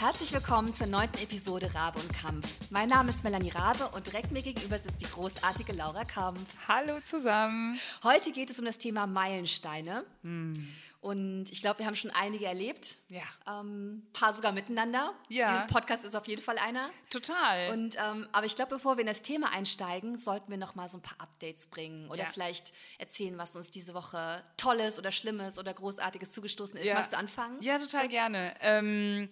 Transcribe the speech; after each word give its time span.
Herzlich 0.00 0.32
willkommen 0.32 0.72
zur 0.72 0.86
neunten 0.86 1.18
Episode 1.22 1.70
Rabe 1.74 1.98
und 1.98 2.10
Kampf. 2.10 2.48
Mein 2.70 2.88
Name 2.88 3.10
ist 3.10 3.22
Melanie 3.22 3.50
Rabe 3.50 3.86
und 3.94 4.06
direkt 4.06 4.32
mir 4.32 4.40
gegenüber 4.40 4.78
sitzt 4.78 5.02
die 5.02 5.04
großartige 5.04 5.72
Laura 5.72 6.04
Kampf. 6.04 6.40
Hallo 6.66 7.00
zusammen. 7.04 7.78
Heute 8.02 8.32
geht 8.32 8.48
es 8.48 8.58
um 8.58 8.64
das 8.64 8.78
Thema 8.78 9.06
Meilensteine. 9.06 10.06
Und 10.22 11.52
ich 11.52 11.60
glaube, 11.60 11.80
wir 11.80 11.86
haben 11.86 11.96
schon 11.96 12.10
einige 12.12 12.46
erlebt. 12.46 12.96
Ja. 13.10 13.20
Ähm, 13.60 14.06
paar 14.14 14.32
sogar 14.32 14.52
miteinander. 14.52 15.12
Ja. 15.28 15.52
Dieses 15.52 15.66
Podcast 15.66 16.06
ist 16.06 16.16
auf 16.16 16.26
jeden 16.26 16.40
Fall 16.42 16.56
einer. 16.56 16.88
Total. 17.10 17.70
Und, 17.70 17.96
ähm, 17.96 18.26
aber 18.32 18.46
ich 18.46 18.56
glaube, 18.56 18.76
bevor 18.76 18.96
wir 18.96 19.02
in 19.02 19.06
das 19.06 19.20
Thema 19.20 19.52
einsteigen, 19.52 20.18
sollten 20.18 20.50
wir 20.50 20.56
noch 20.56 20.76
mal 20.76 20.88
so 20.88 20.96
ein 20.96 21.02
paar 21.02 21.20
Updates 21.20 21.66
bringen 21.66 22.08
oder 22.08 22.22
Ja. 22.22 22.28
vielleicht 22.32 22.72
erzählen, 22.96 23.36
was 23.36 23.54
uns 23.54 23.70
diese 23.70 23.92
Woche 23.92 24.42
Tolles 24.56 24.98
oder 24.98 25.12
Schlimmes 25.12 25.58
oder 25.58 25.74
Großartiges 25.74 26.32
zugestoßen 26.32 26.78
ist. 26.78 26.86
Ja. 26.86 26.94
Magst 26.94 27.12
du 27.12 27.18
anfangen? 27.18 27.60
Ja, 27.60 27.78
total 27.78 28.08
gerne. 28.08 28.54
Ähm, 28.62 29.28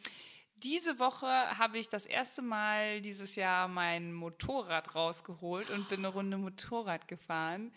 diese 0.62 0.98
Woche 0.98 1.26
habe 1.26 1.78
ich 1.78 1.88
das 1.88 2.06
erste 2.06 2.42
Mal 2.42 3.00
dieses 3.00 3.36
Jahr 3.36 3.68
mein 3.68 4.12
Motorrad 4.12 4.94
rausgeholt 4.94 5.70
und 5.70 5.88
bin 5.88 6.00
eine 6.00 6.08
Runde 6.08 6.38
Motorrad 6.38 7.08
gefahren. 7.08 7.72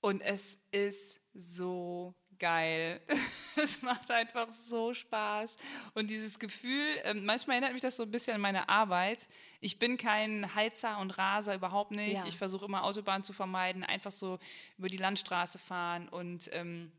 Und 0.00 0.20
es 0.20 0.58
ist 0.70 1.20
so 1.34 2.14
geil. 2.38 3.00
es 3.56 3.82
macht 3.82 4.10
einfach 4.10 4.52
so 4.52 4.92
Spaß. 4.92 5.56
Und 5.94 6.10
dieses 6.10 6.38
Gefühl, 6.38 6.86
ähm, 7.04 7.24
manchmal 7.24 7.56
erinnert 7.56 7.72
mich 7.72 7.82
das 7.82 7.96
so 7.96 8.02
ein 8.02 8.10
bisschen 8.10 8.34
an 8.34 8.40
meine 8.40 8.68
Arbeit. 8.68 9.26
Ich 9.60 9.78
bin 9.78 9.96
kein 9.96 10.52
Heizer 10.54 10.98
und 10.98 11.16
Raser, 11.16 11.54
überhaupt 11.54 11.92
nicht. 11.92 12.14
Ja. 12.14 12.26
Ich 12.26 12.36
versuche 12.36 12.64
immer 12.64 12.82
Autobahn 12.82 13.22
zu 13.22 13.32
vermeiden, 13.32 13.84
einfach 13.84 14.10
so 14.10 14.38
über 14.76 14.88
die 14.88 14.96
Landstraße 14.96 15.58
fahren 15.58 16.08
und 16.08 16.50
ähm, 16.52 16.90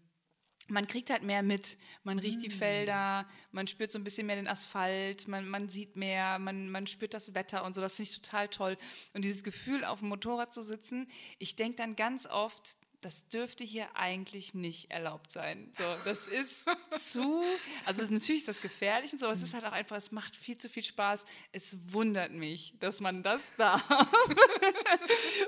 man 0.67 0.87
kriegt 0.87 1.09
halt 1.09 1.23
mehr 1.23 1.43
mit, 1.43 1.77
man 2.03 2.19
riecht 2.19 2.41
die 2.41 2.49
Felder, 2.49 3.27
man 3.51 3.67
spürt 3.67 3.91
so 3.91 3.99
ein 3.99 4.03
bisschen 4.03 4.27
mehr 4.27 4.35
den 4.35 4.47
Asphalt, 4.47 5.27
man, 5.27 5.47
man 5.47 5.69
sieht 5.69 5.95
mehr, 5.95 6.39
man, 6.39 6.69
man 6.69 6.87
spürt 6.87 7.13
das 7.13 7.33
Wetter 7.33 7.63
und 7.63 7.75
so, 7.75 7.81
das 7.81 7.95
finde 7.95 8.09
ich 8.09 8.21
total 8.21 8.47
toll. 8.47 8.77
Und 9.13 9.23
dieses 9.23 9.43
Gefühl, 9.43 9.83
auf 9.83 9.99
dem 9.99 10.09
Motorrad 10.09 10.53
zu 10.53 10.61
sitzen, 10.61 11.07
ich 11.39 11.55
denke 11.55 11.77
dann 11.77 11.95
ganz 11.95 12.25
oft, 12.25 12.77
das 13.03 13.27
dürfte 13.27 13.63
hier 13.63 13.95
eigentlich 13.95 14.53
nicht 14.53 14.89
erlaubt 14.89 15.31
sein. 15.31 15.71
So, 15.77 15.83
das 16.05 16.27
ist 16.27 16.65
zu, 16.91 17.43
also 17.85 18.03
natürlich 18.05 18.41
ist 18.41 18.47
das 18.47 18.61
gefährlich 18.61 19.11
und 19.11 19.19
so, 19.19 19.25
aber 19.25 19.33
es 19.33 19.43
ist 19.43 19.53
halt 19.53 19.65
auch 19.65 19.71
einfach, 19.71 19.97
es 19.97 20.11
macht 20.11 20.35
viel 20.35 20.57
zu 20.57 20.69
viel 20.69 20.83
Spaß. 20.83 21.25
Es 21.51 21.77
wundert 21.91 22.31
mich, 22.31 22.75
dass 22.79 23.01
man 23.01 23.23
das 23.23 23.41
darf. 23.57 23.83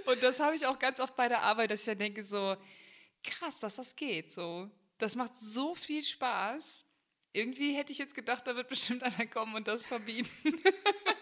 und 0.06 0.22
das 0.22 0.40
habe 0.40 0.56
ich 0.56 0.66
auch 0.66 0.80
ganz 0.80 1.00
oft 1.00 1.16
bei 1.16 1.28
der 1.28 1.42
Arbeit, 1.44 1.72
dass 1.72 1.82
ich 1.82 1.86
dann 1.86 1.98
denke 1.98 2.24
so, 2.24 2.58
krass, 3.24 3.60
dass 3.60 3.76
das 3.76 3.96
geht. 3.96 4.32
So, 4.32 4.70
das 4.98 5.16
macht 5.16 5.38
so 5.38 5.76
viel 5.76 6.04
Spaß. 6.04 6.86
Irgendwie 7.34 7.76
hätte 7.76 7.92
ich 7.92 7.98
jetzt 7.98 8.16
gedacht, 8.16 8.48
da 8.48 8.56
wird 8.56 8.70
bestimmt 8.70 9.04
einer 9.04 9.26
kommen 9.26 9.56
und 9.56 9.68
das 9.68 9.86
verbieten. 9.86 10.30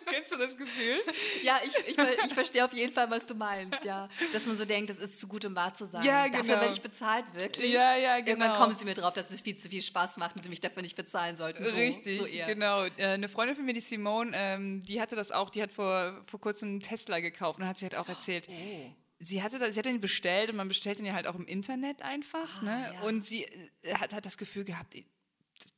Kennst 0.06 0.32
du 0.32 0.38
das 0.38 0.56
Gefühl? 0.56 1.00
Ja, 1.42 1.60
ich, 1.66 1.76
ich, 1.90 1.98
ich 1.98 2.34
verstehe 2.36 2.64
auf 2.64 2.72
jeden 2.72 2.94
Fall, 2.94 3.10
was 3.10 3.26
du 3.26 3.34
meinst, 3.34 3.84
ja. 3.84 4.08
Dass 4.32 4.46
man 4.46 4.56
so 4.56 4.64
denkt, 4.64 4.92
das 4.92 4.98
ist 4.98 5.20
zu 5.20 5.28
gut, 5.28 5.44
um 5.44 5.56
wahr 5.56 5.74
zu 5.74 5.88
sein. 5.88 6.04
Ja, 6.04 6.28
Dafür 6.28 6.44
genau. 6.44 6.62
werde 6.62 6.74
ich 6.74 6.82
bezahlt, 6.82 7.26
wirklich. 7.34 7.74
Ja, 7.74 7.98
ja, 7.98 8.18
Irgendwann 8.18 8.50
genau. 8.50 8.60
kommen 8.60 8.78
sie 8.78 8.86
mir 8.86 8.94
drauf, 8.94 9.14
dass 9.14 9.32
es 9.32 9.42
viel 9.42 9.58
zu 9.58 9.70
viel 9.70 9.82
Spaß 9.82 10.18
macht 10.18 10.36
und 10.36 10.44
sie 10.44 10.50
mich 10.50 10.62
dafür 10.62 10.84
nicht 10.84 10.96
bezahlen 10.96 11.36
sollten. 11.36 11.64
So, 11.64 11.72
Richtig, 11.72 12.22
so 12.22 12.46
genau. 12.46 12.84
Äh, 12.84 13.06
Eine 13.06 13.28
Freundin 13.28 13.56
von 13.56 13.66
mir, 13.66 13.74
die 13.74 13.80
Simone, 13.80 14.34
ähm, 14.36 14.84
die 14.84 15.02
hatte 15.02 15.16
das 15.16 15.32
auch, 15.32 15.50
die 15.50 15.64
hat 15.64 15.72
vor, 15.72 16.22
vor 16.28 16.40
kurzem 16.40 16.70
einen 16.70 16.80
Tesla 16.82 17.20
gekauft 17.22 17.60
und 17.60 17.68
hat 17.68 17.80
sie 17.80 17.86
halt 17.86 17.96
auch 17.96 18.08
erzählt. 18.08 18.48
Oh. 18.50 18.94
Sie 19.26 19.42
hatte 19.44 19.60
das, 19.60 19.74
sie 19.76 19.80
hat 19.80 19.86
den 19.86 20.02
bestellt 20.02 20.50
und 20.50 20.56
man 20.58 20.68
bestellt 20.68 21.00
den 21.00 21.06
ja 21.06 21.14
halt 21.14 21.28
auch 21.28 21.36
im 21.36 21.46
Internet 21.46 22.02
einfach. 22.02 22.62
ne? 22.62 22.88
Ah, 22.90 22.94
ja. 22.94 23.02
Und 23.08 23.26
sie 23.26 23.46
äh, 23.82 23.96
hat, 23.96 24.14
hat 24.14 24.26
das 24.26 24.38
Gefühl 24.38 24.64
gehabt, 24.64 24.96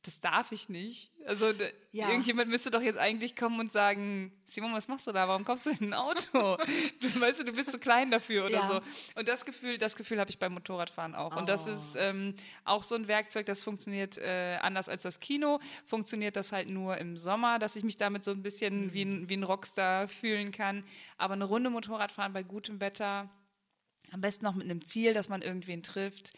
das 0.06 0.20
darf 0.20 0.52
ich 0.52 0.68
nicht. 0.68 1.10
Also 1.26 1.52
Ja. 1.92 2.08
irgendjemand 2.08 2.48
müsste 2.48 2.70
doch 2.70 2.80
jetzt 2.80 2.98
eigentlich 2.98 3.34
kommen 3.36 3.58
und 3.60 3.72
sagen, 3.72 4.32
Simon, 4.44 4.72
was 4.72 4.86
machst 4.88 5.06
du 5.06 5.12
da? 5.12 5.26
Warum 5.28 5.44
kommst 5.44 5.66
du 5.66 5.70
in 5.70 5.88
ein 5.88 5.94
Auto? 5.94 6.56
du 7.00 7.20
weißt 7.20 7.40
du, 7.40 7.44
du 7.44 7.52
bist 7.52 7.72
zu 7.72 7.78
klein 7.78 8.10
dafür 8.10 8.46
oder 8.46 8.54
Ja. 8.54 8.68
so. 8.68 8.80
Und 9.18 9.26
das 9.28 9.44
Gefühl, 9.44 9.76
das 9.78 9.96
Gefühl 9.96 10.20
habe 10.20 10.30
ich 10.30 10.38
beim 10.38 10.54
Motorradfahren 10.54 11.14
auch. 11.14 11.36
Und 11.36 11.48
das 11.48 11.66
Oh. 11.66 11.72
ist 11.72 11.96
ähm, 11.98 12.34
auch 12.64 12.82
so 12.82 12.94
ein 12.94 13.08
Werkzeug, 13.08 13.46
das 13.46 13.62
funktioniert 13.62 14.16
äh, 14.18 14.58
anders 14.62 14.88
als 14.88 15.02
das 15.02 15.18
Kino. 15.20 15.58
Funktioniert 15.84 16.36
das 16.36 16.52
halt 16.52 16.70
nur 16.70 16.96
im 16.98 17.16
Sommer, 17.16 17.58
dass 17.58 17.74
ich 17.76 17.82
mich 17.84 17.96
damit 17.96 18.22
so 18.24 18.30
ein 18.30 18.42
bisschen 18.42 18.94
wie, 18.94 19.02
ein, 19.02 19.28
wie 19.28 19.36
ein 19.36 19.42
Rockstar 19.42 20.08
fühlen 20.08 20.52
kann. 20.52 20.84
Aber 21.18 21.34
eine 21.34 21.44
Runde 21.44 21.70
Motorradfahren 21.70 22.32
bei 22.32 22.42
gutem 22.44 22.80
Wetter, 22.80 23.28
am 24.12 24.20
besten 24.20 24.44
noch 24.44 24.54
mit 24.54 24.64
einem 24.64 24.84
Ziel, 24.84 25.12
dass 25.14 25.28
man 25.28 25.42
irgendwen 25.42 25.82
trifft. 25.82 26.32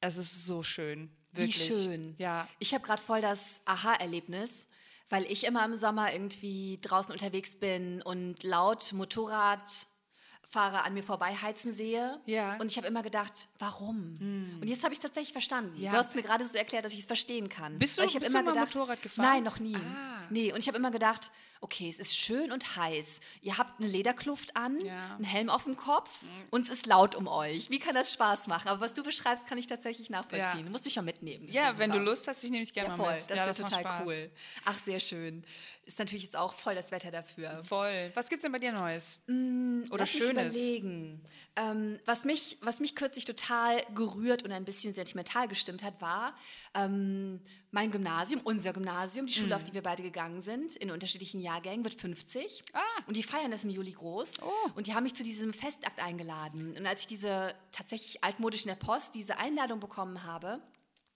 Es 0.00 0.16
ist 0.16 0.46
so 0.46 0.62
schön. 0.62 1.10
Wirklich. 1.32 1.60
Wie 1.70 1.72
schön. 1.72 2.14
Ja. 2.18 2.48
Ich 2.58 2.74
habe 2.74 2.84
gerade 2.84 3.02
voll 3.02 3.20
das 3.20 3.60
Aha-Erlebnis, 3.64 4.66
weil 5.08 5.24
ich 5.24 5.44
immer 5.44 5.64
im 5.64 5.76
Sommer 5.76 6.12
irgendwie 6.12 6.78
draußen 6.82 7.12
unterwegs 7.12 7.56
bin 7.56 8.02
und 8.02 8.42
laut 8.42 8.92
Motorradfahrer 8.92 10.84
an 10.84 10.94
mir 10.94 11.02
vorbeiheizen 11.02 11.74
sehe. 11.74 12.20
Ja. 12.26 12.56
Und 12.56 12.66
ich 12.70 12.76
habe 12.76 12.86
immer 12.88 13.02
gedacht, 13.02 13.48
warum? 13.58 14.56
Und 14.60 14.68
jetzt 14.68 14.82
habe 14.82 14.92
ich 14.92 14.98
es 14.98 15.02
tatsächlich 15.02 15.32
verstanden. 15.32 15.80
Ja. 15.80 15.90
Du 15.92 15.96
hast 15.98 16.14
mir 16.14 16.22
gerade 16.22 16.46
so 16.46 16.56
erklärt, 16.56 16.84
dass 16.84 16.92
ich 16.92 17.00
es 17.00 17.06
verstehen 17.06 17.48
kann. 17.48 17.78
Bist 17.78 17.98
du- 17.98 18.02
ich 18.02 18.12
bist 18.18 18.26
du 18.34 18.38
immer 18.38 18.42
mal 18.42 18.52
gedacht, 18.52 18.74
Motorrad 18.74 19.02
gefahren? 19.02 19.26
Nein, 19.26 19.42
noch 19.44 19.58
nie. 19.60 19.76
Ah. 19.76 20.20
Nee, 20.30 20.52
und 20.52 20.58
ich 20.58 20.68
habe 20.68 20.78
immer 20.78 20.90
gedacht, 20.90 21.30
okay, 21.62 21.90
es 21.90 21.98
ist 21.98 22.16
schön 22.16 22.52
und 22.52 22.76
heiß. 22.76 23.20
Ihr 23.42 23.58
habt 23.58 23.80
eine 23.80 23.88
Lederkluft 23.88 24.56
an, 24.56 24.78
Ja. 24.84 24.94
Mhm. 24.94 25.14
einen 25.16 25.24
Helm 25.24 25.50
auf 25.50 25.64
dem 25.64 25.76
Kopf 25.76 26.22
und 26.50 26.62
es 26.62 26.70
ist 26.72 26.86
laut 26.86 27.14
um 27.14 27.28
euch. 27.28 27.68
Wie 27.70 27.78
kann 27.78 27.94
das 27.94 28.12
Spaß 28.12 28.46
machen? 28.46 28.68
Aber 28.68 28.80
was 28.80 28.94
du 28.94 29.02
beschreibst, 29.02 29.46
kann 29.46 29.58
ich 29.58 29.66
tatsächlich 29.66 30.08
nachvollziehen. 30.10 30.40
Ja. 30.60 30.62
Du 30.64 30.70
musst 30.70 30.84
mich 30.86 30.96
mal 30.96 31.02
mitnehmen. 31.02 31.46
Das 31.46 31.54
Ja, 31.54 31.76
wenn 31.78 31.90
du. 31.90 31.98
Lust 31.98 32.26
hast, 32.28 32.42
ich 32.44 32.50
nehme 32.50 32.64
dich 32.64 32.72
gerne 32.72 32.90
Ja, 32.90 32.96
mal 32.96 33.04
voll. 33.04 33.14
mit. 33.16 33.30
Das 33.30 33.36
ja, 33.36 33.44
wäre 33.44 33.54
total 33.54 33.80
Spaß. 33.80 34.06
cool. 34.06 34.30
Ach, 34.64 34.78
sehr 34.84 35.00
schön. 35.00 35.44
Ist 35.84 35.98
natürlich 35.98 36.24
jetzt 36.24 36.36
auch 36.36 36.54
voll 36.54 36.74
das 36.76 36.90
Wetter 36.92 37.10
dafür. 37.10 37.62
Voll. 37.64 38.10
Was 38.14 38.28
gibt's 38.28 38.42
denn 38.42 38.52
bei 38.52 38.58
dir 38.58 38.70
Neues? 38.72 39.20
Oder 39.26 39.34
Mm, 39.34 39.84
Lass 39.90 40.14
mich 40.14 40.22
Schönes? 40.22 40.54
überlegen. 40.56 41.20
Ähm, 41.56 41.98
was, 42.06 42.24
mich, 42.24 42.58
was 42.60 42.78
mich 42.80 42.94
kürzlich 42.94 43.24
total 43.24 43.82
gerührt 43.94 44.44
und 44.44 44.52
ein 44.52 44.64
bisschen 44.64 44.94
sentimental 44.94 45.48
gestimmt 45.48 45.82
hat, 45.82 46.00
war 46.00 46.34
ähm, 46.74 47.40
mein 47.70 47.90
Gymnasium, 47.90 48.40
unser 48.44 48.72
Gymnasium, 48.72 49.26
die. 49.26 49.32
Schule, 49.32 49.56
auf 49.56 49.64
die 49.64 49.74
wir 49.74 49.82
beide 49.82 50.02
gegangen 50.02 50.40
sind, 50.40 50.76
in 50.76 50.90
unterschiedlichen 50.90 51.40
Jahrgängen, 51.40 51.84
wird 51.84 51.94
50. 51.94 52.62
Ah. 52.72 52.80
Und 53.06 53.16
die 53.16 53.22
feiern 53.22 53.50
das 53.50 53.64
im 53.64 53.70
Juli 53.70 53.92
groß. 53.92 54.42
Oh. 54.42 54.70
Und 54.74 54.86
die 54.86 54.94
haben 54.94 55.04
mich 55.04 55.14
zu 55.14 55.22
diesem 55.22 55.52
Festakt 55.52 56.02
eingeladen. 56.02 56.74
Und 56.76 56.86
als 56.86 57.02
ich 57.02 57.06
diese 57.06 57.54
tatsächlich 57.72 58.22
altmodisch 58.24 58.62
in 58.62 58.68
der 58.68 58.76
Post 58.76 59.14
diese 59.14 59.38
Einladung 59.38 59.80
bekommen 59.80 60.24
habe, 60.24 60.60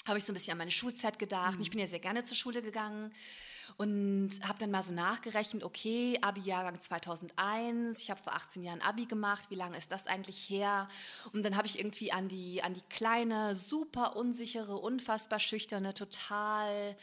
habe 0.07 0.19
ich 0.19 0.25
so 0.25 0.33
ein 0.33 0.35
bisschen 0.35 0.53
an 0.53 0.59
meine 0.59 0.71
Schulzeit 0.71 1.19
gedacht. 1.19 1.59
Ich 1.61 1.71
bin 1.71 1.81
ja 1.81 1.87
sehr 1.87 1.99
gerne 1.99 2.25
zur 2.25 2.37
Schule 2.37 2.63
gegangen 2.63 3.13
und 3.77 4.31
habe 4.47 4.59
dann 4.59 4.71
mal 4.71 4.83
so 4.83 4.93
nachgerechnet, 4.93 5.65
okay, 5.65 6.19
Abi-Jahrgang 6.21 6.81
2001, 6.81 8.03
ich 8.03 8.11
habe 8.11 8.23
vor 8.23 8.35
18 8.35 8.63
Jahren 8.63 8.83
Abi 8.83 9.07
gemacht, 9.07 9.51
wie 9.51 9.55
lange 9.55 9.77
ist 9.77 9.91
das 9.91 10.07
eigentlich 10.07 10.49
her? 10.49 10.89
Und 11.33 11.45
dann 11.45 11.57
habe 11.57 11.67
ich 11.67 11.79
irgendwie 11.79 12.13
an 12.13 12.29
die, 12.29 12.63
an 12.63 12.75
die 12.75 12.83
kleine, 12.91 13.57
super 13.57 14.17
unsichere, 14.17 14.77
unfassbar 14.77 15.41
schüchterne, 15.41 15.95
total, 15.95 16.97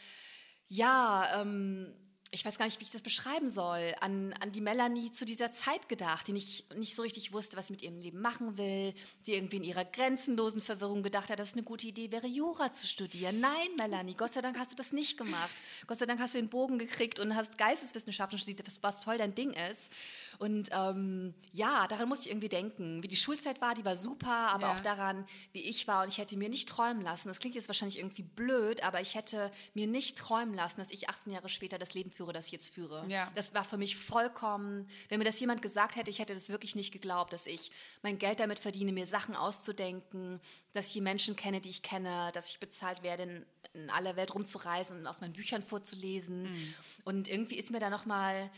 ja, 0.68 1.40
ähm, 1.40 1.92
ich 2.34 2.46
weiß 2.46 2.56
gar 2.56 2.64
nicht, 2.64 2.80
wie 2.80 2.84
ich 2.84 2.90
das 2.90 3.02
beschreiben 3.02 3.50
soll, 3.50 3.94
an, 4.00 4.32
an 4.40 4.52
die 4.52 4.62
Melanie 4.62 5.12
zu 5.12 5.26
dieser 5.26 5.52
Zeit 5.52 5.90
gedacht, 5.90 6.26
die 6.26 6.32
nicht, 6.32 6.74
nicht 6.76 6.96
so 6.96 7.02
richtig 7.02 7.34
wusste, 7.34 7.58
was 7.58 7.66
sie 7.66 7.74
mit 7.74 7.82
ihrem 7.82 7.98
Leben 7.98 8.22
machen 8.22 8.56
will, 8.56 8.94
die 9.26 9.34
irgendwie 9.34 9.58
in 9.58 9.64
ihrer 9.64 9.84
grenzenlosen 9.84 10.62
Verwirrung 10.62 11.02
gedacht 11.02 11.28
hat, 11.28 11.38
dass 11.38 11.48
es 11.48 11.54
eine 11.54 11.62
gute 11.62 11.86
Idee 11.86 12.10
wäre, 12.10 12.26
Jura 12.26 12.72
zu 12.72 12.86
studieren. 12.86 13.38
Nein, 13.40 13.68
Melanie, 13.76 14.14
Gott 14.14 14.32
sei 14.32 14.40
Dank 14.40 14.58
hast 14.58 14.72
du 14.72 14.76
das 14.76 14.92
nicht 14.92 15.18
gemacht. 15.18 15.50
Gott 15.86 15.98
sei 15.98 16.06
Dank 16.06 16.20
hast 16.20 16.32
du 16.32 16.38
den 16.38 16.48
Bogen 16.48 16.78
gekriegt 16.78 17.18
und 17.18 17.36
hast 17.36 17.58
Geisteswissenschaften 17.58 18.38
studiert, 18.38 18.66
was, 18.80 19.04
voll 19.04 19.18
dein 19.18 19.34
Ding 19.34 19.50
ist. 19.50 19.92
Und 20.42 20.70
ähm, 20.72 21.34
ja, 21.52 21.86
daran 21.86 22.08
musste 22.08 22.24
ich 22.26 22.32
irgendwie 22.32 22.48
denken. 22.48 23.00
Wie 23.00 23.06
die 23.06 23.16
Schulzeit 23.16 23.60
war, 23.60 23.74
die 23.74 23.84
war 23.84 23.96
super, 23.96 24.48
aber 24.52 24.66
Ja. 24.66 24.74
auch 24.76 24.80
daran, 24.80 25.24
wie 25.52 25.60
ich 25.60 25.86
war. 25.86 26.02
Und 26.02 26.08
ich 26.08 26.18
hätte 26.18 26.36
mir 26.36 26.48
nicht 26.48 26.68
träumen 26.68 27.00
lassen, 27.02 27.28
das 27.28 27.38
klingt 27.38 27.54
jetzt 27.54 27.68
wahrscheinlich 27.68 27.98
irgendwie 28.00 28.22
blöd, 28.24 28.82
aber 28.82 29.00
ich 29.00 29.14
hätte 29.14 29.52
mir 29.74 29.86
nicht 29.86 30.18
träumen 30.18 30.54
lassen, 30.54 30.80
dass 30.80 30.90
ich 30.90 31.08
18 31.08 31.32
Jahre 31.32 31.48
später 31.48 31.78
das 31.78 31.94
Leben 31.94 32.10
führe, 32.10 32.32
das 32.32 32.46
ich 32.46 32.52
jetzt 32.52 32.74
führe. 32.74 33.06
Ja. 33.08 33.30
Das 33.36 33.54
war 33.54 33.62
für 33.64 33.76
mich 33.78 33.96
vollkommen, 33.96 34.88
wenn 35.08 35.18
mir 35.20 35.24
das 35.24 35.38
jemand 35.38 35.62
gesagt 35.62 35.94
hätte, 35.94 36.10
ich 36.10 36.18
hätte 36.18 36.34
das 36.34 36.48
wirklich 36.48 36.74
nicht 36.74 36.90
geglaubt, 36.92 37.32
dass 37.32 37.46
ich 37.46 37.70
mein 38.02 38.18
Geld 38.18 38.40
damit 38.40 38.58
verdiene, 38.58 38.90
mir 38.92 39.06
Sachen 39.06 39.36
auszudenken, 39.36 40.40
dass 40.72 40.88
ich 40.88 40.92
die 40.94 41.00
Menschen 41.02 41.36
kenne, 41.36 41.60
die 41.60 41.70
ich 41.70 41.82
kenne, 41.84 42.30
dass 42.34 42.50
ich 42.50 42.58
bezahlt 42.58 43.04
werde, 43.04 43.22
in, 43.22 43.46
in 43.74 43.90
aller 43.90 44.16
Welt 44.16 44.34
rumzureisen 44.34 44.98
und 44.98 45.06
aus 45.06 45.20
meinen 45.20 45.34
Büchern 45.34 45.62
vorzulesen. 45.62 46.42
Mhm. 46.50 46.74
Und 47.04 47.28
irgendwie 47.28 47.56
ist 47.56 47.70
mir 47.70 47.78
da 47.80 47.90
nochmal, 47.90 48.50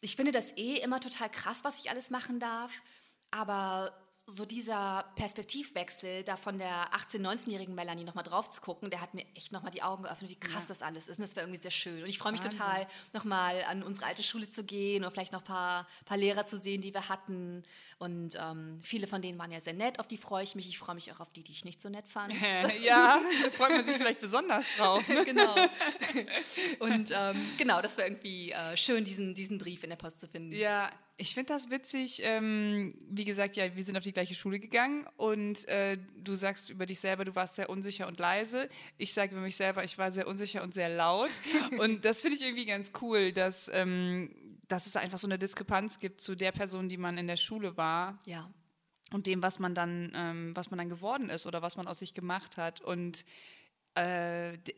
ich 0.00 0.16
finde 0.16 0.32
das 0.32 0.56
eh 0.56 0.76
immer 0.76 1.00
total 1.00 1.30
krass, 1.30 1.60
was 1.62 1.80
ich 1.80 1.90
alles 1.90 2.10
machen 2.10 2.38
darf, 2.38 2.72
aber 3.30 3.92
so 4.28 4.44
dieser 4.44 5.04
Perspektivwechsel, 5.14 6.24
da 6.24 6.36
von 6.36 6.58
der 6.58 6.90
18-, 6.92 7.20
19-jährigen 7.20 7.76
Melanie 7.76 8.02
nochmal 8.02 8.24
drauf 8.24 8.50
zu 8.50 8.60
gucken, 8.60 8.90
der 8.90 9.00
hat 9.00 9.14
mir 9.14 9.24
echt 9.36 9.52
nochmal 9.52 9.70
die 9.70 9.84
Augen 9.84 10.02
geöffnet, 10.02 10.30
wie 10.30 10.36
krass 10.36 10.64
ja. 10.64 10.68
das 10.68 10.82
alles 10.82 11.06
ist. 11.06 11.18
Und 11.18 11.28
das 11.28 11.36
war 11.36 11.44
irgendwie 11.44 11.60
sehr 11.60 11.70
schön. 11.70 12.02
Und 12.02 12.08
ich 12.08 12.18
freue 12.18 12.32
mich 12.32 12.42
Wahnsinn. 12.42 12.58
total, 12.58 12.88
nochmal 13.12 13.62
an 13.68 13.84
unsere 13.84 14.06
alte 14.06 14.24
Schule 14.24 14.50
zu 14.50 14.64
gehen 14.64 15.04
und 15.04 15.12
vielleicht 15.12 15.32
noch 15.32 15.42
ein 15.42 15.46
paar, 15.46 15.86
paar 16.06 16.16
Lehrer 16.16 16.44
zu 16.44 16.58
sehen, 16.58 16.80
die 16.80 16.92
wir 16.92 17.08
hatten. 17.08 17.62
Und 17.98 18.36
ähm, 18.36 18.80
viele 18.82 19.06
von 19.06 19.22
denen 19.22 19.38
waren 19.38 19.52
ja 19.52 19.60
sehr 19.60 19.74
nett, 19.74 20.00
auf 20.00 20.08
die 20.08 20.18
freue 20.18 20.42
ich 20.42 20.56
mich. 20.56 20.68
Ich 20.68 20.78
freue 20.78 20.96
mich 20.96 21.12
auch 21.12 21.20
auf 21.20 21.30
die, 21.30 21.44
die 21.44 21.52
ich 21.52 21.64
nicht 21.64 21.80
so 21.80 21.88
nett 21.88 22.08
fand. 22.08 22.34
ja, 22.82 23.20
da 23.44 23.50
freut 23.52 23.70
man 23.70 23.86
sich 23.86 23.96
vielleicht 23.96 24.20
besonders 24.20 24.66
drauf. 24.76 25.06
Ne? 25.08 25.24
genau. 25.24 25.54
Und 26.80 27.12
ähm, 27.14 27.50
genau, 27.58 27.80
das 27.80 27.96
war 27.96 28.04
irgendwie 28.04 28.50
äh, 28.50 28.76
schön, 28.76 29.04
diesen, 29.04 29.34
diesen 29.34 29.58
Brief 29.58 29.84
in 29.84 29.90
der 29.90 29.96
Post 29.96 30.20
zu 30.20 30.26
finden. 30.26 30.52
Ja, 30.52 30.90
ich 31.18 31.34
finde 31.34 31.52
das 31.54 31.70
witzig. 31.70 32.20
Ähm, 32.22 32.94
wie 33.08 33.24
gesagt, 33.24 33.56
ja, 33.56 33.74
wir 33.74 33.82
sind 33.84 33.96
auf 33.96 34.04
die 34.04 34.12
gleiche 34.12 34.34
Schule 34.34 34.58
gegangen 34.58 35.06
und 35.16 35.66
äh, 35.68 35.98
du 36.22 36.34
sagst 36.34 36.68
über 36.68 36.84
dich 36.84 37.00
selber, 37.00 37.24
du 37.24 37.34
warst 37.34 37.54
sehr 37.54 37.70
unsicher 37.70 38.06
und 38.06 38.18
leise. 38.18 38.68
Ich 38.98 39.14
sage 39.14 39.32
über 39.32 39.40
mich 39.40 39.56
selber, 39.56 39.82
ich 39.82 39.96
war 39.96 40.12
sehr 40.12 40.26
unsicher 40.26 40.62
und 40.62 40.74
sehr 40.74 40.90
laut. 40.90 41.30
und 41.78 42.04
das 42.04 42.20
finde 42.20 42.36
ich 42.36 42.42
irgendwie 42.42 42.66
ganz 42.66 42.92
cool, 43.00 43.32
dass, 43.32 43.70
ähm, 43.72 44.30
dass 44.68 44.86
es 44.86 44.96
einfach 44.96 45.18
so 45.18 45.26
eine 45.26 45.38
Diskrepanz 45.38 46.00
gibt 46.00 46.20
zu 46.20 46.34
der 46.34 46.52
Person, 46.52 46.88
die 46.88 46.98
man 46.98 47.16
in 47.16 47.26
der 47.26 47.38
Schule 47.38 47.76
war. 47.76 48.18
Ja. 48.26 48.50
Und 49.12 49.26
dem, 49.26 49.42
was 49.42 49.58
man 49.58 49.74
dann, 49.74 50.12
ähm, 50.14 50.52
was 50.54 50.70
man 50.70 50.78
dann 50.78 50.90
geworden 50.90 51.30
ist 51.30 51.46
oder 51.46 51.62
was 51.62 51.76
man 51.76 51.86
aus 51.86 52.00
sich 52.00 52.12
gemacht 52.12 52.58
hat. 52.58 52.82
Und 52.82 53.24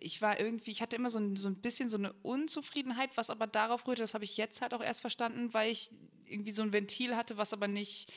ich 0.01 0.23
war 0.23 0.39
irgendwie, 0.39 0.71
ich 0.71 0.81
hatte 0.81 0.97
immer 0.97 1.11
so 1.11 1.19
ein, 1.19 1.37
so 1.37 1.49
ein 1.49 1.57
bisschen 1.57 1.89
so 1.89 1.97
eine 1.97 2.13
Unzufriedenheit, 2.23 3.11
was 3.17 3.31
aber 3.31 3.47
darauf 3.47 3.87
rührte, 3.87 4.03
das 4.03 4.15
habe 4.15 4.25
ich 4.25 4.37
jetzt 4.37 4.63
halt 4.63 4.75
auch 4.75 4.83
erst 4.83 5.01
verstanden, 5.01 5.53
weil 5.55 5.71
ich 5.71 5.91
irgendwie 6.27 6.53
so 6.53 6.63
ein 6.63 6.73
Ventil 6.73 7.17
hatte, 7.17 7.37
was 7.37 7.53
aber 7.53 7.69
nicht 7.69 8.13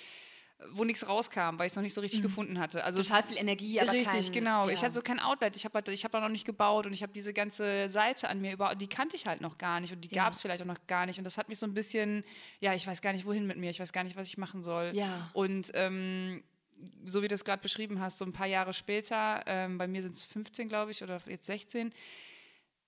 wo 0.70 0.84
nichts 0.84 1.08
rauskam, 1.08 1.58
weil 1.58 1.68
ich 1.68 1.72
es 1.72 1.76
noch 1.76 1.84
nicht 1.84 1.94
so 1.94 2.02
richtig 2.02 2.20
mhm. 2.20 2.24
gefunden 2.24 2.60
hatte. 2.60 2.84
Also 2.84 3.02
total 3.02 3.24
viel 3.24 3.38
Energie, 3.38 3.80
aber 3.80 3.92
richtig, 3.92 4.26
kein, 4.26 4.32
genau. 4.32 4.68
Ja. 4.68 4.74
Ich 4.74 4.84
hatte 4.84 4.94
so 4.94 5.02
kein 5.02 5.20
Outlet. 5.20 5.56
Ich 5.56 5.66
habe 5.66 5.76
halt, 5.76 5.88
ich 5.88 6.04
habe 6.04 6.20
noch 6.20 6.30
nicht 6.30 6.46
gebaut 6.46 6.86
und 6.86 6.94
ich 6.94 7.04
habe 7.04 7.12
diese 7.14 7.34
ganze 7.34 7.90
Seite 7.90 8.30
an 8.30 8.42
mir 8.42 8.54
über, 8.54 8.76
die 8.76 8.88
kannte 8.88 9.16
ich 9.16 9.26
halt 9.26 9.42
noch 9.42 9.58
gar 9.58 9.80
nicht 9.80 9.94
und 9.94 10.02
die 10.02 10.14
ja. 10.14 10.24
gab 10.24 10.34
es 10.34 10.42
vielleicht 10.42 10.62
auch 10.62 10.68
noch 10.68 10.88
gar 10.88 11.06
nicht 11.06 11.18
und 11.18 11.24
das 11.24 11.38
hat 11.38 11.50
mich 11.50 11.60
so 11.60 11.66
ein 11.66 11.74
bisschen, 11.74 12.24
ja, 12.60 12.74
ich 12.74 12.86
weiß 12.86 13.02
gar 13.02 13.14
nicht 13.14 13.26
wohin 13.26 13.48
mit 13.48 13.58
mir, 13.58 13.70
ich 13.70 13.80
weiß 13.80 13.94
gar 13.94 14.04
nicht, 14.04 14.16
was 14.16 14.28
ich 14.28 14.38
machen 14.38 14.62
soll. 14.62 14.92
Ja. 14.94 15.30
Und 15.34 15.72
ähm, 15.74 16.44
so 17.06 17.22
wie 17.22 17.28
du 17.28 17.36
es 17.36 17.46
gerade 17.46 17.62
beschrieben 17.62 18.00
hast, 18.00 18.18
so 18.18 18.26
ein 18.26 18.34
paar 18.34 18.48
Jahre 18.48 18.74
später, 18.74 19.44
ähm, 19.46 19.78
bei 19.78 19.88
mir 19.88 20.02
sind 20.02 20.16
es 20.16 20.24
15, 20.24 20.70
glaube 20.70 20.92
ich, 20.92 21.04
oder 21.04 21.20
jetzt 21.28 21.46
16, 21.46 21.94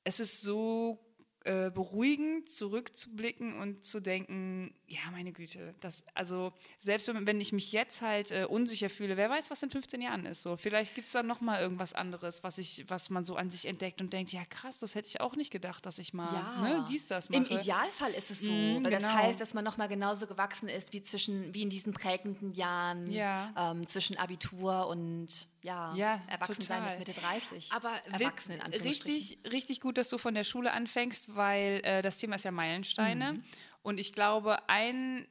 es 0.03 0.19
ist 0.19 0.41
so 0.41 0.99
äh, 1.45 1.71
beruhigend 1.71 2.49
zurückzublicken 2.49 3.59
und 3.59 3.83
zu 3.83 3.99
denken, 3.99 4.73
ja, 4.87 4.99
meine 5.11 5.33
Güte, 5.33 5.75
das, 5.81 6.05
also 6.13 6.53
selbst 6.79 7.09
wenn, 7.13 7.41
ich 7.41 7.51
mich 7.51 7.73
jetzt 7.73 8.01
halt 8.01 8.31
äh, 8.31 8.45
unsicher 8.45 8.89
fühle, 8.89 9.17
wer 9.17 9.29
weiß, 9.29 9.51
was 9.51 9.61
in 9.61 9.69
15 9.69 10.01
Jahren 10.01 10.25
ist. 10.25 10.41
So, 10.41 10.55
vielleicht 10.55 10.95
gibt 10.95 11.07
es 11.07 11.13
dann 11.13 11.27
nochmal 11.27 11.61
irgendwas 11.61 11.91
anderes, 11.91 12.43
was 12.43 12.59
ich, 12.59 12.85
was 12.87 13.09
man 13.09 13.25
so 13.25 13.35
an 13.35 13.49
sich 13.49 13.65
entdeckt 13.65 13.99
und 13.99 14.13
denkt, 14.13 14.31
ja 14.31 14.45
krass, 14.45 14.79
das 14.79 14.95
hätte 14.95 15.09
ich 15.09 15.19
auch 15.19 15.35
nicht 15.35 15.51
gedacht, 15.51 15.85
dass 15.85 15.99
ich 15.99 16.13
mal 16.13 16.33
ja. 16.33 16.61
ne, 16.61 16.85
dies, 16.89 17.07
das 17.07 17.29
mache. 17.29 17.43
Im 17.43 17.59
Idealfall 17.59 18.11
ist 18.11 18.31
es 18.31 18.39
so, 18.39 18.51
mm, 18.53 18.75
weil 18.85 18.91
genau. 18.91 18.99
das 18.99 19.13
heißt, 19.13 19.41
dass 19.41 19.53
man 19.53 19.65
nochmal 19.65 19.89
genauso 19.89 20.27
gewachsen 20.27 20.69
ist 20.69 20.93
wie 20.93 21.03
zwischen, 21.03 21.53
wie 21.53 21.63
in 21.63 21.69
diesen 21.69 21.91
prägenden 21.91 22.53
Jahren 22.53 23.11
ja. 23.11 23.53
ähm, 23.57 23.85
zwischen 23.85 24.17
Abitur 24.17 24.87
und 24.87 25.47
ja, 25.63 25.95
ja 25.95 26.21
Erwachsensein 26.27 26.83
mit 26.83 27.00
Mitte 27.00 27.19
30. 27.19 27.71
Aber 27.71 27.94
Erwachsenen, 28.12 28.62
richtig, 28.62 29.39
richtig 29.51 29.80
gut, 29.80 29.98
dass 29.98 30.10
du 30.10 30.18
von 30.18 30.33
der 30.33 30.44
Schule 30.44 30.71
anfängst, 30.71 31.36
weil 31.36 31.81
äh, 31.83 32.01
das 32.01 32.18
Thema 32.18 32.36
ist 32.36 32.44
ja 32.44 32.51
Meilensteine. 32.51 33.33
Mhm. 33.33 33.44
Und 33.81 34.00
ich 34.00 34.13
glaube, 34.13 34.69
ein, 34.69 35.27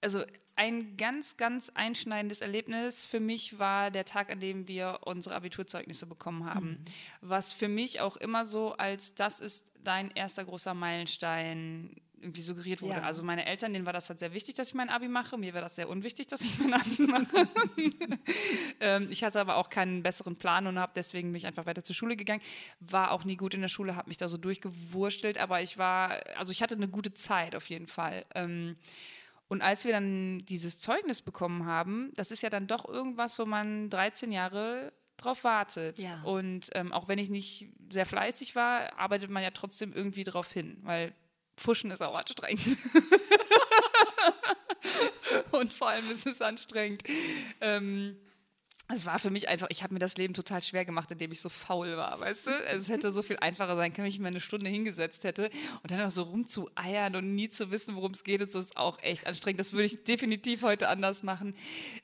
also 0.00 0.24
ein 0.56 0.98
ganz, 0.98 1.38
ganz 1.38 1.70
einschneidendes 1.70 2.42
Erlebnis 2.42 3.06
für 3.06 3.20
mich 3.20 3.58
war 3.58 3.90
der 3.90 4.04
Tag, 4.04 4.30
an 4.30 4.40
dem 4.40 4.68
wir 4.68 5.00
unsere 5.04 5.34
Abiturzeugnisse 5.34 6.06
bekommen 6.06 6.44
haben. 6.44 6.68
Mhm. 6.68 6.84
Was 7.22 7.52
für 7.54 7.68
mich 7.68 8.00
auch 8.00 8.18
immer 8.18 8.44
so 8.44 8.72
als 8.74 9.14
das 9.14 9.40
ist 9.40 9.66
dein 9.82 10.10
erster 10.10 10.44
großer 10.44 10.74
Meilenstein 10.74 11.96
irgendwie 12.20 12.42
suggeriert 12.42 12.82
wurde. 12.82 12.94
Ja. 12.94 13.02
Also 13.02 13.22
meine 13.22 13.46
Eltern, 13.46 13.72
denen 13.72 13.86
war 13.86 13.92
das 13.92 14.08
halt 14.08 14.18
sehr 14.18 14.32
wichtig, 14.32 14.54
dass 14.54 14.68
ich 14.68 14.74
mein 14.74 14.88
Abi 14.88 15.08
mache. 15.08 15.38
Mir 15.38 15.54
war 15.54 15.60
das 15.60 15.76
sehr 15.76 15.88
unwichtig, 15.88 16.26
dass 16.26 16.42
ich 16.42 16.58
mein 16.58 16.74
Abi 16.74 17.02
mache. 17.02 17.48
ähm, 18.80 19.08
ich 19.10 19.24
hatte 19.24 19.40
aber 19.40 19.56
auch 19.56 19.68
keinen 19.68 20.02
besseren 20.02 20.36
Plan 20.36 20.66
und 20.66 20.78
habe 20.78 20.92
deswegen 20.94 21.30
mich 21.32 21.46
einfach 21.46 21.66
weiter 21.66 21.82
zur 21.82 21.94
Schule 21.94 22.16
gegangen. 22.16 22.42
War 22.80 23.10
auch 23.12 23.24
nie 23.24 23.36
gut 23.36 23.54
in 23.54 23.60
der 23.60 23.68
Schule, 23.68 23.96
habe 23.96 24.08
mich 24.08 24.18
da 24.18 24.28
so 24.28 24.36
durchgewurstelt, 24.36 25.38
aber 25.38 25.62
ich 25.62 25.78
war, 25.78 26.20
also 26.36 26.52
ich 26.52 26.62
hatte 26.62 26.74
eine 26.74 26.88
gute 26.88 27.14
Zeit 27.14 27.54
auf 27.54 27.68
jeden 27.68 27.86
Fall. 27.86 28.24
Ähm, 28.34 28.76
und 29.48 29.62
als 29.62 29.84
wir 29.84 29.92
dann 29.92 30.44
dieses 30.46 30.78
Zeugnis 30.78 31.22
bekommen 31.22 31.66
haben, 31.66 32.12
das 32.14 32.30
ist 32.30 32.42
ja 32.42 32.50
dann 32.50 32.68
doch 32.68 32.88
irgendwas, 32.88 33.38
wo 33.38 33.46
man 33.46 33.90
13 33.90 34.30
Jahre 34.30 34.92
drauf 35.16 35.44
wartet. 35.44 35.98
Ja. 35.98 36.22
Und 36.22 36.70
ähm, 36.74 36.92
auch 36.92 37.08
wenn 37.08 37.18
ich 37.18 37.30
nicht 37.30 37.68
sehr 37.90 38.06
fleißig 38.06 38.54
war, 38.54 38.98
arbeitet 38.98 39.30
man 39.30 39.42
ja 39.42 39.50
trotzdem 39.50 39.92
irgendwie 39.92 40.24
drauf 40.24 40.52
hin, 40.52 40.78
weil 40.82 41.12
Pfuschen 41.60 41.90
ist 41.90 42.02
auch 42.02 42.14
anstrengend. 42.14 42.62
und 45.52 45.72
vor 45.72 45.90
allem 45.90 46.10
ist 46.10 46.26
es 46.26 46.40
anstrengend. 46.40 47.02
Ähm, 47.60 48.16
es 48.92 49.06
war 49.06 49.18
für 49.18 49.30
mich 49.30 49.48
einfach, 49.48 49.68
ich 49.70 49.82
habe 49.82 49.94
mir 49.94 50.00
das 50.00 50.16
Leben 50.16 50.34
total 50.34 50.62
schwer 50.62 50.84
gemacht, 50.84 51.10
indem 51.12 51.30
ich 51.30 51.40
so 51.40 51.48
faul 51.48 51.96
war, 51.96 52.18
weißt 52.18 52.46
du? 52.46 52.50
Es 52.70 52.88
hätte 52.88 53.12
so 53.12 53.22
viel 53.22 53.36
einfacher 53.36 53.76
sein 53.76 53.92
können, 53.92 54.04
wenn 54.04 54.12
ich 54.12 54.18
mir 54.18 54.28
eine 54.28 54.40
Stunde 54.40 54.68
hingesetzt 54.68 55.22
hätte 55.22 55.50
und 55.82 55.90
dann 55.90 56.00
auch 56.00 56.10
so 56.10 56.22
rumzueiern 56.22 57.14
und 57.14 57.34
nie 57.34 57.48
zu 57.48 57.70
wissen, 57.70 57.94
worum 57.94 58.12
es 58.12 58.24
geht, 58.24 58.40
das 58.40 58.54
ist 58.54 58.76
auch 58.76 58.98
echt 59.02 59.26
anstrengend. 59.26 59.60
Das 59.60 59.72
würde 59.72 59.84
ich 59.84 60.02
definitiv 60.04 60.62
heute 60.62 60.88
anders 60.88 61.22
machen. 61.22 61.54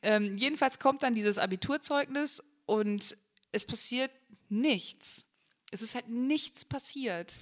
Ähm, 0.03 0.37
jedenfalls 0.37 0.79
kommt 0.79 1.03
dann 1.03 1.15
dieses 1.15 1.39
Abiturzeugnis 1.39 2.43
und 2.67 3.17
es 3.53 3.65
passiert 3.65 4.13
nichts. 4.49 5.27
Es 5.73 5.83
ist 5.83 5.95
halt 5.95 6.09
nichts 6.09 6.65
passiert. 6.65 7.35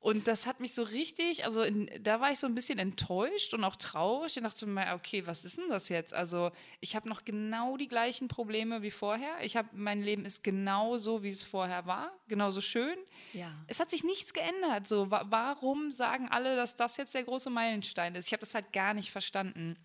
Und 0.00 0.28
das 0.28 0.46
hat 0.46 0.60
mich 0.60 0.74
so 0.74 0.82
richtig, 0.82 1.44
also 1.44 1.60
in, 1.60 1.90
da 2.00 2.22
war 2.22 2.32
ich 2.32 2.38
so 2.38 2.46
ein 2.46 2.54
bisschen 2.54 2.78
enttäuscht 2.78 3.52
und 3.52 3.62
auch 3.64 3.76
traurig 3.76 4.34
und 4.38 4.44
dachte 4.44 4.66
mir, 4.66 4.94
okay, 4.94 5.26
was 5.26 5.44
ist 5.44 5.58
denn 5.58 5.68
das 5.68 5.90
jetzt? 5.90 6.14
Also 6.14 6.52
ich 6.80 6.96
habe 6.96 7.06
noch 7.06 7.22
genau 7.26 7.76
die 7.76 7.86
gleichen 7.86 8.26
Probleme 8.26 8.80
wie 8.80 8.90
vorher. 8.90 9.34
Ich 9.42 9.58
habe, 9.58 9.68
mein 9.72 10.00
Leben 10.00 10.24
ist 10.24 10.42
genau 10.42 10.96
so, 10.96 11.22
wie 11.22 11.28
es 11.28 11.44
vorher 11.44 11.84
war, 11.84 12.12
genauso 12.28 12.62
schön. 12.62 12.96
Ja. 13.34 13.54
Es 13.66 13.78
hat 13.78 13.90
sich 13.90 14.02
nichts 14.02 14.32
geändert. 14.32 14.88
So, 14.88 15.10
wa 15.10 15.26
warum 15.28 15.90
sagen 15.90 16.28
alle, 16.30 16.56
dass 16.56 16.76
das 16.76 16.96
jetzt 16.96 17.14
der 17.14 17.24
große 17.24 17.50
Meilenstein 17.50 18.14
ist? 18.14 18.26
Ich 18.26 18.32
habe 18.32 18.40
das 18.40 18.54
halt 18.54 18.72
gar 18.72 18.94
nicht 18.94 19.10
verstanden. 19.10 19.76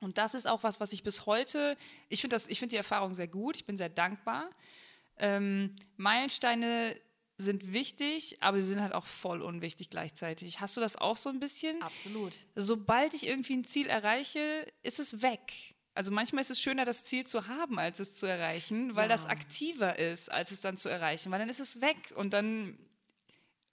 Und 0.00 0.16
das 0.16 0.32
ist 0.32 0.46
auch 0.46 0.62
was, 0.62 0.80
was 0.80 0.94
ich 0.94 1.02
bis 1.02 1.26
heute, 1.26 1.76
ich 2.08 2.22
finde 2.22 2.38
find 2.38 2.72
die 2.72 2.76
Erfahrung 2.76 3.12
sehr 3.12 3.28
gut, 3.28 3.56
ich 3.56 3.66
bin 3.66 3.76
sehr 3.76 3.90
dankbar. 3.90 4.48
Ähm, 5.18 5.74
Meilensteine 5.96 6.96
sind 7.36 7.72
wichtig, 7.72 8.36
aber 8.40 8.60
sie 8.60 8.68
sind 8.68 8.80
halt 8.80 8.92
auch 8.92 9.06
voll 9.06 9.42
unwichtig 9.42 9.90
gleichzeitig. 9.90 10.60
Hast 10.60 10.76
du 10.76 10.80
das 10.80 10.96
auch 10.96 11.16
so 11.16 11.30
ein 11.30 11.40
bisschen? 11.40 11.82
Absolut. 11.82 12.32
Sobald 12.54 13.14
ich 13.14 13.26
irgendwie 13.26 13.54
ein 13.56 13.64
Ziel 13.64 13.86
erreiche, 13.88 14.66
ist 14.82 15.00
es 15.00 15.22
weg. 15.22 15.74
Also 15.94 16.12
manchmal 16.12 16.42
ist 16.42 16.50
es 16.50 16.60
schöner, 16.60 16.84
das 16.84 17.04
Ziel 17.04 17.26
zu 17.26 17.46
haben, 17.46 17.78
als 17.78 18.00
es 18.00 18.14
zu 18.14 18.26
erreichen, 18.26 18.96
weil 18.96 19.04
ja. 19.04 19.08
das 19.08 19.26
aktiver 19.26 19.98
ist, 19.98 20.30
als 20.30 20.50
es 20.50 20.60
dann 20.60 20.76
zu 20.76 20.88
erreichen, 20.88 21.30
weil 21.30 21.38
dann 21.38 21.48
ist 21.48 21.60
es 21.60 21.80
weg 21.80 22.12
und 22.16 22.32
dann 22.32 22.76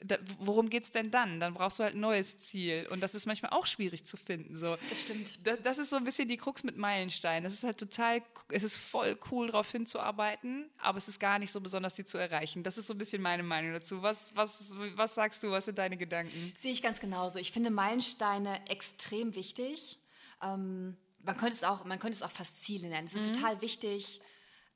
da, 0.03 0.17
worum 0.39 0.69
geht 0.69 0.83
es 0.83 0.91
denn 0.91 1.11
dann? 1.11 1.39
Dann 1.39 1.53
brauchst 1.53 1.79
du 1.79 1.83
halt 1.83 1.95
ein 1.95 1.99
neues 1.99 2.37
Ziel. 2.37 2.87
Und 2.91 3.01
das 3.01 3.13
ist 3.13 3.25
manchmal 3.25 3.51
auch 3.51 3.65
schwierig 3.65 4.03
zu 4.03 4.17
finden. 4.17 4.57
So. 4.57 4.77
Das 4.89 5.03
stimmt. 5.03 5.45
Das, 5.45 5.61
das 5.61 5.77
ist 5.77 5.89
so 5.89 5.97
ein 5.97 6.03
bisschen 6.03 6.27
die 6.27 6.37
Krux 6.37 6.63
mit 6.63 6.77
Meilensteinen. 6.77 7.45
Es 7.45 7.53
ist 7.53 7.63
halt 7.63 7.77
total, 7.77 8.21
es 8.49 8.63
ist 8.63 8.77
voll 8.77 9.17
cool, 9.29 9.47
darauf 9.47 9.71
hinzuarbeiten, 9.71 10.69
aber 10.77 10.97
es 10.97 11.07
ist 11.07 11.19
gar 11.19 11.39
nicht 11.39 11.51
so 11.51 11.61
besonders, 11.61 11.95
sie 11.95 12.05
zu 12.05 12.17
erreichen. 12.17 12.63
Das 12.63 12.77
ist 12.77 12.87
so 12.87 12.93
ein 12.93 12.97
bisschen 12.97 13.21
meine 13.21 13.43
Meinung 13.43 13.73
dazu. 13.73 14.01
Was, 14.01 14.35
was, 14.35 14.71
was 14.95 15.15
sagst 15.15 15.43
du, 15.43 15.51
was 15.51 15.65
sind 15.65 15.77
deine 15.77 15.97
Gedanken? 15.97 16.53
Sehe 16.59 16.71
ich 16.71 16.81
ganz 16.81 16.99
genauso. 16.99 17.39
Ich 17.39 17.51
finde 17.51 17.69
Meilensteine 17.69 18.67
extrem 18.69 19.35
wichtig. 19.35 19.99
Ähm, 20.43 20.97
man, 21.23 21.37
könnte 21.37 21.53
es 21.53 21.63
auch, 21.63 21.85
man 21.85 21.99
könnte 21.99 22.15
es 22.15 22.23
auch 22.23 22.31
fast 22.31 22.63
Ziele 22.63 22.89
nennen. 22.89 23.05
Es 23.05 23.13
ist 23.13 23.29
mhm. 23.29 23.33
total 23.33 23.61
wichtig, 23.61 24.21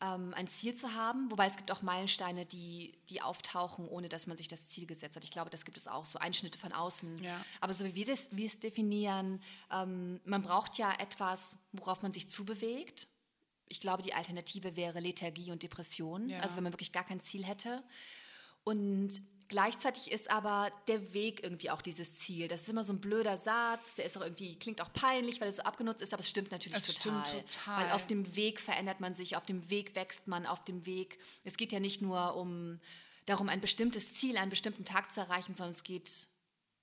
ähm, 0.06 0.34
ein 0.36 0.48
Ziel 0.48 0.76
zu 0.76 0.94
haben. 0.94 1.32
Wobei 1.32 1.48
es 1.48 1.56
gibt 1.56 1.72
auch 1.72 1.82
Meilensteine, 1.82 2.46
die, 2.46 2.94
die 3.10 3.22
auftauchen, 3.22 3.88
ohne 3.88 4.10
dass 4.10 4.28
man 4.28 4.38
sich 4.38 4.48
das 4.48 4.68
Ziel 4.70 4.86
gesetzt 4.86 5.16
hat. 5.16 5.24
Ich 5.24 5.32
glaube, 5.32 5.50
das 5.50 5.66
gibt 5.66 5.78
es 5.78 5.88
auch, 5.88 6.06
so 6.06 6.20
Einschnitte 6.20 6.60
von 6.60 6.72
außen. 6.72 7.24
Ja. 7.24 7.44
Aber 7.62 7.74
so 7.74 7.86
wie 7.86 7.96
wir, 7.96 8.06
das, 8.06 8.30
wir 8.32 8.48
es 8.48 8.60
definieren, 8.60 9.42
ähm, 9.72 10.20
man 10.26 10.44
braucht 10.44 10.78
ja 10.78 10.92
etwas, 11.00 11.58
worauf 11.72 12.02
man 12.02 12.14
sich 12.14 12.30
zubewegt. 12.30 13.08
Ich 13.68 13.80
glaube, 13.80 14.04
die 14.04 14.14
Alternative 14.14 14.76
wäre 14.76 15.00
Lethargie 15.00 15.52
und 15.52 15.64
Depression, 15.64 16.30
ja. 16.30 16.40
also 16.40 16.56
wenn 16.58 16.64
man 16.64 16.74
wirklich 16.74 16.92
gar 16.92 17.04
kein 17.04 17.20
Ziel 17.20 17.44
hätte. 17.46 17.84
Und 18.64 19.22
Gleichzeitig 19.48 20.12
ist 20.12 20.32
aber 20.32 20.72
der 20.88 21.14
Weg 21.14 21.44
irgendwie 21.44 21.70
auch 21.70 21.82
dieses 21.82 22.20
Ziel. 22.20 22.48
Das 22.48 22.62
ist 22.62 22.70
immer 22.70 22.84
so 22.84 22.94
ein 22.94 23.00
blöder 23.00 23.38
Satz, 23.38 23.96
der 23.96 24.06
ist 24.06 24.18
auch 24.18 24.22
irgendwie, 24.22 24.58
klingt 24.58 24.82
auch 24.82 24.92
peinlich, 24.92 25.40
weil 25.40 25.48
er 25.50 25.54
so 25.54 25.62
abgenutzt 25.62 26.02
ist, 26.02 26.14
aber 26.14 26.22
es 26.22 26.30
stimmt 26.30 26.52
natürlich 26.52 26.78
es 26.78 26.88
total. 26.88 27.26
Stimmt 27.28 27.52
total. 27.52 27.84
Weil 27.84 27.92
auf 27.92 28.08
dem 28.08 28.36
Weg 28.36 28.60
verändert 28.60 29.00
man 29.00 29.14
sich, 29.16 29.38
auf 29.38 29.46
dem 29.46 29.70
Weg 29.70 29.96
wächst 29.96 30.28
man, 30.28 30.46
auf 30.46 30.64
dem 30.64 30.86
Weg. 30.86 31.20
Es 31.44 31.58
geht 31.58 31.72
ja 31.72 31.80
nicht 31.80 32.02
nur 32.02 32.36
um 32.36 32.80
darum, 33.28 33.50
ein 33.50 33.62
bestimmtes 33.62 34.14
Ziel, 34.16 34.38
einen 34.38 34.50
bestimmten 34.50 34.86
Tag 34.86 35.12
zu 35.12 35.20
erreichen, 35.22 35.56
sondern 35.56 35.74
es 35.74 35.84
geht 35.84 36.28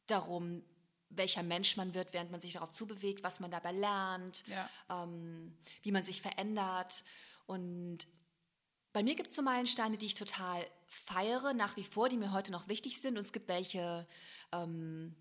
darum, 0.07 0.63
welcher 1.11 1.43
Mensch 1.43 1.77
man 1.77 1.95
wird, 1.95 2.13
während 2.13 2.31
man 2.31 2.41
sich 2.41 2.55
darauf 2.55 2.71
zubewegt, 2.71 3.23
was 3.23 3.41
man 3.41 3.51
dabei 3.51 3.73
lernt, 3.73 4.45
Ja. 4.47 4.69
ähm, 5.05 5.57
wie 5.83 5.93
man 5.93 6.05
sich 6.05 6.23
verändert. 6.23 7.05
Und 7.47 7.99
bei 8.93 9.03
mir 9.03 9.15
gibt 9.15 9.31
es 9.31 9.37
so 9.37 9.43
Meilensteine, 9.43 9.97
die 9.97 10.07
ich 10.07 10.15
total 10.15 10.65
feiere, 10.87 11.55
nach 11.55 11.77
wie 11.77 11.85
vor, 11.85 12.09
die 12.09 12.17
mir 12.17 12.33
heute 12.33 12.53
noch 12.53 12.69
wichtig 12.69 13.01
sind. 13.01 13.17
Und 13.17 13.25
es 13.25 13.33
gibt 13.33 13.49
welche, 13.49 14.07
ähm, 14.53 15.15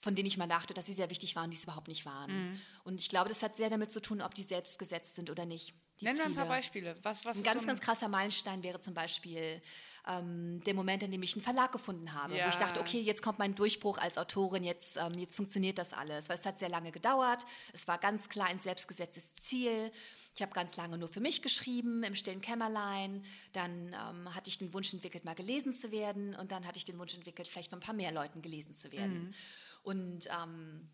von 0.00 0.14
denen 0.14 0.26
ich 0.26 0.36
mal 0.36 0.46
dachte, 0.46 0.74
dass 0.74 0.86
sie 0.86 0.92
sehr 0.92 1.08
wichtig 1.10 1.34
waren, 1.34 1.50
die 1.50 1.56
es 1.56 1.62
überhaupt 1.64 1.88
nicht 1.88 2.04
waren. 2.04 2.50
Mhm. 2.50 2.60
Und 2.84 3.00
ich 3.00 3.08
glaube, 3.08 3.30
das 3.30 3.42
hat 3.42 3.56
sehr 3.56 3.70
damit 3.70 3.90
zu 3.90 4.00
tun, 4.00 4.20
ob 4.20 4.34
die 4.34 4.42
selbst 4.42 4.78
gesetzt 4.78 5.14
sind 5.14 5.30
oder 5.30 5.46
nicht. 5.46 5.74
Die 6.00 6.06
Nenn 6.06 6.16
mir 6.16 6.24
ein 6.24 6.34
paar 6.34 6.46
Beispiele. 6.48 6.96
Was, 7.02 7.24
was 7.24 7.36
Ein 7.36 7.44
ganz, 7.44 7.62
so 7.62 7.68
ganz 7.68 7.80
krasser 7.80 8.08
Meilenstein 8.08 8.62
wäre 8.64 8.80
zum 8.80 8.94
Beispiel 8.94 9.62
ähm, 10.08 10.60
der 10.64 10.74
Moment, 10.74 11.04
in 11.04 11.10
dem 11.12 11.22
ich 11.22 11.34
einen 11.34 11.42
Verlag 11.42 11.70
gefunden 11.72 12.12
habe, 12.12 12.34
wo 12.34 12.38
Ja. 12.38 12.48
ich 12.48 12.56
dachte, 12.56 12.80
okay, 12.80 13.00
jetzt 13.00 13.22
kommt 13.22 13.38
mein 13.38 13.54
Durchbruch 13.54 13.98
als 13.98 14.18
Autorin, 14.18 14.64
jetzt, 14.64 14.96
ähm, 14.96 15.12
jetzt 15.18 15.36
funktioniert 15.36 15.78
das 15.78 15.92
alles. 15.92 16.28
Weil 16.28 16.36
es 16.38 16.44
hat 16.44 16.58
sehr 16.58 16.68
lange 16.68 16.90
gedauert, 16.90 17.46
es 17.72 17.86
war 17.86 17.98
ganz 17.98 18.28
klar 18.28 18.48
ein 18.48 18.58
selbstgesetztes 18.58 19.36
Ziel. 19.36 19.92
Ich 20.34 20.42
habe 20.42 20.52
ganz 20.52 20.76
lange 20.76 20.98
nur 20.98 21.08
für 21.08 21.20
mich 21.20 21.42
geschrieben, 21.42 22.02
im 22.02 22.14
stillen 22.14 22.40
Kämmerlein. 22.40 23.24
Dann 23.52 23.94
ähm, 23.94 24.34
hatte 24.34 24.48
ich 24.48 24.58
den 24.58 24.72
Wunsch 24.74 24.92
entwickelt, 24.92 25.24
mal 25.24 25.34
gelesen 25.34 25.72
zu 25.72 25.92
werden. 25.92 26.34
Und 26.34 26.50
dann 26.50 26.66
hatte 26.66 26.78
ich 26.78 26.84
den 26.84 26.98
Wunsch 26.98 27.14
entwickelt, 27.14 27.46
vielleicht 27.46 27.70
von 27.70 27.78
ein 27.78 27.82
paar 27.82 27.94
mehr 27.94 28.10
Leuten 28.10 28.42
gelesen 28.42 28.74
zu 28.74 28.90
werden. 28.90 29.34
Und 29.82 30.26
ähm, 30.26 30.88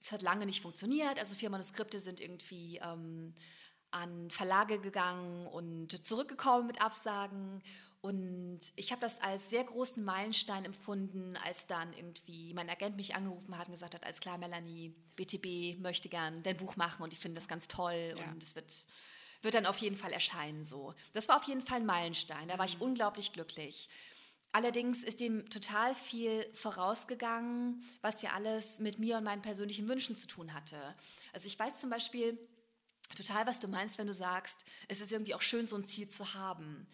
es 0.00 0.12
hat 0.12 0.22
lange 0.22 0.46
nicht 0.46 0.62
funktioniert. 0.62 1.18
Also 1.18 1.34
vier 1.34 1.50
Manuskripte 1.50 2.00
sind 2.00 2.20
irgendwie 2.20 2.78
ähm, 2.78 3.34
an 3.90 4.30
Verlage 4.30 4.78
gegangen 4.78 5.46
und 5.46 6.06
zurückgekommen 6.06 6.66
mit 6.66 6.80
Absagen. 6.80 7.62
Und 8.00 8.60
ich 8.76 8.92
habe 8.92 9.00
das 9.00 9.20
als 9.20 9.50
sehr 9.50 9.64
großen 9.64 10.04
Meilenstein 10.04 10.64
empfunden, 10.64 11.36
als 11.44 11.66
dann 11.66 11.92
irgendwie 11.92 12.54
mein 12.54 12.70
Agent 12.70 12.96
mich 12.96 13.16
angerufen 13.16 13.58
hat 13.58 13.66
und 13.66 13.72
gesagt 13.72 13.94
hat, 13.94 14.04
alles 14.04 14.20
klar, 14.20 14.38
Melanie, 14.38 14.94
BTB 15.16 15.80
möchte 15.80 16.08
gern 16.08 16.40
dein 16.44 16.56
Buch 16.56 16.76
machen 16.76 17.02
und 17.02 17.12
ich 17.12 17.18
finde 17.18 17.40
das 17.40 17.48
ganz 17.48 17.66
toll 17.66 18.14
Ja. 18.16 18.30
und 18.30 18.42
es 18.42 18.54
wird, 18.54 18.72
wird 19.42 19.54
dann 19.54 19.66
auf 19.66 19.78
jeden 19.78 19.96
Fall 19.96 20.12
erscheinen 20.12 20.62
so. 20.64 20.94
Das 21.12 21.28
war 21.28 21.36
auf 21.36 21.44
jeden 21.44 21.60
Fall 21.60 21.78
ein 21.80 21.86
Meilenstein, 21.86 22.46
da 22.46 22.56
war 22.56 22.66
ich 22.66 22.80
unglaublich 22.80 23.32
glücklich. 23.32 23.88
Allerdings 24.52 25.02
ist 25.02 25.18
dem 25.20 25.50
total 25.50 25.92
viel 25.94 26.46
vorausgegangen, 26.54 27.82
was 28.00 28.22
ja 28.22 28.30
alles 28.32 28.78
mit 28.78 28.98
mir 28.98 29.18
und 29.18 29.24
meinen 29.24 29.42
persönlichen 29.42 29.88
Wünschen 29.88 30.16
zu 30.16 30.26
tun 30.26 30.54
hatte. 30.54 30.94
Also 31.32 31.48
ich 31.48 31.58
weiß 31.58 31.80
zum 31.80 31.90
Beispiel 31.90 32.38
total, 33.16 33.46
was 33.46 33.60
du 33.60 33.68
meinst, 33.68 33.98
wenn 33.98 34.06
du 34.06 34.14
sagst, 34.14 34.64
es 34.86 35.00
ist 35.00 35.12
irgendwie 35.12 35.34
auch 35.34 35.42
schön, 35.42 35.66
so 35.66 35.76
ein 35.76 35.84
Ziel 35.84 36.08
zu 36.08 36.32
haben. 36.34 36.86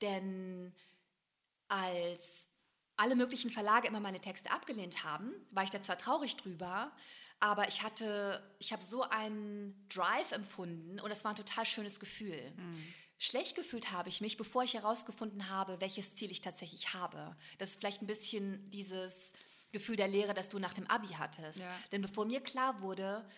Denn 0.00 0.74
als 1.68 2.48
alle 2.96 3.14
möglichen 3.14 3.50
Verlage 3.50 3.88
immer 3.88 4.00
meine 4.00 4.20
Texte 4.20 4.50
abgelehnt 4.50 5.04
haben, 5.04 5.32
war 5.52 5.64
ich 5.64 5.70
da 5.70 5.82
zwar 5.82 5.98
traurig 5.98 6.36
drüber, 6.36 6.92
aber 7.40 7.68
ich 7.68 7.82
hatte, 7.82 8.42
ich 8.58 8.72
habe 8.72 8.82
so 8.82 9.02
einen 9.02 9.86
Drive 9.88 10.32
empfunden 10.32 10.98
und 11.00 11.10
es 11.10 11.24
war 11.24 11.30
ein 11.32 11.36
total 11.36 11.64
schönes 11.64 12.00
Gefühl. 12.00 12.52
Schlecht 13.18 13.54
gefühlt 13.54 13.92
habe 13.92 14.08
ich 14.08 14.20
mich, 14.20 14.36
bevor 14.36 14.64
ich 14.64 14.74
herausgefunden 14.74 15.48
habe, 15.48 15.80
welches 15.80 16.14
Ziel 16.14 16.30
ich 16.30 16.40
tatsächlich 16.40 16.94
habe. 16.94 17.36
Das 17.58 17.70
ist 17.70 17.78
vielleicht 17.78 18.02
ein 18.02 18.06
bisschen 18.06 18.68
dieses 18.70 19.32
Gefühl 19.70 19.96
der 19.96 20.08
Lehre, 20.08 20.34
das 20.34 20.48
du 20.48 20.58
nach 20.58 20.74
dem 20.74 20.86
Abi 20.88 21.08
hattest. 21.08 21.60
Ja. 21.60 21.76
Denn 21.92 22.00
bevor 22.00 22.24
mir 22.24 22.40
klar 22.40 22.80
wurde, 22.80 23.28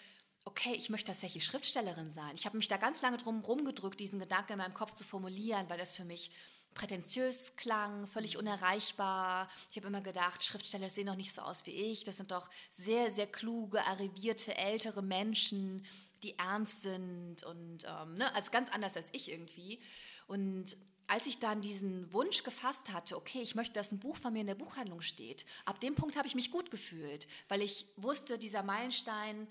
okay, 0.44 0.72
ich 0.74 0.90
möchte 0.90 1.12
tatsächlich 1.12 1.44
Schriftstellerin 1.44 2.10
sein, 2.10 2.34
ich 2.34 2.46
habe 2.46 2.56
mich 2.56 2.68
da 2.68 2.76
ganz 2.76 3.02
lange 3.02 3.18
drum 3.18 3.40
rumgedrückt, 3.40 4.00
diesen 4.00 4.20
Gedanken 4.20 4.52
in 4.52 4.58
meinem 4.58 4.74
Kopf 4.74 4.94
zu 4.94 5.04
formulieren, 5.04 5.68
weil 5.68 5.78
das 5.78 5.96
für 5.96 6.04
mich 6.04 6.30
prätentiös 6.74 7.56
klang, 7.56 8.06
völlig 8.06 8.36
unerreichbar. 8.36 9.48
Ich 9.70 9.76
habe 9.76 9.88
immer 9.88 10.00
gedacht, 10.00 10.44
Schriftsteller 10.44 10.88
sehen 10.88 11.06
doch 11.06 11.16
nicht 11.16 11.34
so 11.34 11.42
aus 11.42 11.66
wie 11.66 11.72
ich. 11.72 12.04
Das 12.04 12.16
sind 12.16 12.30
doch 12.30 12.48
sehr, 12.72 13.10
sehr 13.12 13.26
kluge, 13.26 13.84
arrivierte, 13.86 14.56
ältere 14.56 15.02
Menschen, 15.02 15.84
die 16.22 16.38
ernst 16.38 16.82
sind 16.82 17.42
und 17.44 17.84
ähm, 17.84 18.14
ne, 18.14 18.34
also 18.34 18.50
ganz 18.50 18.70
anders 18.70 18.96
als 18.96 19.08
ich 19.12 19.30
irgendwie. 19.30 19.80
Und 20.26 20.76
als 21.06 21.26
ich 21.26 21.40
dann 21.40 21.60
diesen 21.60 22.12
Wunsch 22.12 22.44
gefasst 22.44 22.92
hatte, 22.92 23.16
okay, 23.16 23.40
ich 23.40 23.56
möchte, 23.56 23.72
dass 23.72 23.90
ein 23.90 23.98
Buch 23.98 24.16
von 24.16 24.32
mir 24.32 24.42
in 24.42 24.46
der 24.46 24.54
Buchhandlung 24.54 25.00
steht, 25.00 25.44
ab 25.64 25.80
dem 25.80 25.96
Punkt 25.96 26.16
habe 26.16 26.28
ich 26.28 26.36
mich 26.36 26.52
gut 26.52 26.70
gefühlt, 26.70 27.26
weil 27.48 27.62
ich 27.62 27.86
wusste, 27.96 28.38
dieser 28.38 28.62
Meilenstein 28.62 29.48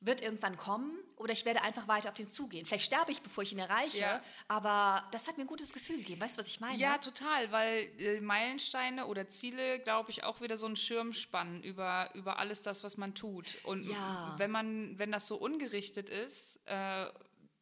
wird 0.00 0.20
irgendwann 0.20 0.56
kommen 0.56 0.96
oder 1.16 1.32
ich 1.32 1.44
werde 1.44 1.62
einfach 1.62 1.88
weiter 1.88 2.10
auf 2.10 2.14
den 2.14 2.26
zugehen. 2.26 2.66
Vielleicht 2.66 2.84
sterbe 2.84 3.10
ich, 3.10 3.22
bevor 3.22 3.42
ich 3.42 3.52
ihn 3.52 3.58
erreiche, 3.58 3.98
Ja. 3.98 4.22
aber 4.48 5.06
das 5.12 5.26
hat 5.26 5.38
mir 5.38 5.44
ein 5.44 5.48
gutes 5.48 5.72
Gefühl 5.72 5.96
gegeben. 5.98 6.20
Weißt 6.20 6.36
du, 6.36 6.42
was 6.42 6.50
ich 6.50 6.60
meine? 6.60 6.76
Ja, 6.78 6.98
total, 6.98 7.50
weil 7.50 7.88
äh, 7.98 8.20
Meilensteine 8.20 9.06
oder 9.06 9.28
Ziele, 9.28 9.78
glaube 9.80 10.10
ich, 10.10 10.24
auch 10.24 10.40
wieder 10.40 10.56
so 10.58 10.66
einen 10.66 10.76
Schirm 10.76 11.12
spannen 11.14 11.62
über, 11.62 12.10
über 12.14 12.38
alles 12.38 12.62
das, 12.62 12.84
was 12.84 12.96
man 12.98 13.14
tut. 13.14 13.46
Und 13.64 13.84
Ja. 13.88 14.34
wenn 14.38 14.50
man, 14.50 14.98
wenn 14.98 15.10
das 15.12 15.26
so 15.26 15.36
ungerichtet 15.36 16.10
ist, 16.10 16.60
äh, 16.66 17.06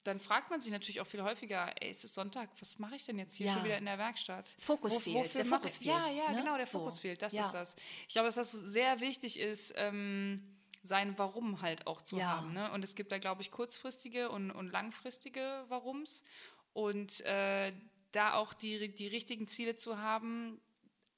dann 0.02 0.20
fragt 0.20 0.50
man 0.50 0.60
sich 0.60 0.70
natürlich 0.72 1.00
auch 1.00 1.06
viel 1.06 1.22
häufiger, 1.22 1.72
ey, 1.80 1.88
es 1.90 2.04
ist 2.04 2.14
Sonntag, 2.14 2.50
was 2.60 2.78
mache 2.78 2.96
ich 2.96 3.04
denn 3.06 3.18
jetzt 3.18 3.34
hier 3.34 3.46
Ja. 3.46 3.54
schon 3.54 3.64
wieder 3.64 3.78
in 3.78 3.86
der 3.86 3.96
Werkstatt? 3.96 4.50
Fokus 4.58 4.98
fehlt, 4.98 5.34
der 5.34 5.46
Fokus 5.46 5.78
ich, 5.80 5.86
Ja, 5.86 6.00
fehlt, 6.00 6.16
ja, 6.18 6.30
ne? 6.32 6.36
genau, 6.42 6.56
der 6.56 6.66
So. 6.66 6.80
Fokus 6.80 6.98
fehlt, 6.98 7.22
das 7.22 7.32
Ja. 7.32 7.46
ist 7.46 7.52
das. 7.52 7.76
Ich 8.08 8.12
glaube, 8.12 8.26
dass 8.28 8.34
das 8.34 8.50
sehr 8.52 9.00
wichtig 9.00 9.38
ist, 9.38 9.72
ähm, 9.76 10.50
sein 10.84 11.18
Warum 11.18 11.62
halt 11.62 11.86
auch 11.86 12.00
zu 12.02 12.18
Ja. 12.18 12.36
haben. 12.36 12.52
Ne? 12.52 12.70
Und 12.72 12.84
es 12.84 12.94
gibt 12.94 13.10
da, 13.10 13.18
glaube 13.18 13.42
ich, 13.42 13.50
kurzfristige 13.50 14.28
und, 14.30 14.50
und 14.50 14.68
langfristige 14.70 15.64
Warums. 15.68 16.24
Und 16.72 17.20
äh, 17.22 17.72
da 18.12 18.34
auch 18.34 18.52
die, 18.54 18.94
die 18.94 19.08
richtigen 19.08 19.48
Ziele 19.48 19.76
zu 19.76 19.98
haben, 19.98 20.60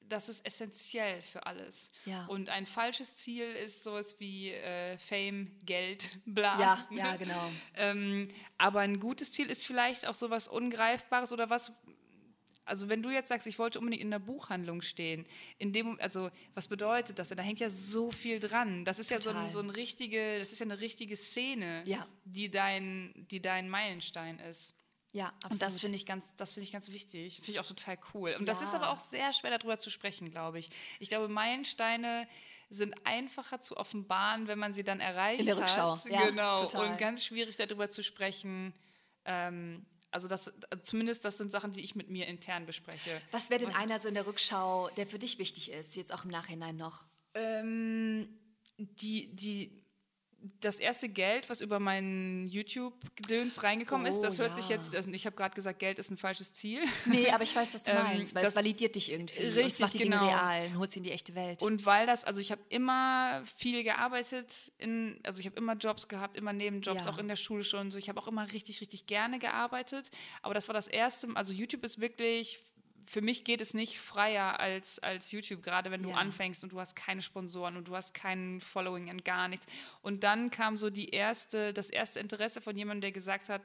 das 0.00 0.28
ist 0.28 0.46
essentiell 0.46 1.20
für 1.20 1.46
alles. 1.46 1.90
Ja. 2.04 2.26
Und 2.26 2.48
ein 2.48 2.64
falsches 2.64 3.16
Ziel 3.16 3.44
ist 3.44 3.82
sowas 3.82 4.20
wie 4.20 4.52
äh, 4.52 4.96
Fame, 4.98 5.50
Geld, 5.64 6.10
bla. 6.26 6.58
Ja, 6.60 6.88
ja, 6.90 7.16
genau. 7.16 7.50
ähm, 7.74 8.28
aber 8.56 8.80
ein 8.80 9.00
gutes 9.00 9.32
Ziel 9.32 9.50
ist 9.50 9.66
vielleicht 9.66 10.06
auch 10.06 10.14
sowas 10.14 10.46
Ungreifbares 10.48 11.32
oder 11.32 11.50
was. 11.50 11.72
Also 12.66 12.88
wenn 12.88 13.02
du 13.02 13.10
jetzt 13.10 13.28
sagst, 13.28 13.46
ich 13.46 13.58
wollte 13.58 13.78
unbedingt 13.78 14.02
in 14.02 14.10
der 14.10 14.18
Buchhandlung 14.18 14.82
stehen, 14.82 15.24
in 15.58 15.72
dem, 15.72 15.98
also 16.00 16.30
was 16.54 16.68
bedeutet 16.68 17.18
das? 17.18 17.28
denn? 17.28 17.38
Da 17.38 17.42
hängt 17.44 17.60
ja 17.60 17.70
so 17.70 18.10
viel 18.10 18.40
dran. 18.40 18.84
Das 18.84 18.98
ist 18.98 19.10
ja 19.10 19.20
so, 19.20 19.30
ein, 19.30 19.36
Total. 19.36 19.52
so 19.52 19.60
ein 19.60 19.70
richtige, 19.70 20.38
das 20.38 20.52
ist 20.52 20.58
ja 20.58 20.66
eine 20.66 20.80
richtige 20.80 21.16
Szene, 21.16 21.82
Ja. 21.86 22.06
die 22.24 22.50
dein, 22.50 23.12
die 23.30 23.40
dein 23.40 23.68
Meilenstein 23.70 24.38
ist. 24.40 24.74
Ja, 25.12 25.28
absolut. 25.28 25.52
Und 25.52 25.62
das 25.62 25.80
finde 25.80 25.96
ich 25.96 26.04
ganz, 26.04 26.24
das 26.36 26.52
finde 26.54 26.64
ich 26.66 26.72
ganz 26.72 26.90
wichtig. 26.90 27.36
Finde 27.36 27.52
ich 27.52 27.60
auch 27.60 27.66
total 27.66 27.96
cool. 28.12 28.34
Und 28.38 28.46
das 28.46 28.60
Ja. 28.60 28.66
ist 28.66 28.74
aber 28.74 28.90
auch 28.90 28.98
sehr 28.98 29.32
schwer 29.32 29.56
darüber 29.56 29.78
zu 29.78 29.88
sprechen, 29.88 30.30
glaube 30.30 30.58
ich. 30.58 30.68
Ich 30.98 31.08
glaube, 31.08 31.28
Meilensteine 31.28 32.28
sind 32.68 32.94
einfacher 33.06 33.60
zu 33.60 33.76
offenbaren, 33.76 34.48
wenn 34.48 34.58
man 34.58 34.72
sie 34.72 34.82
dann 34.82 34.98
erreicht 35.00 35.40
In 35.40 35.46
der 35.46 35.56
Rückschau, 35.58 35.92
hat. 35.96 36.04
ja, 36.10 36.26
genau. 36.28 36.58
total. 36.64 36.90
Und 36.90 36.98
ganz 36.98 37.24
schwierig 37.24 37.54
darüber 37.56 37.88
zu 37.88 38.02
sprechen. 38.02 38.74
Ähm, 39.24 39.86
also 40.16 40.28
das, 40.28 40.50
zumindest 40.80 41.26
das 41.26 41.36
sind 41.36 41.52
Sachen, 41.52 41.72
die 41.72 41.82
ich 41.82 41.94
mit 41.94 42.08
mir 42.08 42.26
intern 42.26 42.64
bespreche. 42.64 43.10
Was 43.32 43.50
wäre 43.50 43.62
denn 43.62 43.74
einer 43.74 44.00
so 44.00 44.08
in 44.08 44.14
der 44.14 44.26
Rückschau, 44.26 44.88
der 44.96 45.06
für 45.06 45.18
dich 45.18 45.38
wichtig 45.38 45.70
ist, 45.72 45.94
jetzt 45.94 46.10
auch 46.14 46.24
im 46.24 46.30
Nachhinein 46.30 46.74
noch? 46.78 47.04
Ähm, 47.34 48.26
die, 48.78 49.36
die, 49.36 49.84
das 50.60 50.76
erste 50.78 51.08
Geld, 51.08 51.48
was 51.50 51.60
über 51.60 51.78
meinen 51.80 52.46
YouTube-Gedöns 52.48 53.62
reingekommen 53.62 54.06
ist, 54.06 54.16
Oh, 54.16 54.22
das 54.22 54.38
hört 54.38 54.54
sich 54.54 54.68
ja. 54.68 54.76
jetzt, 54.76 54.94
also 54.94 55.10
ich 55.10 55.26
habe 55.26 55.36
gerade 55.36 55.54
gesagt, 55.54 55.78
Geld 55.78 55.98
ist 55.98 56.10
ein 56.10 56.16
falsches 56.16 56.52
Ziel. 56.52 56.82
Nee, 57.06 57.28
aber 57.30 57.42
ich 57.44 57.54
weiß, 57.54 57.72
was 57.74 57.82
du 57.82 57.90
Ähm, 57.96 58.02
meinst, 58.02 58.34
weil 58.34 58.42
das- 58.42 58.50
es 58.52 58.56
validiert 58.56 58.94
dich 58.94 59.12
irgendwie. 59.12 59.42
Richtig, 59.42 59.80
macht 59.80 59.94
die 59.94 59.98
genau. 59.98 60.18
Dinge 60.20 60.30
real 60.32 60.66
und 60.66 60.78
holt 60.78 60.92
sie 60.92 60.98
in 61.00 61.04
die 61.04 61.12
echte 61.12 61.34
Welt. 61.34 61.62
Und 61.62 61.84
weil 61.86 62.06
das, 62.06 62.24
also 62.24 62.40
ich 62.40 62.50
habe 62.50 62.62
immer 62.68 63.42
viel 63.56 63.82
gearbeitet, 63.84 64.72
in, 64.78 65.18
also 65.24 65.40
ich 65.40 65.46
habe 65.46 65.56
immer 65.56 65.74
Jobs 65.74 66.08
gehabt, 66.08 66.36
immer 66.36 66.52
Nebenjobs, 66.52 67.04
Ja. 67.04 67.10
auch 67.10 67.18
in 67.18 67.28
der 67.28 67.36
Schule 67.36 67.64
schon. 67.64 67.90
So, 67.90 67.98
ich 67.98 68.08
habe 68.08 68.20
auch 68.20 68.28
immer 68.28 68.50
richtig, 68.52 68.80
richtig 68.80 69.06
gerne 69.06 69.38
gearbeitet. 69.38 70.10
Aber 70.42 70.54
das 70.54 70.68
war 70.68 70.74
das 70.74 70.86
erste, 70.86 71.28
also 71.34 71.52
YouTube 71.52 71.84
ist 71.84 72.00
wirklich, 72.00 72.58
für 73.06 73.20
mich 73.20 73.44
geht 73.44 73.60
es 73.60 73.72
nicht 73.72 73.98
freier 73.98 74.58
als, 74.60 74.98
als 74.98 75.30
YouTube, 75.32 75.62
gerade 75.62 75.90
wenn 75.90 76.02
du 76.02 76.10
Ja. 76.10 76.16
anfängst 76.16 76.62
und 76.64 76.72
du 76.72 76.80
hast 76.80 76.96
keine 76.96 77.22
Sponsoren 77.22 77.76
und 77.76 77.88
du 77.88 77.94
hast 77.96 78.14
kein 78.14 78.60
Following 78.60 79.08
und 79.10 79.24
gar 79.24 79.48
nichts. 79.48 79.66
Und 80.02 80.22
dann 80.24 80.50
kam 80.50 80.76
so 80.76 80.90
die 80.90 81.10
erste, 81.10 81.72
das 81.72 81.88
erste 81.88 82.20
Interesse 82.20 82.60
von 82.60 82.76
jemandem, 82.76 83.02
der 83.02 83.12
gesagt 83.12 83.48
hat, 83.48 83.62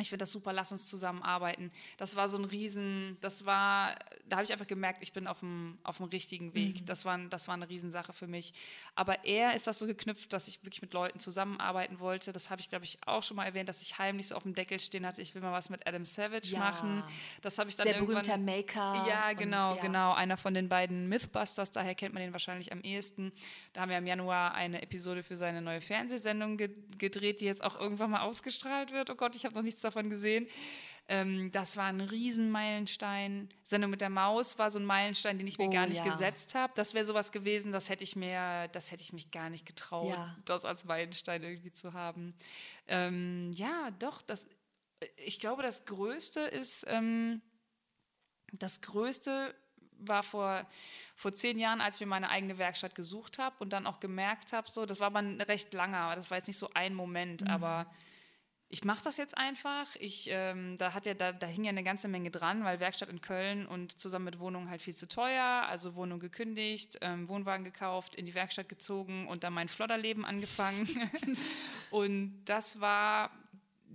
ich 0.00 0.10
finde 0.10 0.22
das 0.22 0.32
super, 0.32 0.52
lass 0.52 0.70
uns 0.70 0.88
zusammenarbeiten. 0.88 1.72
Das 1.96 2.14
war 2.14 2.28
so 2.28 2.38
ein 2.38 2.44
Riesen, 2.44 3.16
das 3.20 3.44
war, 3.46 3.96
da 4.26 4.36
habe 4.36 4.44
ich 4.44 4.52
einfach 4.52 4.66
gemerkt, 4.66 5.02
ich 5.02 5.12
bin 5.12 5.26
auf 5.26 5.40
dem, 5.40 5.78
auf 5.82 5.96
dem 5.96 6.06
richtigen 6.06 6.54
Weg. 6.54 6.86
Das, 6.86 7.04
war, 7.04 7.18
das 7.18 7.48
war 7.48 7.54
eine 7.54 7.68
Riesensache 7.68 8.12
für 8.12 8.28
mich. 8.28 8.52
Aber 8.94 9.24
eher 9.24 9.54
ist 9.54 9.66
das 9.66 9.78
so 9.80 9.86
geknüpft, 9.86 10.32
dass 10.32 10.46
ich 10.46 10.62
wirklich 10.62 10.82
mit 10.82 10.92
Leuten 10.92 11.18
zusammenarbeiten 11.18 11.98
wollte. 11.98 12.32
Das 12.32 12.48
habe 12.50 12.60
ich, 12.60 12.68
glaube 12.68 12.84
ich, 12.84 12.98
auch 13.06 13.24
schon 13.24 13.36
mal 13.36 13.44
erwähnt, 13.44 13.68
dass 13.68 13.82
ich 13.82 13.98
heimlich 13.98 14.28
so 14.28 14.36
auf 14.36 14.44
dem 14.44 14.54
Deckel 14.54 14.78
stehen 14.78 15.04
hatte, 15.04 15.20
ich 15.20 15.34
will 15.34 15.42
mal 15.42 15.52
was 15.52 15.68
mit 15.68 15.86
Adam 15.86 16.04
Savage 16.04 16.48
Ja. 16.48 16.60
machen. 16.60 17.02
Das 17.42 17.58
habe 17.58 17.68
ich 17.68 17.76
dann 17.76 17.86
Sehr 17.88 17.96
irgendwann... 17.96 18.22
berühmter 18.22 18.38
Maker. 18.38 19.04
Ja, 19.08 19.30
und 19.30 19.38
genau, 19.38 19.74
ja. 19.74 19.80
genau. 19.82 20.14
Einer 20.14 20.36
von 20.36 20.54
den 20.54 20.68
beiden 20.68 21.08
Mythbusters, 21.08 21.72
daher 21.72 21.94
kennt 21.96 22.14
man 22.14 22.22
den 22.22 22.32
wahrscheinlich 22.32 22.70
am 22.70 22.82
ehesten. 22.82 23.32
Da 23.72 23.80
haben 23.80 23.90
wir 23.90 23.98
im 23.98 24.06
Januar 24.06 24.54
eine 24.54 24.80
Episode 24.82 25.22
für 25.24 25.36
seine 25.36 25.60
neue 25.60 25.80
Fernsehsendung 25.80 26.56
ge 26.56 26.70
gedreht, 26.98 27.40
die 27.40 27.44
jetzt 27.44 27.62
auch 27.62 27.78
irgendwann 27.80 28.10
mal 28.10 28.20
ausgestrahlt 28.22 28.92
wird. 28.92 29.10
Oh 29.10 29.14
Gott, 29.14 29.34
ich 29.36 29.44
habe 29.44 29.54
noch 29.54 29.62
nichts 29.62 29.82
davon 29.88 30.10
gesehen. 30.10 30.46
Ähm, 31.10 31.50
das 31.52 31.76
war 31.78 31.86
ein 31.86 32.02
Riesenmeilenstein. 32.02 33.48
Sendung 33.62 33.90
mit 33.90 34.00
der 34.02 34.10
Maus 34.10 34.58
war 34.58 34.70
so 34.70 34.78
ein 34.78 34.84
Meilenstein, 34.84 35.38
den 35.38 35.46
ich 35.46 35.56
mir 35.58 35.68
Oh, 35.68 35.70
gar 35.70 35.86
nicht 35.86 35.96
ja. 35.96 36.04
gesetzt 36.04 36.54
habe. 36.54 36.72
Das 36.76 36.92
wäre 36.92 37.04
sowas 37.06 37.32
gewesen, 37.32 37.72
das 37.72 37.88
hätte 37.88 38.04
ich 38.04 38.14
mir, 38.14 38.68
das 38.68 38.90
hätte 38.92 39.02
ich 39.02 39.12
mich 39.14 39.30
gar 39.30 39.48
nicht 39.48 39.64
getraut, 39.64 40.10
Ja. 40.10 40.36
das 40.44 40.64
als 40.66 40.84
Meilenstein 40.84 41.42
irgendwie 41.42 41.72
zu 41.72 41.94
haben. 41.94 42.34
Ähm, 42.86 43.52
ja, 43.54 43.90
doch, 43.98 44.20
das, 44.20 44.46
ich 45.16 45.40
glaube, 45.40 45.62
das 45.62 45.86
Größte 45.86 46.40
ist, 46.40 46.84
ähm, 46.88 47.40
das 48.52 48.82
Größte 48.82 49.54
war 50.00 50.22
vor, 50.22 50.66
vor 51.16 51.32
zehn 51.34 51.58
Jahren, 51.58 51.80
als 51.80 52.00
wir 52.00 52.06
meine 52.06 52.28
eigene 52.30 52.58
Werkstatt 52.58 52.94
gesucht 52.94 53.38
haben 53.38 53.56
und 53.60 53.70
dann 53.72 53.86
auch 53.86 53.98
gemerkt 53.98 54.52
habe, 54.52 54.68
so, 54.70 54.84
das 54.86 55.00
war 55.00 55.08
aber 55.08 55.18
ein 55.20 55.40
recht 55.40 55.72
langer, 55.72 56.14
das 56.16 56.30
war 56.30 56.36
jetzt 56.38 56.46
nicht 56.48 56.58
so 56.58 56.70
ein 56.74 56.94
Moment, 56.94 57.40
Mhm. 57.42 57.48
aber 57.48 57.90
ich 58.70 58.84
mache 58.84 59.02
das 59.02 59.16
jetzt 59.16 59.36
einfach. 59.36 59.86
Ich, 59.98 60.28
ähm, 60.30 60.76
da, 60.76 60.92
hat 60.92 61.06
ja, 61.06 61.14
da, 61.14 61.32
da 61.32 61.46
hing 61.46 61.64
ja 61.64 61.70
eine 61.70 61.82
ganze 61.82 62.06
Menge 62.06 62.30
dran, 62.30 62.64
weil 62.64 62.80
Werkstatt 62.80 63.08
in 63.08 63.20
Köln 63.22 63.66
und 63.66 63.98
zusammen 63.98 64.26
mit 64.26 64.38
Wohnung 64.38 64.68
halt 64.68 64.82
viel 64.82 64.94
zu 64.94 65.08
teuer. 65.08 65.64
Also 65.68 65.94
Wohnung 65.94 66.20
gekündigt, 66.20 66.98
ähm, 67.00 67.28
Wohnwagen 67.28 67.64
gekauft, 67.64 68.14
in 68.14 68.26
die 68.26 68.34
Werkstatt 68.34 68.68
gezogen 68.68 69.26
und 69.26 69.42
dann 69.42 69.54
mein 69.54 69.68
Flodderleben 69.68 70.24
angefangen. 70.26 70.86
und 71.90 72.44
das 72.44 72.80
war, 72.80 73.30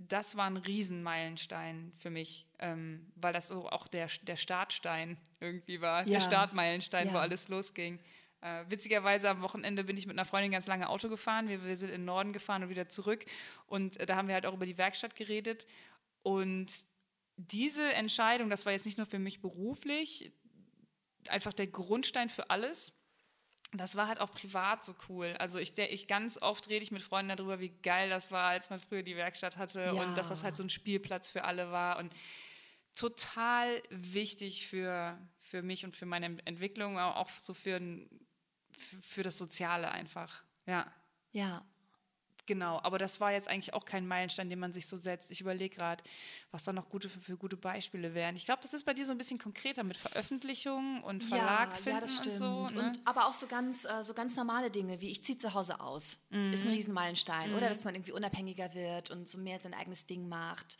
das 0.08 0.36
war 0.36 0.46
ein 0.46 0.56
Riesenmeilenstein 0.56 1.92
für 1.96 2.10
mich, 2.10 2.46
ähm, 2.58 3.06
weil 3.14 3.32
das 3.32 3.48
so 3.48 3.68
auch 3.68 3.86
der, 3.86 4.08
der 4.22 4.36
Startstein 4.36 5.16
irgendwie 5.40 5.80
war, 5.80 6.04
Ja. 6.04 6.18
der 6.18 6.20
Startmeilenstein, 6.20 7.10
wo 7.10 7.14
Ja. 7.16 7.20
alles 7.20 7.48
losging. 7.48 8.00
Äh, 8.44 8.64
witzigerweise 8.68 9.30
am 9.30 9.40
Wochenende 9.40 9.84
bin 9.84 9.96
ich 9.96 10.06
mit 10.06 10.14
einer 10.16 10.26
Freundin 10.26 10.52
ganz 10.52 10.66
lange 10.66 10.90
Auto 10.90 11.08
gefahren. 11.08 11.48
Wir, 11.48 11.64
wir 11.64 11.76
sind 11.78 11.88
in 11.88 12.02
den 12.02 12.04
Norden 12.04 12.34
gefahren 12.34 12.62
und 12.62 12.68
wieder 12.68 12.90
zurück. 12.90 13.24
Und 13.66 13.98
äh, 13.98 14.04
da 14.04 14.16
haben 14.16 14.28
wir 14.28 14.34
halt 14.34 14.44
auch 14.44 14.52
über 14.52 14.66
die 14.66 14.76
Werkstatt 14.76 15.16
geredet. 15.16 15.66
Und 16.22 16.66
diese 17.36 17.94
Entscheidung, 17.94 18.50
das 18.50 18.66
war 18.66 18.72
jetzt 18.72 18.84
nicht 18.84 18.98
nur 18.98 19.06
für 19.06 19.18
mich 19.18 19.40
beruflich, 19.40 20.30
einfach 21.28 21.54
der 21.54 21.68
Grundstein 21.68 22.28
für 22.28 22.50
alles. 22.50 22.92
Das 23.72 23.96
war 23.96 24.08
halt 24.08 24.20
auch 24.20 24.30
privat 24.34 24.84
so 24.84 24.94
cool. 25.08 25.34
Also 25.38 25.58
ich, 25.58 25.72
der, 25.72 25.90
ich 25.90 26.06
ganz 26.06 26.36
oft 26.40 26.68
rede 26.68 26.82
ich 26.82 26.92
mit 26.92 27.00
Freunden 27.00 27.34
darüber, 27.34 27.60
wie 27.60 27.70
geil 27.70 28.10
das 28.10 28.30
war, 28.30 28.48
als 28.50 28.68
man 28.68 28.78
früher 28.78 29.02
die 29.02 29.16
Werkstatt 29.16 29.56
hatte 29.56 29.84
Ja. 29.84 29.90
und 29.92 30.16
dass 30.18 30.28
das 30.28 30.44
halt 30.44 30.54
so 30.54 30.62
ein 30.62 30.70
Spielplatz 30.70 31.30
für 31.30 31.44
alle 31.44 31.72
war 31.72 31.96
und 31.98 32.12
total 32.94 33.82
wichtig 33.90 34.66
für, 34.68 35.18
für 35.38 35.62
mich 35.62 35.84
und 35.84 35.96
für 35.96 36.06
meine 36.06 36.36
Entwicklung, 36.44 36.98
aber 36.98 37.16
auch 37.16 37.30
so 37.30 37.52
für, 37.54 37.76
ein- 37.76 38.08
für- 38.78 39.22
das 39.22 39.38
Soziale 39.38 39.90
einfach. 39.90 40.42
Ja, 40.66 40.86
Ja. 41.32 41.62
genau. 42.46 42.78
Aber 42.82 42.98
das 42.98 43.20
war 43.20 43.32
jetzt 43.32 43.48
eigentlich 43.48 43.72
auch 43.74 43.84
kein 43.84 44.06
Meilenstein, 44.06 44.48
den 44.50 44.58
man 44.58 44.72
sich 44.72 44.86
so 44.86 44.96
setzt. 44.96 45.30
Ich 45.30 45.40
überlege 45.40 45.74
gerade, 45.76 46.02
was 46.50 46.62
da 46.64 46.72
noch 46.72 46.88
gute, 46.90 47.08
für, 47.08 47.20
für 47.20 47.36
gute 47.36 47.56
Beispiele 47.56 48.12
wären. 48.14 48.36
Ich 48.36 48.44
glaube, 48.44 48.60
das 48.62 48.74
ist 48.74 48.84
bei 48.84 48.92
dir 48.94 49.06
so 49.06 49.12
ein 49.12 49.18
bisschen 49.18 49.38
konkreter 49.38 49.82
mit 49.84 49.96
Veröffentlichung 49.96 51.02
und 51.02 51.22
Verlag 51.24 51.70
ja, 51.70 51.74
finden 51.74 51.90
ja, 51.90 52.00
das 52.00 52.16
stimmt. 52.16 52.34
und 52.34 52.38
so. 52.38 52.66
Ne? 52.66 52.86
Und, 52.88 53.00
aber 53.06 53.26
auch 53.28 53.32
so 53.32 53.46
ganz, 53.46 53.84
äh, 53.84 54.02
so 54.04 54.12
ganz 54.14 54.36
normale 54.36 54.70
Dinge, 54.70 55.00
wie 55.00 55.10
ich 55.10 55.24
ziehe 55.24 55.38
zu 55.38 55.54
Hause 55.54 55.80
aus, 55.80 56.18
Mhm. 56.30 56.52
ist 56.52 56.62
ein 56.64 56.68
Riesenmeilenstein. 56.68 57.54
Oder 57.54 57.68
dass 57.68 57.84
man 57.84 57.94
irgendwie 57.94 58.12
unabhängiger 58.12 58.74
wird 58.74 59.10
und 59.10 59.28
so 59.28 59.38
mehr 59.38 59.58
sein 59.60 59.74
eigenes 59.74 60.04
Ding 60.06 60.28
macht. 60.28 60.76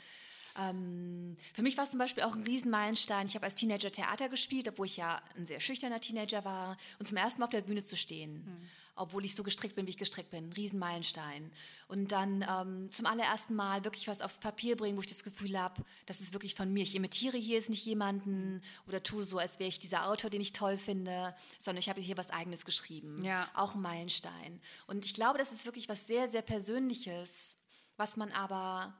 Ähm, 0.58 1.36
für 1.52 1.62
mich 1.62 1.76
war 1.76 1.84
es 1.84 1.90
zum 1.90 1.98
Beispiel 1.98 2.22
auch 2.22 2.34
ein 2.34 2.42
Riesenmeilenstein. 2.44 3.26
Ich 3.26 3.34
habe 3.34 3.44
als 3.44 3.54
Teenager 3.54 3.90
Theater 3.90 4.28
gespielt, 4.28 4.68
obwohl 4.68 4.86
ich 4.86 4.96
ja 4.96 5.20
ein 5.36 5.46
sehr 5.46 5.60
schüchterner 5.60 6.00
Teenager 6.00 6.44
war. 6.44 6.76
Und 6.98 7.06
zum 7.06 7.16
ersten 7.16 7.40
Mal 7.40 7.46
auf 7.46 7.50
der 7.50 7.60
Bühne 7.62 7.84
zu 7.84 7.96
stehen, 7.96 8.44
Mhm. 8.44 8.68
obwohl 8.96 9.24
ich 9.24 9.34
so 9.34 9.42
gestrickt 9.42 9.74
bin, 9.74 9.86
wie 9.86 9.90
ich 9.90 9.96
gestrickt 9.96 10.30
bin. 10.30 10.52
Riesenmeilenstein. 10.52 11.50
Und 11.88 12.12
dann 12.12 12.44
ähm, 12.48 12.90
zum 12.92 13.06
allerersten 13.06 13.54
Mal 13.56 13.82
wirklich 13.84 14.06
was 14.06 14.20
aufs 14.20 14.38
Papier 14.38 14.76
bringen, 14.76 14.96
wo 14.96 15.00
ich 15.00 15.08
das 15.08 15.24
Gefühl 15.24 15.58
habe, 15.58 15.82
das 16.06 16.20
ist 16.20 16.32
wirklich 16.32 16.54
von 16.54 16.72
mir. 16.72 16.84
Ich 16.84 16.94
imitiere 16.94 17.36
hier 17.36 17.56
jetzt 17.56 17.70
nicht 17.70 17.84
jemanden 17.84 18.62
oder 18.86 19.02
tue 19.02 19.24
so, 19.24 19.38
als 19.38 19.58
wäre 19.58 19.68
ich 19.68 19.80
dieser 19.80 20.08
Autor, 20.08 20.30
den 20.30 20.40
ich 20.40 20.52
toll 20.52 20.78
finde, 20.78 21.34
sondern 21.58 21.80
ich 21.80 21.88
habe 21.88 22.00
hier 22.00 22.16
was 22.16 22.30
Eigenes 22.30 22.64
geschrieben. 22.64 23.20
Ja. 23.24 23.48
Auch 23.54 23.74
ein 23.74 23.82
Meilenstein. 23.82 24.60
Und 24.86 25.04
ich 25.04 25.14
glaube, 25.14 25.38
das 25.38 25.50
ist 25.50 25.64
wirklich 25.64 25.88
was 25.88 26.06
sehr, 26.06 26.28
sehr 26.30 26.42
Persönliches, 26.42 27.58
was 27.96 28.16
man 28.16 28.30
aber 28.32 28.94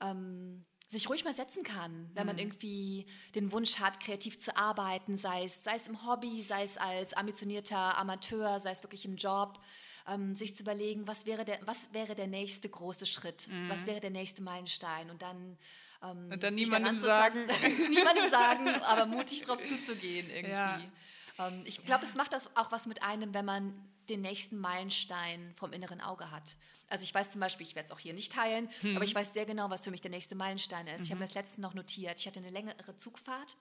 ähm, 0.00 0.64
sich 0.88 1.08
ruhig 1.08 1.24
mal 1.24 1.34
setzen 1.34 1.62
kann, 1.62 2.10
wenn 2.14 2.26
man 2.26 2.38
irgendwie 2.38 3.06
den 3.34 3.50
Wunsch 3.52 3.78
hat, 3.80 4.00
kreativ 4.00 4.38
zu 4.38 4.56
arbeiten, 4.56 5.16
sei 5.16 5.44
es, 5.44 5.64
sei 5.64 5.76
es 5.76 5.88
im 5.88 6.06
Hobby, 6.06 6.42
sei 6.42 6.64
es 6.64 6.76
als 6.76 7.14
ambitionierter 7.14 7.98
Amateur, 7.98 8.60
sei 8.60 8.70
es 8.70 8.82
wirklich 8.82 9.04
im 9.04 9.16
Job, 9.16 9.60
ähm, 10.06 10.34
sich 10.34 10.54
zu 10.54 10.62
überlegen, 10.62 11.06
was 11.06 11.26
wäre, 11.26 11.44
der, 11.44 11.58
was 11.64 11.88
wäre 11.92 12.14
der 12.14 12.26
nächste 12.26 12.68
große 12.68 13.06
Schritt, 13.06 13.48
was 13.68 13.86
wäre 13.86 14.00
der 14.00 14.10
nächste 14.10 14.42
Meilenstein? 14.42 15.10
Und 15.10 15.22
dann 15.22 15.56
ähm, 16.02 16.30
Und 16.30 16.42
dann 16.42 16.54
niemandem 16.54 16.98
tasten, 16.98 17.44
niemandem 17.90 18.30
sagen, 18.30 18.68
aber 18.84 19.06
mutig 19.06 19.42
drauf 19.42 19.58
zuzugehen 19.64 20.28
irgendwie. 20.30 20.50
Ja. 20.52 20.80
Ähm, 21.38 21.62
ich 21.64 21.84
glaube, 21.84 22.04
es 22.04 22.14
macht 22.14 22.32
das 22.32 22.48
auch 22.56 22.70
was 22.70 22.86
mit 22.86 23.02
einem, 23.02 23.34
wenn 23.34 23.44
man 23.44 23.74
den 24.10 24.20
nächsten 24.20 24.58
Meilenstein 24.58 25.52
vom 25.56 25.72
inneren 25.72 26.00
Auge 26.00 26.30
hat. 26.30 26.56
Also 26.88 27.04
ich 27.04 27.14
weiß 27.14 27.32
zum 27.32 27.40
Beispiel, 27.40 27.66
ich 27.66 27.74
werde 27.74 27.86
es 27.86 27.92
auch 27.92 27.98
hier 27.98 28.12
nicht 28.14 28.32
teilen, 28.32 28.68
Hm. 28.82 28.96
aber 28.96 29.04
ich 29.04 29.14
weiß 29.14 29.32
sehr 29.32 29.46
genau, 29.46 29.70
was 29.70 29.84
für 29.84 29.90
mich 29.90 30.00
der 30.02 30.10
nächste 30.10 30.34
Meilenstein 30.34 30.86
ist. 30.86 31.00
Ich 31.02 31.08
Mhm. 31.08 31.10
habe 31.12 31.20
mir 31.20 31.26
das 31.26 31.34
letzte 31.34 31.60
noch 31.60 31.74
notiert. 31.74 32.18
Ich 32.20 32.26
hatte 32.26 32.38
eine 32.40 32.50
längere 32.50 32.96
Zugfahrt 32.96 33.56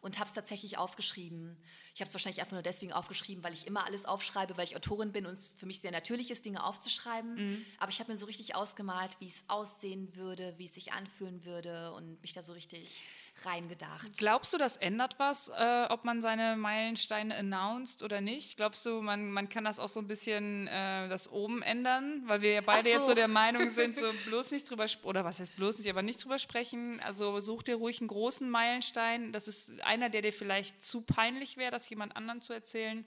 und 0.00 0.18
habe 0.18 0.28
es 0.28 0.34
tatsächlich 0.34 0.78
aufgeschrieben. 0.78 1.56
Ich 1.94 2.00
habe 2.00 2.08
es 2.08 2.14
wahrscheinlich 2.14 2.40
einfach 2.40 2.52
nur 2.52 2.62
deswegen 2.62 2.92
aufgeschrieben, 2.92 3.42
weil 3.42 3.52
ich 3.52 3.66
immer 3.66 3.86
alles 3.86 4.04
aufschreibe, 4.04 4.56
weil 4.56 4.64
ich 4.64 4.76
Autorin 4.76 5.12
bin 5.12 5.26
und 5.26 5.32
es 5.32 5.50
für 5.56 5.66
mich 5.66 5.80
sehr 5.80 5.90
natürlich 5.90 6.30
ist, 6.30 6.44
Dinge 6.44 6.64
aufzuschreiben. 6.64 7.34
Mhm. 7.34 7.64
Aber 7.78 7.90
ich 7.90 8.00
habe 8.00 8.12
mir 8.12 8.18
so 8.18 8.26
richtig 8.26 8.54
ausgemalt, 8.54 9.16
wie 9.20 9.26
es 9.26 9.44
aussehen 9.48 10.14
würde, 10.14 10.54
wie 10.58 10.66
es 10.66 10.74
sich 10.74 10.92
anfühlen 10.92 11.44
würde 11.44 11.92
und 11.92 12.20
mich 12.22 12.32
da 12.32 12.42
so 12.42 12.52
richtig 12.52 13.02
reingedacht. 13.44 14.18
Glaubst 14.18 14.52
du, 14.52 14.58
das 14.58 14.76
ändert 14.76 15.18
was, 15.18 15.48
äh, 15.48 15.86
ob 15.90 16.04
man 16.04 16.22
seine 16.22 16.56
Meilensteine 16.56 17.36
announced 17.36 18.02
oder 18.02 18.20
nicht? 18.20 18.56
Glaubst 18.56 18.84
du, 18.86 19.00
man, 19.00 19.30
man 19.30 19.48
kann 19.48 19.64
das 19.64 19.78
auch 19.78 19.88
so 19.88 20.00
ein 20.00 20.08
bisschen 20.08 20.66
äh, 20.66 21.08
das 21.08 21.30
oben 21.30 21.62
ändern? 21.62 22.22
Weil 22.26 22.42
wir 22.42 22.52
ja 22.52 22.60
beide 22.60 22.82
so. 22.82 22.88
jetzt 22.88 23.06
so 23.06 23.14
der 23.14 23.28
Meinung 23.28 23.70
sind, 23.74 23.96
so 23.96 24.10
bloß 24.26 24.52
nicht 24.52 24.68
drüber 24.68 24.86
oder 25.04 25.24
was 25.24 25.40
heißt 25.40 25.56
bloß 25.56 25.78
nicht, 25.78 25.88
aber 25.88 26.02
nicht 26.02 26.22
drüber 26.22 26.38
sprechen. 26.38 27.00
Also 27.00 27.40
such 27.40 27.62
dir 27.62 27.76
ruhig 27.76 28.00
einen 28.00 28.08
großen 28.08 28.48
Meilenstein. 28.48 29.32
Das 29.32 29.48
ist 29.48 29.80
einer, 29.88 30.08
der 30.10 30.22
dir 30.22 30.32
vielleicht 30.32 30.84
zu 30.84 31.02
peinlich 31.02 31.56
wäre, 31.56 31.72
das 31.72 31.88
jemand 31.88 32.14
anderen 32.16 32.40
zu 32.40 32.52
erzählen. 32.52 33.04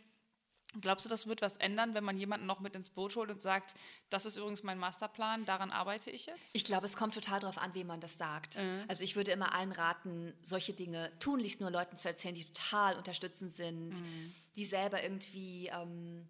Glaubst 0.80 1.06
du, 1.06 1.10
das 1.10 1.28
wird 1.28 1.42
was 1.42 1.58
ändern, 1.58 1.94
wenn 1.96 2.04
man 2.06 2.18
jemanden 2.18 2.46
noch 2.46 2.62
mit 2.62 2.76
ins 2.76 2.90
Boot 2.90 3.18
holt 3.18 3.30
und 3.30 3.42
sagt, 3.42 3.74
das 4.10 4.26
ist 4.26 4.38
übrigens 4.38 4.64
mein 4.64 4.78
Masterplan, 4.78 5.44
daran 5.44 5.70
arbeite 5.70 6.10
ich 6.12 6.28
jetzt? 6.28 6.56
Ich 6.56 6.64
glaube, 6.64 6.86
es 6.86 6.96
kommt 6.96 7.14
total 7.14 7.42
darauf 7.42 7.58
an, 7.58 7.74
wem 7.76 7.88
man 7.88 8.00
das 8.00 8.18
sagt. 8.18 8.58
Mhm. 8.58 8.86
Also 8.88 9.04
ich 9.04 9.18
würde 9.18 9.32
immer 9.32 9.54
allen 9.54 9.74
raten, 9.74 10.34
solche 10.42 10.72
Dinge 10.72 11.12
tunlichst 11.20 11.60
nur 11.60 11.72
Leuten 11.72 11.98
zu 11.98 12.08
erzählen, 12.08 12.36
die 12.36 12.46
total 12.46 12.96
unterstützend 12.96 13.52
sind, 13.54 14.00
Mhm. 14.00 14.34
die 14.56 14.64
selber 14.64 15.04
irgendwie 15.04 15.68
ähm, 15.68 16.26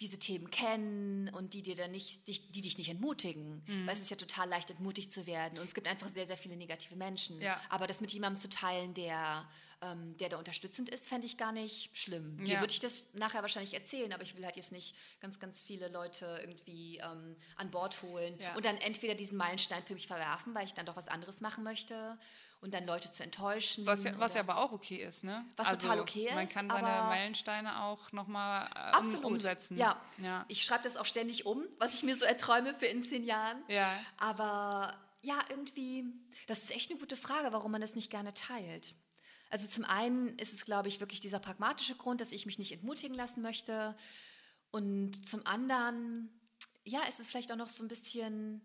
diese 0.00 0.18
Themen 0.18 0.50
kennen 0.50 1.30
und 1.30 1.54
die 1.54 1.62
dir 1.62 1.74
dann 1.74 1.90
nicht, 1.90 2.28
dich, 2.28 2.52
die 2.52 2.60
dich 2.60 2.76
nicht 2.76 2.90
entmutigen. 2.90 3.64
Mhm. 3.66 3.86
Weil 3.86 3.94
es 3.94 4.00
ist 4.02 4.10
ja 4.10 4.16
total 4.16 4.50
leicht, 4.50 4.68
entmutigt 4.68 5.10
zu 5.12 5.26
werden. 5.26 5.58
Und 5.58 5.64
es 5.64 5.72
gibt 5.74 5.88
einfach 5.88 6.08
sehr, 6.08 6.26
sehr 6.26 6.36
viele 6.36 6.56
negative 6.56 6.94
Menschen. 6.94 7.40
Ja. 7.40 7.58
Aber 7.70 7.86
das 7.86 8.02
mit 8.02 8.12
jemandem 8.12 8.40
zu 8.40 8.50
teilen, 8.50 8.92
der, 8.92 9.48
ähm, 9.80 10.16
der 10.16 10.28
da 10.28 10.38
unterstützend 10.38 10.88
ist, 10.90 11.08
fände 11.08 11.26
ich 11.26 11.36
gar 11.36 11.52
nicht 11.52 11.96
schlimm. 11.96 12.36
Dir 12.44 12.54
Ja. 12.54 12.60
würde 12.60 12.72
ich 12.72 12.80
das 12.80 13.14
nachher 13.14 13.42
wahrscheinlich 13.42 13.74
erzählen, 13.74 14.12
aber 14.12 14.22
ich 14.22 14.36
will 14.36 14.44
halt 14.44 14.56
jetzt 14.56 14.72
nicht 14.72 14.96
ganz, 15.20 15.38
ganz 15.38 15.62
viele 15.62 15.88
Leute 15.88 16.38
irgendwie 16.40 16.98
ähm, 16.98 17.36
an 17.56 17.70
Bord 17.70 18.02
holen 18.02 18.36
Ja. 18.40 18.54
und 18.56 18.64
dann 18.64 18.76
entweder 18.78 19.14
diesen 19.14 19.36
Meilenstein 19.38 19.82
für 19.84 19.94
mich 19.94 20.06
verwerfen, 20.06 20.54
weil 20.54 20.64
ich 20.66 20.74
dann 20.74 20.86
doch 20.86 20.96
was 20.96 21.08
anderes 21.08 21.40
machen 21.40 21.62
möchte 21.64 22.18
und 22.60 22.74
dann 22.74 22.86
Leute 22.86 23.12
zu 23.12 23.22
enttäuschen. 23.22 23.86
Was 23.86 24.02
ja, 24.02 24.18
was 24.18 24.34
ja 24.34 24.40
aber 24.40 24.56
auch 24.58 24.72
okay 24.72 24.96
ist, 24.96 25.22
ne? 25.22 25.44
Was 25.56 25.78
total 25.80 26.00
okay 26.00 26.28
Man 26.34 26.48
ist, 26.48 26.54
kann 26.54 26.68
seine 26.68 26.82
Meilensteine 26.88 27.84
auch 27.84 28.10
nochmal 28.10 28.62
äh, 28.74 28.88
um, 28.88 28.94
Absolut. 28.94 29.24
umsetzen. 29.26 29.76
Ja. 29.76 30.00
ja. 30.18 30.44
Ich 30.48 30.64
schreibe 30.64 30.82
das 30.82 30.96
auch 30.96 31.04
ständig 31.06 31.46
um, 31.46 31.62
was 31.78 31.94
ich 31.94 32.02
mir 32.02 32.16
so 32.18 32.24
erträume 32.24 32.74
für 32.74 32.86
in 32.86 33.04
zehn 33.04 33.22
Jahren. 33.22 33.62
Ja. 33.68 33.88
Aber 34.16 34.92
ja, 35.22 35.38
irgendwie, 35.50 36.04
das 36.48 36.58
ist 36.58 36.72
echt 36.72 36.90
eine 36.90 36.98
gute 36.98 37.16
Frage, 37.16 37.52
warum 37.52 37.70
man 37.70 37.80
das 37.80 37.94
nicht 37.94 38.10
gerne 38.10 38.34
teilt. 38.34 38.94
Also 39.50 39.66
zum 39.66 39.84
einen 39.84 40.28
ist 40.38 40.52
es, 40.52 40.64
glaube 40.64 40.88
ich, 40.88 41.00
wirklich 41.00 41.20
dieser 41.20 41.38
pragmatische 41.38 41.96
Grund, 41.96 42.20
dass 42.20 42.32
ich 42.32 42.46
mich 42.46 42.58
nicht 42.58 42.72
entmutigen 42.72 43.16
lassen 43.16 43.42
möchte. 43.42 43.96
Und 44.70 45.26
zum 45.26 45.46
anderen, 45.46 46.30
ja, 46.84 47.00
ist 47.08 47.20
es 47.20 47.28
vielleicht 47.28 47.50
auch 47.52 47.56
noch 47.56 47.68
so 47.68 47.84
ein 47.84 47.88
bisschen, 47.88 48.60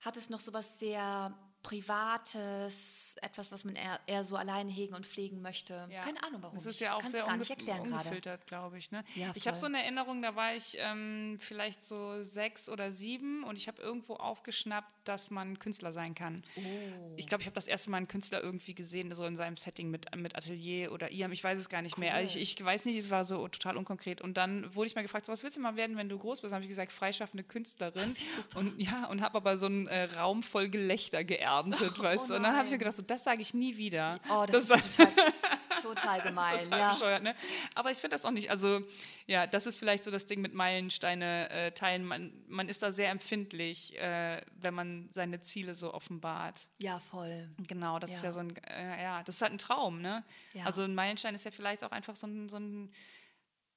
hat 0.00 0.16
es 0.16 0.30
noch 0.30 0.40
so 0.40 0.52
was 0.52 0.78
sehr 0.78 1.36
Privates, 1.62 3.16
etwas, 3.20 3.52
was 3.52 3.64
man 3.64 3.76
eher, 3.76 4.00
eher 4.06 4.24
so 4.24 4.36
alleine 4.36 4.70
hegen 4.70 4.94
und 4.94 5.04
pflegen 5.04 5.42
möchte. 5.42 5.86
Ja. 5.90 6.00
Keine 6.00 6.22
Ahnung, 6.22 6.42
warum. 6.42 6.54
Das 6.54 6.64
ist 6.64 6.80
ja 6.80 6.94
auch 6.94 7.04
sehr 7.04 7.24
gar 7.24 7.36
nicht 7.36 7.50
erklären 7.50 7.82
ungefiltert, 7.82 8.46
glaube 8.46 8.78
ich. 8.78 8.90
Ne? 8.90 9.04
Ja, 9.14 9.30
ich 9.34 9.46
habe 9.46 9.58
so 9.58 9.66
eine 9.66 9.82
Erinnerung, 9.82 10.22
da 10.22 10.34
war 10.34 10.54
ich 10.54 10.76
ähm, 10.78 11.36
vielleicht 11.40 11.84
so 11.84 12.22
sechs 12.22 12.68
oder 12.70 12.92
sieben 12.92 13.44
und 13.44 13.58
ich 13.58 13.68
habe 13.68 13.80
irgendwo 13.82 14.14
aufgeschnappt, 14.14 14.99
dass 15.10 15.30
man 15.30 15.58
Künstler 15.58 15.92
sein 15.92 16.14
kann. 16.14 16.40
Oh. 16.56 16.60
Ich 17.16 17.26
glaube, 17.26 17.42
ich 17.42 17.46
habe 17.46 17.54
das 17.54 17.66
erste 17.66 17.90
Mal 17.90 17.98
einen 17.98 18.08
Künstler 18.08 18.42
irgendwie 18.42 18.74
gesehen, 18.74 19.12
so 19.14 19.24
in 19.26 19.36
seinem 19.36 19.56
Setting 19.56 19.90
mit, 19.90 20.14
mit 20.16 20.36
Atelier 20.36 20.92
oder 20.92 21.12
IAM, 21.12 21.32
ich 21.32 21.42
weiß 21.42 21.58
es 21.58 21.68
gar 21.68 21.82
nicht 21.82 21.98
mehr. 21.98 22.14
Also 22.14 22.38
ich, 22.38 22.58
ich 22.58 22.64
weiß 22.64 22.84
nicht, 22.84 22.96
es 22.96 23.10
war 23.10 23.24
so 23.24 23.48
total 23.48 23.76
unkonkret. 23.76 24.20
Und 24.20 24.36
dann 24.36 24.72
wurde 24.74 24.86
ich 24.86 24.94
mal 24.94 25.02
gefragt, 25.02 25.26
so, 25.26 25.32
was 25.32 25.42
willst 25.42 25.56
du 25.56 25.60
mal 25.60 25.76
werden, 25.76 25.96
wenn 25.96 26.08
du 26.08 26.16
groß 26.16 26.40
bist? 26.40 26.52
Dann 26.52 26.56
habe 26.56 26.64
ich 26.64 26.68
gesagt, 26.68 26.92
freischaffende 26.92 27.42
Künstlerin. 27.42 28.14
Und 28.54 28.80
ja, 28.80 29.06
und 29.06 29.20
habe 29.20 29.36
aber 29.36 29.58
so 29.58 29.66
einen 29.66 29.88
äh, 29.88 30.04
Raum 30.04 30.42
voll 30.42 30.68
Gelächter 30.68 31.24
geerntet 31.24 31.94
Oh, 31.98 32.02
weißt 32.02 32.30
du. 32.30 32.36
Und 32.36 32.44
dann 32.44 32.56
habe 32.56 32.66
ich 32.66 32.72
mir 32.72 32.78
gedacht, 32.78 32.96
so, 32.96 33.02
das 33.02 33.24
sage 33.24 33.42
ich 33.42 33.52
nie 33.52 33.76
wieder. 33.76 34.18
Oh, 34.30 34.44
das, 34.46 34.70
ist 34.70 34.96
total, 34.96 35.12
total 35.82 36.20
gemein. 36.22 36.64
total 36.64 36.78
ja. 36.78 36.92
bescheuert, 36.92 37.22
ne? 37.22 37.34
Aber 37.74 37.90
ich 37.90 37.98
finde 37.98 38.16
das 38.16 38.24
auch 38.24 38.30
nicht, 38.30 38.50
also 38.50 38.80
ja, 39.26 39.46
das 39.46 39.66
ist 39.66 39.78
vielleicht 39.78 40.04
so 40.04 40.10
das 40.10 40.26
Ding 40.26 40.40
mit 40.40 40.54
Meilensteine 40.54 41.50
äh, 41.50 41.72
teilen. 41.72 42.04
Man, 42.04 42.32
man 42.48 42.68
ist 42.68 42.82
da 42.82 42.92
sehr 42.92 43.10
empfindlich, 43.10 43.98
äh, 43.98 44.40
wenn 44.60 44.74
man 44.74 45.08
seine 45.12 45.40
Ziele 45.40 45.74
so 45.74 45.92
offenbart. 45.94 46.60
ja, 46.78 46.98
voll. 47.00 47.48
Genau, 47.68 47.98
das 47.98 48.10
ist 48.12 48.22
Ja. 48.22 48.28
ja 48.28 48.32
so 48.32 48.40
ein, 48.40 48.56
äh, 48.66 49.02
ja, 49.02 49.22
das 49.22 49.36
ist 49.36 49.42
halt 49.42 49.52
ein 49.52 49.58
Traum, 49.58 50.00
ne? 50.00 50.24
Ja. 50.52 50.64
Also 50.66 50.82
ein 50.82 50.94
Meilenstein 50.94 51.34
ist 51.34 51.44
ja 51.44 51.50
vielleicht 51.50 51.84
auch 51.84 51.90
einfach 51.92 52.16
so 52.16 52.26
ein, 52.26 52.48
so 52.48 52.56
ein 52.58 52.92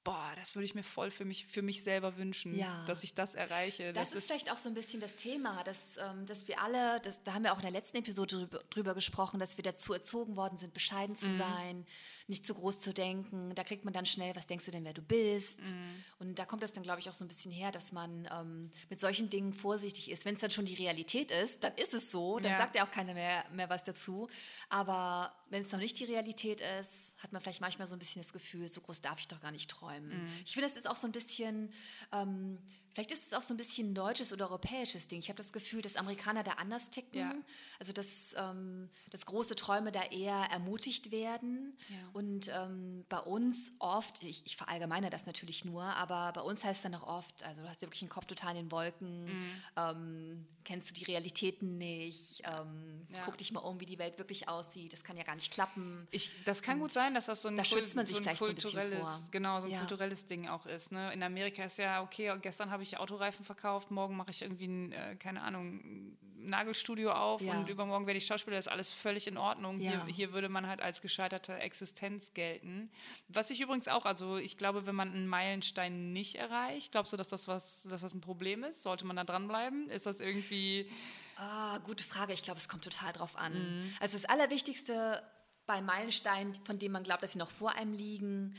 boah, 0.04 0.32
das 0.36 0.54
würde 0.54 0.64
ich 0.66 0.74
mir 0.74 0.82
voll 0.82 1.10
für 1.10 1.24
mich, 1.24 1.46
für 1.46 1.62
mich 1.62 1.82
selber 1.82 2.16
wünschen, 2.18 2.52
Ja. 2.54 2.84
dass 2.86 3.02
ich 3.04 3.14
das 3.14 3.34
erreiche. 3.34 3.92
Das, 3.94 4.12
ist 4.12 4.26
vielleicht 4.26 4.52
auch 4.52 4.58
so 4.58 4.68
ein 4.68 4.74
bisschen 4.74 5.00
das 5.00 5.16
Thema, 5.16 5.64
dass, 5.64 5.96
ähm, 5.96 6.26
dass 6.26 6.46
wir 6.46 6.60
alle, 6.60 7.00
das, 7.00 7.22
da 7.22 7.32
haben 7.34 7.44
wir 7.44 7.52
auch 7.52 7.56
in 7.56 7.62
der 7.62 7.70
letzten 7.70 7.96
Episode 7.96 8.36
drüber, 8.36 8.58
drüber 8.70 8.94
gesprochen, 8.94 9.40
dass 9.40 9.56
wir 9.56 9.64
dazu 9.64 9.94
erzogen 9.94 10.36
worden 10.36 10.58
sind, 10.58 10.74
bescheiden 10.74 11.14
Mhm. 11.14 11.18
zu 11.18 11.34
sein, 11.34 11.86
nicht 12.26 12.44
zu 12.46 12.52
groß 12.54 12.80
zu 12.82 12.92
denken. 12.92 13.54
Da 13.54 13.64
kriegt 13.64 13.84
man 13.86 13.94
dann 13.94 14.04
schnell, 14.06 14.36
was 14.36 14.46
denkst 14.46 14.66
du 14.66 14.70
denn, 14.70 14.84
wer 14.84 14.92
du 14.92 15.02
bist? 15.02 15.60
Mhm. 15.60 16.04
Und 16.18 16.38
da 16.38 16.44
kommt 16.44 16.62
das 16.62 16.72
dann, 16.72 16.82
glaube 16.82 17.00
ich, 17.00 17.08
auch 17.08 17.14
so 17.14 17.24
ein 17.24 17.28
bisschen 17.28 17.50
her, 17.52 17.72
dass 17.72 17.90
man 17.92 18.28
ähm, 18.30 18.70
mit 18.90 19.00
solchen 19.00 19.30
Dingen 19.30 19.54
vorsichtig 19.54 20.10
ist. 20.10 20.26
Wenn 20.26 20.34
es 20.34 20.40
dann 20.42 20.50
schon 20.50 20.66
die 20.66 20.74
Realität 20.74 21.30
ist, 21.30 21.64
dann 21.64 21.74
ist 21.76 21.94
es 21.94 22.10
so, 22.10 22.38
dann 22.40 22.52
Ja. 22.52 22.58
sagt 22.58 22.76
ja 22.76 22.86
auch 22.86 22.90
keiner 22.90 23.14
mehr, 23.14 23.42
mehr 23.52 23.70
was 23.70 23.84
dazu. 23.84 24.28
Aber 24.68 25.34
wenn 25.48 25.62
es 25.62 25.72
noch 25.72 25.78
nicht 25.78 25.98
die 25.98 26.04
Realität 26.04 26.60
ist, 26.80 27.14
hat 27.22 27.32
man 27.32 27.40
vielleicht 27.40 27.60
manchmal 27.62 27.86
so 27.86 27.94
ein 27.96 27.98
bisschen 27.98 28.20
das 28.22 28.32
Gefühl, 28.32 28.68
so 28.68 28.80
groß 28.82 29.00
darf 29.00 29.18
ich 29.18 29.28
doch 29.28 29.40
gar 29.40 29.50
nicht 29.52 29.70
träumen. 29.70 29.93
Mhm. 30.00 30.26
Ich 30.44 30.52
finde, 30.52 30.68
das 30.68 30.76
ist 30.76 30.88
auch 30.88 30.96
so 30.96 31.06
ein 31.06 31.12
bisschen, 31.12 31.72
ähm, 32.12 32.58
vielleicht 32.94 33.10
ist 33.12 33.26
es 33.26 33.32
auch 33.34 33.42
so 33.42 33.52
ein 33.52 33.56
bisschen 33.58 33.90
ein 33.90 33.94
deutsches 33.94 34.32
oder 34.32 34.46
europäisches 34.46 35.06
Ding. 35.08 35.18
Ich 35.18 35.28
habe 35.28 35.36
das 35.36 35.52
Gefühl, 35.52 35.82
dass 35.82 35.96
Amerikaner 35.96 36.42
da 36.42 36.52
anders 36.52 36.88
ticken. 36.90 37.18
Ja. 37.20 37.34
Also, 37.78 37.92
dass, 37.92 38.34
ähm, 38.38 38.88
dass 39.10 39.26
große 39.26 39.56
Träume 39.56 39.92
da 39.92 40.02
eher 40.04 40.46
ermutigt 40.50 41.10
werden. 41.10 41.76
Ja. 41.90 41.96
Und 42.14 42.48
ähm, 42.48 43.04
bei 43.08 43.18
uns 43.18 43.72
oft, 43.80 44.22
ich, 44.22 44.46
ich 44.46 44.56
verallgemeine 44.56 45.10
das 45.10 45.26
natürlich 45.26 45.64
nur, 45.64 45.82
aber 45.82 46.32
bei 46.32 46.40
uns 46.40 46.64
heißt 46.64 46.76
es 46.78 46.82
dann 46.82 46.94
auch 46.94 47.06
oft, 47.06 47.42
also 47.44 47.60
du 47.62 47.68
hast 47.68 47.82
ja 47.82 47.86
wirklich 47.88 48.00
den 48.00 48.08
Kopf 48.08 48.24
total 48.26 48.52
in 48.56 48.64
den 48.66 48.70
Wolken, 48.72 49.24
Mhm. 49.24 49.46
ähm, 49.76 50.46
kennst 50.64 50.88
du 50.90 50.94
die 50.94 51.04
Realitäten 51.04 51.76
nicht, 51.78 52.42
ähm, 52.44 53.06
Ja. 53.10 53.22
guck 53.26 53.36
dich 53.36 53.52
mal 53.52 53.60
um, 53.60 53.80
wie 53.80 53.86
die 53.86 53.98
Welt 53.98 54.16
wirklich 54.18 54.48
aussieht, 54.48 54.92
das 54.92 55.04
kann 55.04 55.16
ja 55.16 55.22
gar 55.24 55.34
nicht 55.34 55.52
klappen. 55.52 56.06
Ich, 56.10 56.30
das 56.44 56.62
kann 56.62 56.78
gut 56.78 56.90
sein, 56.92 57.12
dass 57.14 57.26
das 57.26 57.42
so 57.42 57.48
ein, 57.48 57.56
da 57.56 57.64
sich 57.64 57.72
so 57.72 57.98
ein 58.00 58.06
vielleicht 58.06 58.38
so 58.38 58.46
ein 58.46 58.54
kulturelles, 58.54 59.30
genau, 59.30 59.60
so 59.60 59.66
ein 59.66 59.78
kulturelles 59.78 60.26
Ding 60.26 60.48
auch 60.48 60.64
ist. 60.66 60.92
Ne? 60.92 61.12
In 61.12 61.22
Amerika 61.22 61.64
ist 61.64 61.78
ja, 61.78 62.02
okay, 62.02 62.34
gestern 62.40 62.70
habe 62.70 62.82
ich 62.82 62.83
Autoreifen 62.98 63.44
verkauft, 63.44 63.90
morgen 63.90 64.16
mache 64.16 64.30
ich 64.30 64.42
irgendwie 64.42 64.66
ein, 64.66 64.92
äh, 64.92 65.16
keine 65.16 65.42
Ahnung, 65.42 65.74
ein 65.84 66.18
Nagelstudio 66.48 67.12
auf 67.12 67.40
Ja. 67.40 67.54
und 67.58 67.68
übermorgen 67.68 68.06
werde 68.06 68.18
ich 68.18 68.26
Schauspieler, 68.26 68.56
das 68.56 68.66
ist 68.66 68.72
alles 68.72 68.92
völlig 68.92 69.26
in 69.26 69.38
Ordnung. 69.38 69.80
Ja. 69.80 69.90
Hier, 70.04 70.14
hier 70.14 70.32
würde 70.32 70.48
man 70.50 70.66
halt 70.66 70.82
als 70.82 71.00
gescheiterte 71.00 71.54
Existenz 71.58 72.34
gelten. 72.34 72.90
Was 73.28 73.48
ich 73.50 73.60
übrigens 73.62 73.88
auch, 73.88 74.04
also 74.04 74.36
ich 74.36 74.58
glaube, 74.58 74.86
wenn 74.86 74.94
man 74.94 75.12
einen 75.12 75.26
Meilenstein 75.26 76.12
nicht 76.12 76.34
erreicht, 76.36 76.92
glaubst 76.92 77.12
du, 77.12 77.16
dass 77.16 77.28
das 77.28 77.48
was, 77.48 77.84
dass 77.84 78.02
das 78.02 78.12
ein 78.12 78.20
Problem 78.20 78.62
ist? 78.64 78.82
Sollte 78.82 79.06
man 79.06 79.16
da 79.16 79.24
dranbleiben? 79.24 79.88
Ist 79.88 80.04
das 80.06 80.20
irgendwie. 80.20 80.90
Ah, 81.36 81.78
gute 81.78 82.04
Frage. 82.04 82.32
Ich 82.34 82.42
glaube, 82.42 82.58
es 82.60 82.68
kommt 82.68 82.84
total 82.84 83.12
drauf 83.12 83.36
an. 83.36 83.54
Mhm. 83.54 83.92
Also 84.00 84.16
das 84.16 84.24
Allerwichtigste 84.26 85.22
bei 85.66 85.80
Meilensteinen, 85.80 86.54
von 86.66 86.78
denen 86.78 86.92
man 86.92 87.04
glaubt, 87.04 87.22
dass 87.22 87.32
sie 87.32 87.38
noch 87.38 87.50
vor 87.50 87.74
einem 87.74 87.94
liegen, 87.94 88.54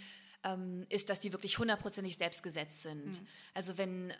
ähm, 0.46 0.86
ist, 0.90 1.10
dass 1.10 1.20
die 1.20 1.34
wirklich 1.34 1.58
hundertprozentig 1.58 2.16
selbst 2.18 2.44
gesetzt 2.44 2.84
sind. 2.84 3.08
Mhm. 3.08 3.28
Also 3.54 3.78
wenn 3.78 4.14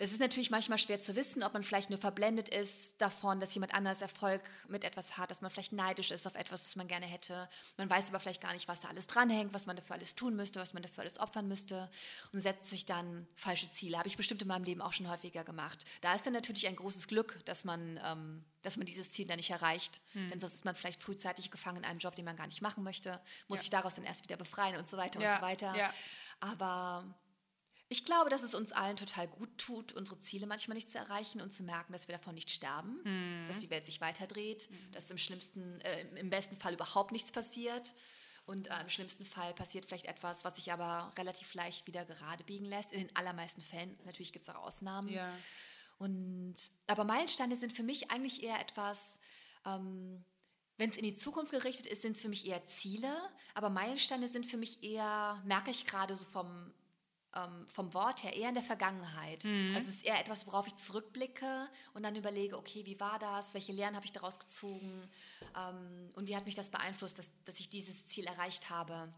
das 0.00 0.12
ist 0.12 0.18
natürlich 0.20 0.50
manchmal 0.50 0.78
schwer 0.78 1.00
zu 1.00 1.14
wissen, 1.14 1.42
ob 1.42 1.52
man 1.52 1.62
vielleicht 1.62 1.90
nur 1.90 1.98
verblendet 1.98 2.48
ist 2.48 2.94
davon, 2.98 3.38
dass 3.38 3.52
jemand 3.54 3.74
anders 3.74 4.00
Erfolg 4.00 4.40
mit 4.66 4.82
etwas 4.82 5.18
hat, 5.18 5.30
dass 5.30 5.42
man 5.42 5.50
vielleicht 5.50 5.72
neidisch 5.74 6.10
ist 6.10 6.26
auf 6.26 6.34
etwas, 6.36 6.64
was 6.64 6.74
man 6.76 6.88
gerne 6.88 7.04
hätte. 7.04 7.48
Man 7.76 7.90
weiß 7.90 8.08
aber 8.08 8.18
vielleicht 8.18 8.40
gar 8.40 8.54
nicht, 8.54 8.66
was 8.66 8.80
da 8.80 8.88
alles 8.88 9.06
dranhängt, 9.06 9.52
was 9.52 9.66
man 9.66 9.76
dafür 9.76 9.96
alles 9.96 10.14
tun 10.14 10.34
müsste, 10.36 10.58
was 10.58 10.72
man 10.72 10.82
dafür 10.82 11.02
alles 11.02 11.20
opfern 11.20 11.46
müsste 11.48 11.90
und 12.32 12.40
setzt 12.40 12.66
sich 12.70 12.86
dann 12.86 13.26
falsche 13.36 13.70
Ziele. 13.70 13.98
Habe 13.98 14.08
ich 14.08 14.16
bestimmt 14.16 14.40
in 14.40 14.48
meinem 14.48 14.64
Leben 14.64 14.80
auch 14.80 14.94
schon 14.94 15.08
häufiger 15.10 15.44
gemacht. 15.44 15.84
Da 16.00 16.14
ist 16.14 16.24
dann 16.24 16.32
natürlich 16.32 16.66
ein 16.66 16.76
großes 16.76 17.06
Glück, 17.06 17.38
dass 17.44 17.64
man, 17.64 18.00
ähm, 18.04 18.42
dass 18.62 18.78
man 18.78 18.86
dieses 18.86 19.10
Ziel 19.10 19.26
dann 19.26 19.36
nicht 19.36 19.50
erreicht. 19.50 20.00
Denn 20.14 20.40
sonst 20.40 20.54
ist 20.54 20.64
man 20.64 20.74
vielleicht 20.74 21.02
frühzeitig 21.02 21.50
gefangen 21.50 21.76
in 21.78 21.84
einem 21.84 21.98
Job, 21.98 22.16
den 22.16 22.24
man 22.24 22.36
gar 22.36 22.46
nicht 22.46 22.62
machen 22.62 22.82
möchte, 22.84 23.20
muss 23.48 23.58
Ja. 23.58 23.62
sich 23.62 23.70
daraus 23.70 23.94
dann 23.96 24.04
erst 24.04 24.24
wieder 24.24 24.38
befreien 24.38 24.76
und 24.78 24.88
so 24.88 24.96
weiter 24.96 25.20
Ja, 25.20 25.34
und 25.34 25.40
so 25.40 25.46
weiter. 25.46 25.76
ja. 25.76 25.92
Aber 26.40 27.04
ich 27.92 28.04
glaube, 28.04 28.30
dass 28.30 28.42
es 28.44 28.54
uns 28.54 28.70
allen 28.70 28.96
total 28.96 29.26
gut 29.26 29.50
tut, 29.58 29.92
unsere 29.92 30.16
Ziele 30.16 30.46
manchmal 30.46 30.76
nicht 30.76 30.92
zu 30.92 30.98
erreichen 30.98 31.40
und 31.40 31.52
zu 31.52 31.64
merken, 31.64 31.92
dass 31.92 32.06
wir 32.06 32.16
davon 32.16 32.36
nicht 32.36 32.50
sterben, 32.50 33.00
Mhm. 33.04 33.46
dass 33.48 33.58
die 33.58 33.68
Welt 33.68 33.84
sich 33.84 34.00
weiterdreht, 34.00 34.68
dass 34.92 35.10
im 35.10 35.18
schlimmsten, 35.18 35.80
äh, 35.80 36.02
im 36.16 36.30
besten 36.30 36.56
Fall 36.56 36.74
überhaupt 36.74 37.10
nichts 37.10 37.32
passiert. 37.32 37.92
Und 38.46 38.68
äh, 38.68 38.80
im 38.80 38.88
schlimmsten 38.88 39.24
Fall 39.24 39.52
passiert 39.54 39.86
vielleicht 39.86 40.06
etwas, 40.06 40.44
was 40.44 40.56
sich 40.56 40.72
aber 40.72 41.12
relativ 41.18 41.52
leicht 41.54 41.86
wieder 41.88 42.04
gerade 42.04 42.44
biegen 42.44 42.64
lässt. 42.64 42.92
In 42.92 43.00
den 43.00 43.16
allermeisten 43.16 43.60
Fällen. 43.60 43.98
Natürlich 44.04 44.32
gibt 44.32 44.44
es 44.44 44.48
auch 44.48 44.62
Ausnahmen. 44.62 45.08
Ja. 45.08 45.30
Und, 45.98 46.56
aber 46.86 47.04
Meilensteine 47.04 47.56
sind 47.56 47.72
für 47.72 47.82
mich 47.82 48.10
eigentlich 48.10 48.42
eher 48.42 48.58
etwas, 48.60 49.18
ähm, 49.66 50.24
wenn 50.78 50.90
es 50.90 50.96
in 50.96 51.04
die 51.04 51.14
Zukunft 51.14 51.52
gerichtet 51.52 51.86
ist, 51.88 52.02
sind 52.02 52.16
es 52.16 52.22
für 52.22 52.28
mich 52.28 52.46
eher 52.46 52.64
Ziele. 52.64 53.14
Aber 53.54 53.68
Meilensteine 53.68 54.28
sind 54.28 54.46
für 54.46 54.56
mich 54.56 54.82
eher, 54.82 55.42
merke 55.44 55.70
ich 55.70 55.84
gerade 55.86 56.16
so 56.16 56.24
vom, 56.24 56.72
ähm, 57.34 57.66
vom 57.68 57.94
Wort 57.94 58.24
her, 58.24 58.34
eher 58.36 58.48
in 58.48 58.54
der 58.54 58.64
Vergangenheit. 58.64 59.44
Also 59.74 59.88
es 59.88 59.96
ist 59.96 60.06
eher 60.06 60.18
etwas, 60.18 60.46
worauf 60.46 60.66
ich 60.66 60.74
zurückblicke 60.76 61.68
und 61.94 62.02
dann 62.02 62.16
überlege, 62.16 62.58
okay, 62.58 62.84
wie 62.86 62.98
war 62.98 63.18
das? 63.18 63.54
Welche 63.54 63.72
Lehren 63.72 63.94
habe 63.94 64.04
ich 64.04 64.12
daraus 64.12 64.38
gezogen? 64.38 65.08
Ähm, 65.56 66.10
und 66.14 66.26
wie 66.26 66.36
hat 66.36 66.46
mich 66.46 66.54
das 66.54 66.70
beeinflusst, 66.70 67.18
dass, 67.18 67.30
dass 67.44 67.60
ich 67.60 67.68
dieses 67.68 68.06
Ziel 68.06 68.26
erreicht 68.26 68.70
habe? 68.70 69.12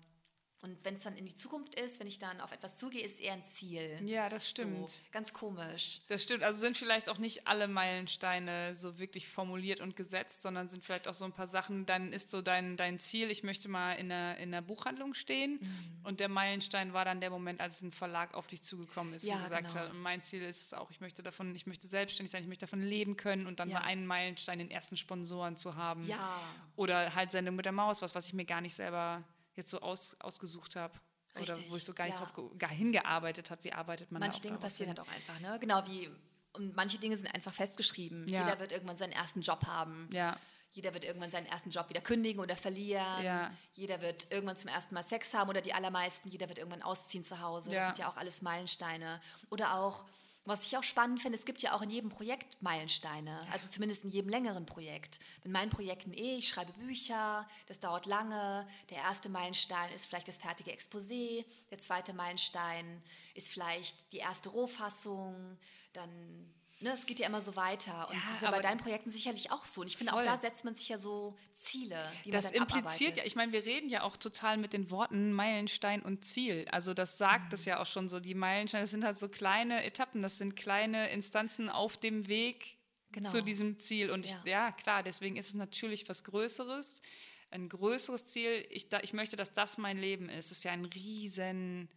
Und 0.62 0.78
wenn 0.84 0.94
es 0.94 1.02
dann 1.02 1.16
in 1.16 1.26
die 1.26 1.34
Zukunft 1.34 1.74
ist, 1.74 1.98
wenn 1.98 2.06
ich 2.06 2.20
dann 2.20 2.40
auf 2.40 2.52
etwas 2.52 2.76
zugehe, 2.76 3.04
ist 3.04 3.14
es 3.16 3.20
eher 3.20 3.32
ein 3.32 3.42
Ziel. 3.42 3.98
Ja, 4.06 4.28
das 4.28 4.48
stimmt. 4.48 4.88
So, 4.88 5.00
ganz 5.10 5.32
komisch. 5.32 6.02
Das 6.06 6.22
stimmt. 6.22 6.44
Also 6.44 6.60
sind 6.60 6.76
vielleicht 6.76 7.08
auch 7.08 7.18
nicht 7.18 7.48
alle 7.48 7.66
Meilensteine 7.66 8.76
so 8.76 8.96
wirklich 8.96 9.28
formuliert 9.28 9.80
und 9.80 9.96
gesetzt, 9.96 10.40
sondern 10.40 10.68
sind 10.68 10.84
vielleicht 10.84 11.08
auch 11.08 11.14
so 11.14 11.24
ein 11.24 11.32
paar 11.32 11.48
Sachen. 11.48 11.84
Dann 11.84 12.12
ist 12.12 12.30
so 12.30 12.42
dein, 12.42 12.76
dein 12.76 13.00
Ziel, 13.00 13.28
ich 13.32 13.42
möchte 13.42 13.68
mal 13.68 13.94
in 13.94 14.08
der, 14.08 14.36
in 14.38 14.52
der 14.52 14.60
Buchhandlung 14.60 15.14
stehen. 15.14 15.58
Mhm. 15.60 16.00
Und 16.04 16.20
der 16.20 16.28
Meilenstein 16.28 16.92
war 16.92 17.04
dann 17.04 17.20
der 17.20 17.30
Moment, 17.30 17.60
als 17.60 17.82
ein 17.82 17.90
Verlag 17.90 18.34
auf 18.34 18.46
dich 18.46 18.62
zugekommen 18.62 19.14
ist 19.14 19.24
Ja, 19.24 19.34
und 19.34 19.42
gesagt 19.42 19.68
genau. 19.68 19.80
hat, 19.80 19.94
mein 19.94 20.22
Ziel 20.22 20.42
ist 20.42 20.62
es 20.62 20.74
auch, 20.74 20.92
ich 20.92 21.00
möchte 21.00 21.24
davon, 21.24 21.54
ich 21.56 21.66
möchte 21.66 21.88
selbstständig 21.88 22.30
sein, 22.30 22.42
ich 22.42 22.48
möchte 22.48 22.66
davon 22.66 22.80
leben 22.82 23.16
können 23.16 23.48
und 23.48 23.58
dann 23.58 23.68
Ja. 23.68 23.76
war 23.78 23.84
ein 23.84 24.06
Meilenstein, 24.06 24.60
den 24.60 24.70
ersten 24.70 24.96
Sponsoren 24.96 25.56
zu 25.56 25.74
haben. 25.74 26.06
Ja. 26.06 26.40
Oder 26.76 27.16
halt 27.16 27.32
Sendung 27.32 27.56
mit 27.56 27.64
der 27.64 27.72
Maus, 27.72 28.00
was, 28.00 28.14
was 28.14 28.26
ich 28.26 28.32
mir 28.34 28.44
gar 28.44 28.60
nicht 28.60 28.74
selber 28.74 29.24
jetzt 29.54 29.70
so 29.70 29.80
aus, 29.80 30.16
ausgesucht 30.20 30.76
habe. 30.76 30.98
Oder 31.40 31.56
wo 31.70 31.76
ich 31.76 31.84
so 31.84 31.94
gar 31.94 32.04
nicht 32.04 32.18
ja. 32.18 32.24
drauf 32.24 32.50
gar 32.58 32.70
hingearbeitet 32.70 33.50
habe, 33.50 33.64
wie 33.64 33.72
arbeitet 33.72 34.12
man 34.12 34.20
da 34.20 34.26
Manche 34.26 34.38
auch 34.38 34.42
Dinge 34.42 34.58
passieren 34.58 34.90
hin. 34.90 34.98
halt 34.98 35.08
auch 35.08 35.14
einfach, 35.14 35.40
ne? 35.40 35.58
Genau 35.60 35.82
wie, 35.86 36.10
und 36.54 36.76
manche 36.76 36.98
Dinge 36.98 37.16
sind 37.16 37.34
einfach 37.34 37.54
festgeschrieben. 37.54 38.28
Ja. 38.28 38.44
Jeder 38.44 38.60
wird 38.60 38.72
irgendwann 38.72 38.96
seinen 38.96 39.12
ersten 39.12 39.40
Job 39.40 39.66
haben. 39.66 40.10
Ja. 40.12 40.36
Jeder 40.72 40.94
wird 40.94 41.04
irgendwann 41.04 41.30
seinen 41.30 41.46
ersten 41.46 41.70
Job 41.70 41.88
wieder 41.90 42.00
kündigen 42.00 42.40
oder 42.40 42.56
verlieren. 42.56 43.22
Ja. 43.22 43.50
Jeder 43.74 44.00
wird 44.00 44.30
irgendwann 44.30 44.56
zum 44.56 44.68
ersten 44.68 44.94
Mal 44.94 45.02
Sex 45.02 45.34
haben 45.34 45.50
oder 45.50 45.60
die 45.60 45.74
allermeisten. 45.74 46.30
Jeder 46.30 46.48
wird 46.48 46.58
irgendwann 46.58 46.82
ausziehen 46.82 47.24
zu 47.24 47.40
Hause. 47.40 47.70
Das 47.70 47.86
sind 47.88 47.98
ja 47.98 48.08
auch 48.08 48.16
alles 48.16 48.40
Meilensteine. 48.40 49.20
Oder 49.50 49.74
auch, 49.74 50.06
was 50.44 50.66
ich 50.66 50.76
auch 50.76 50.82
spannend 50.82 51.20
finde, 51.20 51.38
es 51.38 51.44
gibt 51.44 51.62
ja 51.62 51.72
auch 51.74 51.82
in 51.82 51.90
jedem 51.90 52.10
Projekt 52.10 52.60
Meilensteine. 52.62 53.38
Also 53.52 53.68
zumindest 53.68 54.04
in 54.04 54.10
jedem 54.10 54.28
längeren 54.28 54.66
Projekt. 54.66 55.20
In 55.44 55.52
meinen 55.52 55.70
Projekten 55.70 56.12
eh, 56.12 56.38
ich 56.38 56.48
schreibe 56.48 56.72
Bücher, 56.72 57.46
das 57.66 57.78
dauert 57.78 58.06
lange. 58.06 58.66
Der 58.90 58.98
erste 58.98 59.28
Meilenstein 59.28 59.92
ist 59.92 60.06
vielleicht 60.06 60.28
das 60.28 60.38
fertige 60.38 60.72
Exposé. 60.72 61.44
Der 61.70 61.78
zweite 61.78 62.12
Meilenstein 62.12 63.02
ist 63.34 63.48
vielleicht 63.48 64.12
die 64.12 64.18
erste 64.18 64.48
Rohfassung. 64.48 65.58
Dann 65.92 66.52
Ne, 66.82 66.90
es 66.92 67.06
geht 67.06 67.20
ja 67.20 67.28
immer 67.28 67.40
so 67.40 67.54
weiter. 67.54 68.08
Und 68.08 68.14
Ja, 68.16 68.22
das 68.26 68.34
ist 68.34 68.42
ja 68.42 68.50
bei 68.50 68.60
deinen 68.60 68.78
Projekten 68.78 69.08
sicherlich 69.08 69.52
auch 69.52 69.64
so. 69.64 69.82
Und 69.82 69.86
ich 69.86 69.96
finde, 69.96 70.12
auch 70.12 70.16
Voll. 70.16 70.24
da 70.26 70.36
setzt 70.38 70.64
man 70.64 70.74
sich 70.74 70.88
ja 70.88 70.98
so 70.98 71.36
Ziele, 71.54 71.96
die 72.24 72.30
Das 72.32 72.44
man 72.44 72.52
dann 72.54 72.62
impliziert 72.62 73.16
ja, 73.16 73.24
ich 73.24 73.36
meine, 73.36 73.52
wir 73.52 73.64
reden 73.64 73.88
ja 73.88 74.02
auch 74.02 74.16
total 74.16 74.56
mit 74.56 74.72
den 74.72 74.90
Worten 74.90 75.32
Meilenstein 75.32 76.02
und 76.02 76.24
Ziel. 76.24 76.66
Also 76.70 76.92
das 76.92 77.18
sagt 77.18 77.52
es 77.52 77.64
ja 77.64 77.80
auch 77.80 77.86
schon 77.86 78.08
so. 78.08 78.18
Die 78.18 78.34
Meilensteine, 78.34 78.82
das 78.82 78.90
sind 78.90 79.04
halt 79.04 79.16
so 79.16 79.28
kleine 79.28 79.84
Etappen, 79.84 80.20
das 80.22 80.38
sind 80.38 80.56
kleine 80.56 81.10
Instanzen 81.10 81.68
auf 81.70 81.96
dem 81.96 82.26
Weg 82.28 82.78
Genau. 83.12 83.28
zu 83.28 83.42
diesem 83.42 83.78
Ziel. 83.78 84.10
Und 84.10 84.24
ich, 84.24 84.30
Ja. 84.32 84.40
ja, 84.46 84.72
klar, 84.72 85.02
deswegen 85.02 85.36
ist 85.36 85.48
es 85.48 85.54
natürlich 85.54 86.08
was 86.08 86.24
Größeres, 86.24 87.02
ein 87.50 87.68
größeres 87.68 88.26
Ziel. 88.28 88.66
Ich, 88.70 88.88
da, 88.88 89.00
ich 89.02 89.12
möchte, 89.12 89.36
dass 89.36 89.52
das 89.52 89.76
mein 89.78 89.98
Leben 89.98 90.30
ist. 90.30 90.50
Das 90.50 90.58
ist 90.58 90.64
ja 90.64 90.72
ein 90.72 90.86
riesen 90.86 91.88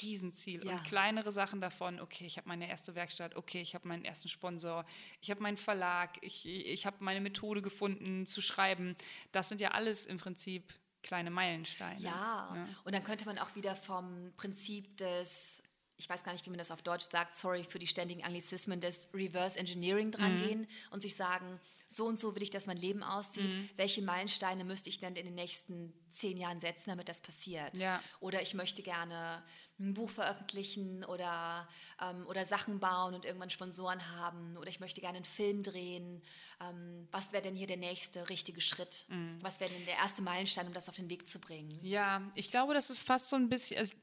Riesenziel 0.00 0.64
Ja. 0.64 0.72
und 0.72 0.84
kleinere 0.84 1.32
Sachen 1.32 1.60
davon, 1.60 2.00
okay, 2.00 2.24
ich 2.26 2.36
habe 2.36 2.48
meine 2.48 2.68
erste 2.68 2.94
Werkstatt, 2.94 3.34
okay, 3.36 3.60
ich 3.60 3.74
habe 3.74 3.88
meinen 3.88 4.04
ersten 4.04 4.28
Sponsor, 4.28 4.84
ich 5.20 5.30
habe 5.30 5.42
meinen 5.42 5.56
Verlag, 5.56 6.18
ich, 6.22 6.46
ich 6.46 6.86
habe 6.86 6.96
meine 7.00 7.20
Methode 7.20 7.62
gefunden 7.62 8.26
zu 8.26 8.40
schreiben. 8.42 8.96
Das 9.32 9.48
sind 9.48 9.60
ja 9.60 9.72
alles 9.72 10.06
im 10.06 10.18
Prinzip 10.18 10.72
kleine 11.02 11.30
Meilensteine. 11.30 12.00
Ja, 12.00 12.52
ne? 12.54 12.68
und 12.84 12.94
dann 12.94 13.02
könnte 13.02 13.24
man 13.26 13.38
auch 13.38 13.54
wieder 13.56 13.74
vom 13.74 14.32
Prinzip 14.36 14.96
des, 14.98 15.60
ich 15.96 16.08
weiß 16.08 16.22
gar 16.22 16.32
nicht, 16.32 16.46
wie 16.46 16.50
man 16.50 16.58
das 16.60 16.70
auf 16.70 16.82
Deutsch 16.82 17.06
sagt, 17.10 17.34
sorry 17.34 17.64
für 17.64 17.78
die 17.80 17.88
ständigen 17.88 18.22
Anglizismen, 18.22 18.80
des 18.80 19.08
Reverse 19.12 19.58
Engineering 19.58 20.12
dran 20.12 20.34
Mhm. 20.34 20.38
gehen 20.38 20.66
und 20.90 21.02
sich 21.02 21.16
sagen, 21.16 21.60
so 21.88 22.06
und 22.06 22.18
so 22.18 22.34
will 22.34 22.42
ich, 22.42 22.48
dass 22.50 22.66
mein 22.66 22.78
Leben 22.78 23.02
aussieht. 23.02 23.54
Mhm. 23.54 23.68
Welche 23.76 24.00
Meilensteine 24.00 24.64
müsste 24.64 24.88
ich 24.88 24.98
denn 25.00 25.14
in 25.14 25.26
den 25.26 25.34
nächsten 25.34 25.92
zehn 26.08 26.38
Jahren 26.38 26.58
setzen, 26.58 26.88
damit 26.90 27.08
das 27.10 27.20
passiert? 27.20 27.76
Ja. 27.76 28.02
Oder 28.20 28.40
ich 28.40 28.54
möchte 28.54 28.82
gerne 28.82 29.42
ein 29.82 29.94
Buch 29.94 30.10
veröffentlichen 30.10 31.04
oder, 31.04 31.68
ähm, 32.00 32.26
oder 32.26 32.44
Sachen 32.44 32.80
bauen 32.80 33.14
und 33.14 33.24
irgendwann 33.24 33.50
Sponsoren 33.50 34.00
haben 34.16 34.56
oder 34.56 34.68
ich 34.68 34.80
möchte 34.80 35.00
gerne 35.00 35.16
einen 35.16 35.24
Film 35.24 35.62
drehen. 35.62 36.22
Ähm, 36.60 37.08
was 37.10 37.32
wäre 37.32 37.42
denn 37.42 37.54
hier 37.54 37.66
der 37.66 37.76
nächste 37.76 38.28
richtige 38.28 38.60
Schritt? 38.60 39.06
Mhm. 39.08 39.38
Was 39.42 39.60
wäre 39.60 39.70
denn 39.70 39.84
der 39.86 39.96
erste 39.96 40.22
Meilenstein, 40.22 40.66
um 40.66 40.72
das 40.72 40.88
auf 40.88 40.96
den 40.96 41.10
Weg 41.10 41.28
zu 41.28 41.38
bringen? 41.40 41.78
Ja, 41.82 42.22
ich 42.34 42.50
glaube, 42.50 42.74
das 42.74 42.90
ist 42.90 43.02
fast 43.02 43.28
so 43.28 43.36
ein 43.36 43.48
bisschen, 43.48 43.78
also 43.78 43.94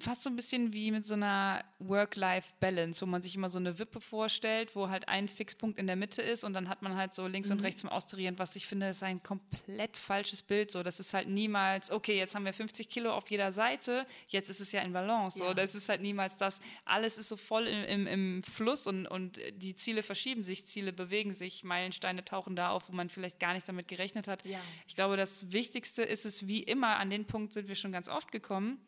fast 0.00 0.22
so 0.22 0.30
ein 0.30 0.36
bisschen 0.36 0.72
wie 0.72 0.90
mit 0.90 1.04
so 1.04 1.14
einer 1.14 1.64
Work-Life-Balance, 1.78 3.02
wo 3.02 3.06
man 3.06 3.22
sich 3.22 3.34
immer 3.34 3.48
so 3.50 3.58
eine 3.58 3.78
Wippe 3.78 4.00
vorstellt, 4.00 4.74
wo 4.74 4.88
halt 4.88 5.08
ein 5.08 5.28
Fixpunkt 5.28 5.78
in 5.78 5.86
der 5.86 5.96
Mitte 5.96 6.22
ist 6.22 6.44
und 6.44 6.52
dann 6.54 6.68
hat 6.68 6.82
man 6.82 6.96
halt 6.96 7.14
so 7.14 7.26
links 7.26 7.50
und 7.50 7.60
rechts 7.62 7.80
zum 7.80 7.90
Austarieren, 7.90 8.38
was 8.38 8.56
ich 8.56 8.66
finde, 8.66 8.88
ist 8.88 9.02
ein 9.02 9.22
komplett 9.22 9.96
falsches 9.96 10.42
Bild. 10.42 10.70
So, 10.70 10.82
das 10.82 11.00
ist 11.00 11.14
halt 11.14 11.28
niemals, 11.28 11.90
okay, 11.90 12.16
jetzt 12.16 12.34
haben 12.34 12.44
wir 12.44 12.52
50 12.52 12.88
Kilo 12.88 13.12
auf 13.12 13.30
jeder 13.30 13.52
Seite, 13.52 14.06
jetzt 14.28 14.48
ist 14.50 14.60
es 14.60 14.72
ja 14.72 14.80
in 14.82 14.92
Balance. 14.92 15.38
So, 15.38 15.44
Ja. 15.46 15.54
das 15.54 15.74
ist 15.74 15.88
halt 15.88 16.00
niemals 16.00 16.36
das. 16.36 16.60
Alles 16.84 17.18
ist 17.18 17.28
so 17.28 17.36
voll 17.36 17.66
im, 17.66 17.84
im, 17.84 18.06
im 18.06 18.42
Fluss 18.42 18.86
und, 18.86 19.06
und 19.06 19.38
die 19.56 19.74
Ziele 19.74 20.02
verschieben 20.02 20.44
sich, 20.44 20.66
Ziele 20.66 20.92
bewegen 20.92 21.34
sich, 21.34 21.64
Meilensteine 21.64 22.24
tauchen 22.24 22.56
da 22.56 22.70
auf, 22.70 22.88
wo 22.88 22.92
man 22.92 23.10
vielleicht 23.10 23.40
gar 23.40 23.54
nicht 23.54 23.68
damit 23.68 23.88
gerechnet 23.88 24.28
hat. 24.28 24.44
Ja. 24.46 24.58
Ich 24.86 24.96
glaube, 24.96 25.16
das 25.16 25.52
Wichtigste 25.52 26.02
ist 26.02 26.24
es, 26.26 26.46
wie 26.46 26.62
immer, 26.62 26.96
an 26.96 27.10
den 27.10 27.26
Punkt 27.26 27.52
sind 27.52 27.68
wir 27.68 27.74
schon 27.74 27.92
ganz 27.92 28.08
oft 28.08 28.32
gekommen, 28.32 28.78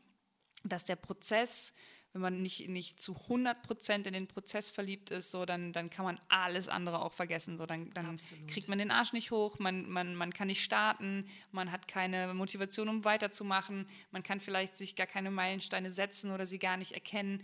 dass 0.64 0.84
der 0.84 0.96
Prozess, 0.96 1.72
wenn 2.12 2.22
man 2.22 2.42
nicht, 2.42 2.68
nicht 2.68 3.00
zu 3.00 3.14
100 3.14 3.62
Prozent 3.62 4.06
in 4.06 4.12
den 4.12 4.26
Prozess 4.26 4.70
verliebt 4.70 5.10
ist, 5.10 5.30
so, 5.30 5.44
dann, 5.44 5.72
dann 5.72 5.90
kann 5.90 6.04
man 6.04 6.20
alles 6.28 6.68
andere 6.68 7.02
auch 7.02 7.12
vergessen. 7.12 7.58
So, 7.58 7.66
dann 7.66 7.90
dann 7.90 8.06
Absolut. 8.06 8.48
kriegt 8.48 8.68
man 8.68 8.78
den 8.78 8.90
Arsch 8.90 9.12
nicht 9.12 9.30
hoch, 9.30 9.58
man, 9.58 9.88
man, 9.88 10.14
man 10.14 10.32
kann 10.32 10.48
nicht 10.48 10.64
starten, 10.64 11.26
man 11.52 11.70
hat 11.70 11.86
keine 11.88 12.32
Motivation, 12.34 12.88
um 12.88 13.04
weiterzumachen, 13.04 13.86
man 14.10 14.22
kann 14.22 14.40
vielleicht 14.40 14.76
sich 14.76 14.96
gar 14.96 15.06
keine 15.06 15.30
Meilensteine 15.30 15.90
setzen 15.90 16.30
oder 16.30 16.46
sie 16.46 16.58
gar 16.58 16.76
nicht 16.76 16.92
erkennen. 16.92 17.42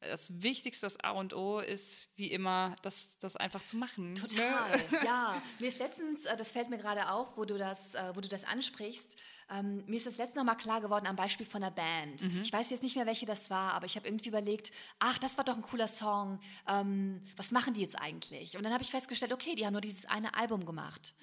Das 0.00 0.42
Wichtigste, 0.42 0.86
das 0.86 0.98
A 0.98 1.12
und 1.12 1.32
O, 1.32 1.60
ist 1.60 2.08
wie 2.16 2.32
immer, 2.32 2.74
das, 2.82 3.18
das 3.18 3.36
einfach 3.36 3.64
zu 3.64 3.76
machen. 3.76 4.16
Total, 4.16 4.80
ja. 5.04 5.40
Mir 5.60 5.68
ist 5.68 5.78
letztens, 5.78 6.24
äh, 6.24 6.36
das 6.36 6.50
fällt 6.50 6.70
mir 6.70 6.78
gerade 6.78 7.08
auf, 7.10 7.36
wo 7.36 7.44
du 7.44 7.56
das, 7.56 7.94
äh, 7.94 8.10
wo 8.14 8.20
du 8.20 8.28
das 8.28 8.44
ansprichst, 8.44 9.16
ähm, 9.52 9.84
mir 9.86 9.96
ist 9.96 10.06
das 10.06 10.16
letzte 10.16 10.42
mal 10.42 10.54
klar 10.54 10.80
geworden 10.80 11.06
am 11.06 11.16
Beispiel 11.16 11.46
von 11.46 11.62
einer 11.62 11.70
Band. 11.72 12.22
Mhm. 12.22 12.42
Ich 12.42 12.52
weiß 12.52 12.70
jetzt 12.70 12.82
nicht 12.82 12.96
mehr, 12.96 13.06
welche 13.06 13.26
das 13.26 13.50
war, 13.50 13.74
aber 13.74 13.86
ich 13.86 13.96
habe 13.96 14.06
irgendwie 14.08 14.28
überlegt, 14.28 14.72
ach, 14.98 15.18
das 15.18 15.36
war 15.36 15.44
doch 15.44 15.56
ein 15.56 15.62
cooler 15.62 15.88
Song. 15.88 16.40
Ähm, 16.68 17.22
was 17.36 17.50
machen 17.50 17.74
die 17.74 17.82
jetzt 17.82 18.00
eigentlich? 18.00 18.56
Und 18.56 18.62
dann 18.64 18.72
habe 18.72 18.82
ich 18.82 18.90
festgestellt, 18.90 19.32
okay, 19.32 19.54
die 19.54 19.66
haben 19.66 19.72
nur 19.72 19.80
dieses 19.80 20.06
eine 20.06 20.34
Album 20.34 20.64
gemacht. 20.64 21.14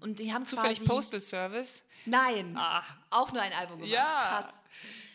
Und 0.00 0.18
die 0.18 0.32
haben. 0.32 0.44
Zufällig 0.44 0.78
quasi... 0.78 0.88
Postal 0.88 1.20
Service. 1.20 1.84
Nein, 2.06 2.56
Ah. 2.56 2.82
auch 3.10 3.32
nur 3.32 3.42
ein 3.42 3.52
Album 3.52 3.76
gemacht. 3.80 3.92
Ja. 3.92 4.40
Krass. 4.42 4.54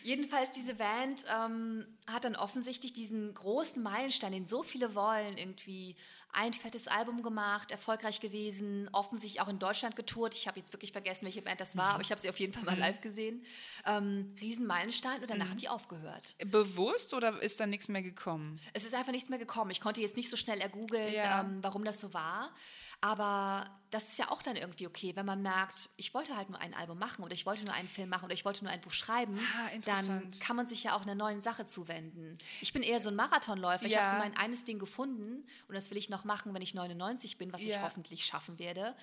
Jedenfalls, 0.06 0.52
diese 0.52 0.76
Band 0.76 1.24
ähm, 1.36 1.84
hat 2.06 2.22
dann 2.22 2.36
offensichtlich 2.36 2.92
diesen 2.92 3.34
großen 3.34 3.82
Meilenstein, 3.82 4.30
den 4.30 4.46
so 4.46 4.62
viele 4.62 4.94
wollen, 4.94 5.36
irgendwie 5.36 5.96
ein 6.32 6.52
fettes 6.52 6.86
Album 6.86 7.22
gemacht, 7.22 7.72
erfolgreich 7.72 8.20
gewesen, 8.20 8.88
offensichtlich 8.92 9.40
auch 9.40 9.48
in 9.48 9.58
Deutschland 9.58 9.96
getourt. 9.96 10.34
Ich 10.36 10.46
habe 10.46 10.60
jetzt 10.60 10.72
wirklich 10.72 10.92
vergessen, 10.92 11.24
welche 11.24 11.42
Band 11.42 11.60
das 11.60 11.76
war, 11.76 11.94
aber 11.94 12.02
ich 12.02 12.10
habe 12.12 12.20
sie 12.20 12.28
auf 12.28 12.38
jeden 12.38 12.52
Fall 12.52 12.62
Mhm. 12.62 12.68
mal 12.68 12.78
live 12.78 13.00
gesehen. 13.00 13.44
Ähm, 13.84 14.36
Riesenmeilenstein 14.40 15.20
und 15.22 15.28
danach 15.28 15.48
haben 15.50 15.58
die 15.58 15.68
aufgehört. 15.68 16.36
Bewusst 16.44 17.12
oder 17.12 17.42
ist 17.42 17.58
da 17.58 17.66
nichts 17.66 17.88
mehr 17.88 18.02
gekommen? 18.02 18.60
Es 18.74 18.84
ist 18.84 18.94
einfach 18.94 19.12
nichts 19.12 19.28
mehr 19.28 19.40
gekommen. 19.40 19.72
Ich 19.72 19.80
konnte 19.80 20.00
jetzt 20.02 20.16
nicht 20.16 20.30
so 20.30 20.36
schnell 20.36 20.60
ergoogeln, 20.60 21.12
Ja. 21.12 21.40
ähm, 21.40 21.58
warum 21.62 21.84
das 21.84 22.00
so 22.00 22.14
war. 22.14 22.54
Aber 23.00 23.64
das 23.90 24.08
ist 24.08 24.18
ja 24.18 24.30
auch 24.30 24.42
dann 24.42 24.56
irgendwie 24.56 24.86
okay, 24.86 25.14
wenn 25.14 25.26
man 25.26 25.42
merkt, 25.42 25.90
ich 25.96 26.12
wollte 26.12 26.36
halt 26.36 26.50
nur 26.50 26.60
ein 26.60 26.74
Album 26.74 26.98
machen 26.98 27.22
oder 27.24 27.34
ich 27.34 27.46
wollte 27.46 27.64
nur 27.64 27.72
einen 27.74 27.88
Film 27.88 28.08
machen 28.08 28.24
oder 28.24 28.34
ich 28.34 28.44
wollte 28.44 28.64
nur 28.64 28.72
ein 28.72 28.80
Buch 28.80 28.92
schreiben, 28.92 29.38
Ah, 29.38 29.68
dann 29.84 30.30
kann 30.40 30.56
man 30.56 30.68
sich 30.68 30.82
ja 30.82 30.96
auch 30.96 31.02
einer 31.02 31.14
neuen 31.14 31.40
Sache 31.40 31.66
zuwenden. 31.66 32.36
Ich 32.60 32.72
bin 32.72 32.82
eher 32.82 33.00
so 33.00 33.08
ein 33.10 33.14
Marathonläufer. 33.16 33.84
Ich 33.86 33.92
Ja. 33.92 33.98
habe 34.00 34.10
so 34.10 34.16
mein 34.16 34.36
eines 34.36 34.64
Ding 34.64 34.78
gefunden 34.78 35.46
und 35.68 35.74
das 35.74 35.90
will 35.90 35.98
ich 35.98 36.08
noch 36.08 36.24
machen, 36.24 36.52
wenn 36.54 36.62
ich 36.62 36.74
99 36.74 37.38
bin, 37.38 37.52
was 37.52 37.60
ich 37.60 37.68
Ja. 37.68 37.82
hoffentlich 37.82 38.24
schaffen 38.26 38.58
werde. 38.58 38.96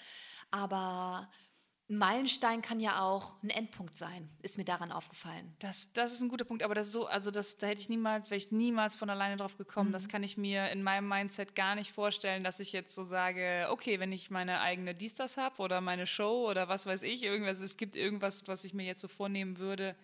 Aber 0.52 1.30
ein 1.90 1.98
Meilenstein 1.98 2.62
kann 2.62 2.80
ja 2.80 3.02
auch 3.02 3.42
ein 3.44 3.50
Endpunkt 3.50 3.98
sein, 3.98 4.30
ist 4.42 4.58
mir 4.58 4.64
daran 4.64 4.92
aufgefallen. 4.92 5.54
Das, 5.60 5.92
das 5.94 6.14
ist 6.14 6.22
ein 6.22 6.30
guter 6.30 6.46
Punkt, 6.46 6.64
aber 6.64 6.76
das 6.76 6.92
so, 6.92 7.08
also 7.08 7.30
das, 7.30 7.58
da 7.58 7.68
hätte 7.68 7.82
ich 7.82 7.90
niemals, 7.90 8.30
wäre 8.30 8.38
ich 8.38 8.52
niemals 8.52 8.96
von 8.96 9.10
alleine 9.10 9.36
drauf 9.36 9.58
gekommen. 9.58 9.92
Das 9.92 10.08
kann 10.08 10.24
ich 10.24 10.38
mir 10.38 10.70
in 10.70 10.82
meinem 10.82 11.08
Mindset 11.08 11.56
gar 11.56 11.76
nicht 11.76 11.92
vorstellen, 11.92 12.44
dass 12.44 12.60
ich 12.62 12.72
jetzt 12.72 12.96
so 12.96 13.04
sage, 13.04 13.68
okay, 13.70 14.00
wenn 14.00 14.14
ich 14.14 14.30
meine 14.30 14.62
eigene 14.62 14.96
Distas 14.96 15.36
habe 15.36 15.62
oder 15.62 15.82
meine 15.82 16.08
Show 16.08 16.50
oder 16.50 16.70
was 16.70 16.86
weiß 16.86 17.02
ich, 17.02 17.24
irgendwas, 17.24 17.60
es 17.60 17.76
gibt 17.76 17.96
irgendwas, 17.96 18.48
was 18.48 18.64
ich 18.64 18.74
mir 18.74 18.86
jetzt 18.86 19.02
so 19.02 19.10
vornehmen 19.10 19.58
würde, 19.58 19.96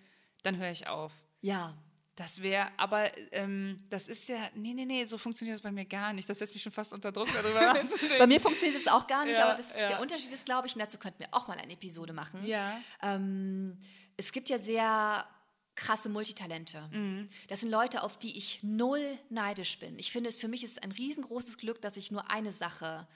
dann 0.44 0.58
höre 0.58 0.72
ich 0.72 0.88
auf. 0.88 1.14
Ja, 1.42 1.78
Das 2.20 2.42
wäre, 2.42 2.68
aber 2.76 3.10
ähm, 3.32 3.82
das 3.90 4.10
ist 4.10 4.28
ja, 4.28 4.50
nee, 4.54 4.74
nee, 4.74 4.84
nee, 4.84 5.06
so 5.06 5.18
funktioniert 5.18 5.56
das 5.56 5.62
bei 5.62 5.72
mir 5.72 5.86
gar 5.86 6.12
nicht. 6.12 6.30
Das 6.30 6.40
setzt 6.40 6.54
mich 6.54 6.62
schon 6.62 6.74
fast 6.74 6.92
unter 6.92 7.14
Druck, 7.14 7.30
darüber 7.32 7.62
nachzudenken. 7.74 8.18
Bei 8.20 8.28
mir 8.28 8.42
funktioniert 8.42 8.76
es 8.76 8.90
auch 8.90 9.08
gar 9.08 9.24
nicht, 9.24 9.38
Ja, 9.38 9.46
aber 9.46 9.58
das, 9.58 9.70
ja. 9.74 9.88
der 9.88 10.02
Unterschied 10.02 10.34
ist, 10.34 10.46
glaube 10.46 10.68
ich, 10.68 10.74
und 10.76 10.82
dazu 10.82 10.98
könnten 10.98 11.20
wir 11.20 11.30
auch 11.32 11.48
mal 11.48 11.58
eine 11.58 11.72
Episode 11.72 12.12
machen. 12.12 12.46
Ja. 12.46 12.78
Ähm, 13.02 13.78
es 14.18 14.34
gibt 14.34 14.50
ja 14.50 14.60
sehr 14.60 15.26
krasse 15.76 16.10
Multitalente. 16.10 16.82
Mhm. 16.92 17.30
Das 17.48 17.62
sind 17.62 17.70
Leute, 17.70 18.04
auf 18.04 18.20
die 18.20 18.38
ich 18.38 18.64
null 18.64 19.18
neidisch 19.30 19.80
bin. 19.80 19.98
Ich 19.98 20.12
finde, 20.12 20.30
es 20.30 20.36
für 20.36 20.50
mich 20.50 20.66
ist 20.66 20.84
ein 20.84 20.92
riesengroßes 20.92 21.58
Glück, 21.58 21.82
dass 21.82 21.96
ich 21.96 22.12
nur 22.12 22.30
eine 22.30 22.52
Sache 22.52 23.08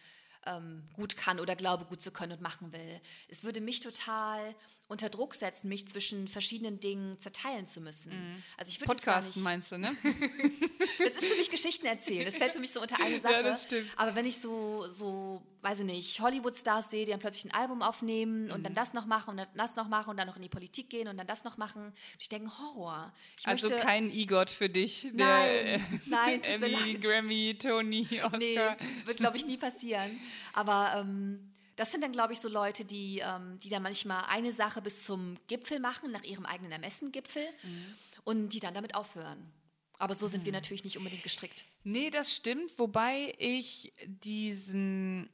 ähm, 0.46 0.88
gut 0.94 1.18
kann 1.18 1.42
oder 1.42 1.58
glaube, 1.58 1.84
gut 1.84 2.02
zu 2.02 2.12
können 2.12 2.32
und 2.32 2.42
machen 2.42 2.72
will. 2.72 3.02
Es 3.28 3.44
würde 3.44 3.60
mich 3.60 3.82
total 3.82 4.39
unter 4.88 5.10
Druck 5.10 5.34
setzen, 5.34 5.69
mich 5.69 5.88
zwischen 5.88 6.28
verschiedenen 6.28 6.80
Dingen 6.80 7.19
zerteilen 7.19 7.65
zu 7.65 7.82
müssen. 7.82 8.12
Also 8.58 8.69
ich 8.69 8.80
würde 8.80 8.93
Podcasten 8.93 9.41
nicht, 9.41 9.43
meinst 9.43 9.72
du, 9.72 9.78
ne? 9.80 9.89
das 11.00 11.13
ist 11.13 11.26
für 11.26 11.38
mich 11.38 11.50
Geschichten 11.50 11.86
erzählen. 11.86 12.26
Das 12.26 12.36
fällt 12.38 12.52
für 12.52 12.60
mich 12.60 12.72
so 12.72 12.82
unter 12.82 13.02
eine 13.04 13.19
Sache. 13.22 13.41
das 13.43 13.63
stimmt. 13.63 13.88
Aber 13.96 14.13
wenn 14.15 14.26
ich 14.26 14.38
so, 14.38 14.86
so, 14.89 15.41
weiß 15.62 15.80
ich 15.80 15.86
nicht, 15.86 16.19
Hollywood-Stars 16.19 16.91
sehe, 16.91 17.06
die 17.06 17.12
dann 17.12 17.19
plötzlich 17.19 17.46
ein 17.52 17.60
Album 17.60 17.82
aufnehmen 17.82 18.52
und 18.52 18.60
Mhm. 18.60 18.63
dann 18.63 18.76
das 18.76 18.93
noch 18.93 19.06
machen 19.06 19.32
und 19.32 19.38
dann 19.38 19.48
das 19.56 19.76
noch 19.76 19.88
machen 19.88 20.12
und 20.12 20.17
dann 20.17 20.28
noch 20.28 20.36
in 20.36 20.41
die 20.43 20.50
Politik 20.50 20.89
gehen 20.89 21.08
und 21.08 21.17
dann 21.17 21.28
das 21.28 21.43
noch 21.43 21.58
machen, 21.58 21.91
ich 22.19 22.30
denke, 22.30 22.52
Horror. 22.60 23.12
Ich 23.39 23.48
Also 23.48 23.69
möchte, 23.69 23.84
kein 23.84 24.12
EGOT 24.12 24.50
für 24.52 24.67
dich. 24.67 25.08
Der, 25.12 25.12
Nein, 25.13 26.02
nein, 26.06 26.43
Emmy. 26.43 26.93
Grammy, 27.02 27.58
Tony, 27.60 28.08
Oscar. 28.24 28.38
Nee, 28.38 28.60
wird, 29.06 29.17
glaube 29.17 29.38
ich, 29.38 29.46
nie 29.46 29.58
passieren. 29.58 30.19
Aber 30.54 30.93
ähm, 30.98 31.53
das 31.76 31.92
sind 31.92 32.02
dann, 32.04 32.12
glaube 32.12 32.34
ich, 32.34 32.40
so 32.40 32.48
Leute, 32.50 32.86
die, 32.86 33.20
ähm, 33.20 33.60
die 33.60 33.70
dann 33.70 33.82
manchmal 33.84 34.24
eine 34.30 34.54
Sache 34.54 34.82
bis 34.82 35.06
zum 35.06 35.38
Gipfel 35.48 35.80
machen, 35.80 36.12
nach 36.12 36.24
ihrem 36.24 36.46
eigenen 36.46 36.72
Ermessen-Gipfel, 36.72 37.46
Mhm. 37.64 37.94
und 38.26 38.50
die 38.50 38.60
dann 38.60 38.74
damit 38.74 38.96
aufhören. 38.96 39.52
Aber 40.00 40.16
so 40.16 40.28
sind 40.28 40.44
wir 40.46 40.52
natürlich 40.52 40.84
nicht 40.84 40.98
unbedingt 40.98 41.24
gestrickt. 41.24 41.66
Nee, 41.84 42.10
das 42.10 42.34
stimmt, 42.36 42.78
wobei 42.78 43.34
ich 43.38 43.94
diesen, 44.06 45.30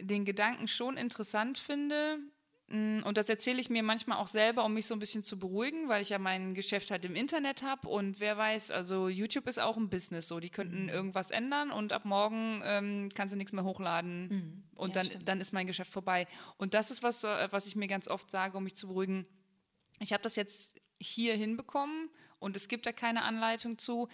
den 0.00 0.24
Gedanken 0.24 0.68
schon 0.68 0.96
interessant 0.96 1.58
finde. 1.58 2.18
Mm, 2.74 3.02
Und 3.04 3.16
das 3.18 3.28
erzähle 3.28 3.60
ich 3.60 3.70
mir 3.70 3.82
manchmal 3.82 4.18
auch 4.18 4.26
selber, 4.26 4.64
um 4.64 4.74
mich 4.74 4.86
so 4.86 4.94
ein 4.94 4.98
bisschen 4.98 5.22
zu 5.22 5.38
beruhigen, 5.38 5.88
weil 5.88 6.02
ich 6.02 6.08
ja 6.08 6.18
mein 6.18 6.54
Geschäft 6.54 6.90
halt 6.90 7.04
im 7.04 7.14
Internet 7.14 7.62
habe 7.62 7.88
und 7.88 8.18
wer 8.20 8.36
weiß, 8.36 8.70
also 8.72 9.08
YouTube 9.08 9.46
ist 9.46 9.58
auch 9.60 9.76
ein 9.76 9.88
Business 9.88 10.26
so, 10.28 10.40
die 10.40 10.50
könnten 10.50 10.88
irgendwas 10.88 11.30
ändern 11.30 11.70
und 11.70 11.92
ab 11.92 12.04
morgen 12.04 12.62
ähm, 12.64 13.08
kannst 13.14 13.32
du 13.32 13.36
nichts 13.36 13.52
mehr 13.52 13.64
hochladen 13.64 14.64
und 14.74 14.88
Ja, 14.88 14.94
dann, 14.94 15.06
stimmt. 15.06 15.28
dann 15.28 15.40
ist 15.40 15.52
mein 15.52 15.66
Geschäft 15.66 15.92
vorbei. 15.92 16.26
Und 16.56 16.74
das 16.74 16.90
ist 16.90 17.02
was, 17.02 17.22
äh, 17.24 17.48
was 17.50 17.66
ich 17.66 17.76
mir 17.76 17.86
ganz 17.86 18.08
oft 18.08 18.30
sage, 18.30 18.56
um 18.58 18.64
mich 18.64 18.74
zu 18.74 18.88
beruhigen. 18.88 19.26
Ich 20.00 20.12
habe 20.12 20.22
das 20.22 20.34
jetzt 20.36 20.80
hier 21.00 21.34
hinbekommen 21.36 22.10
und 22.40 22.56
es 22.56 22.66
gibt 22.68 22.86
da 22.86 22.92
keine 22.92 23.22
Anleitung 23.22 23.78
zu. 23.78 24.08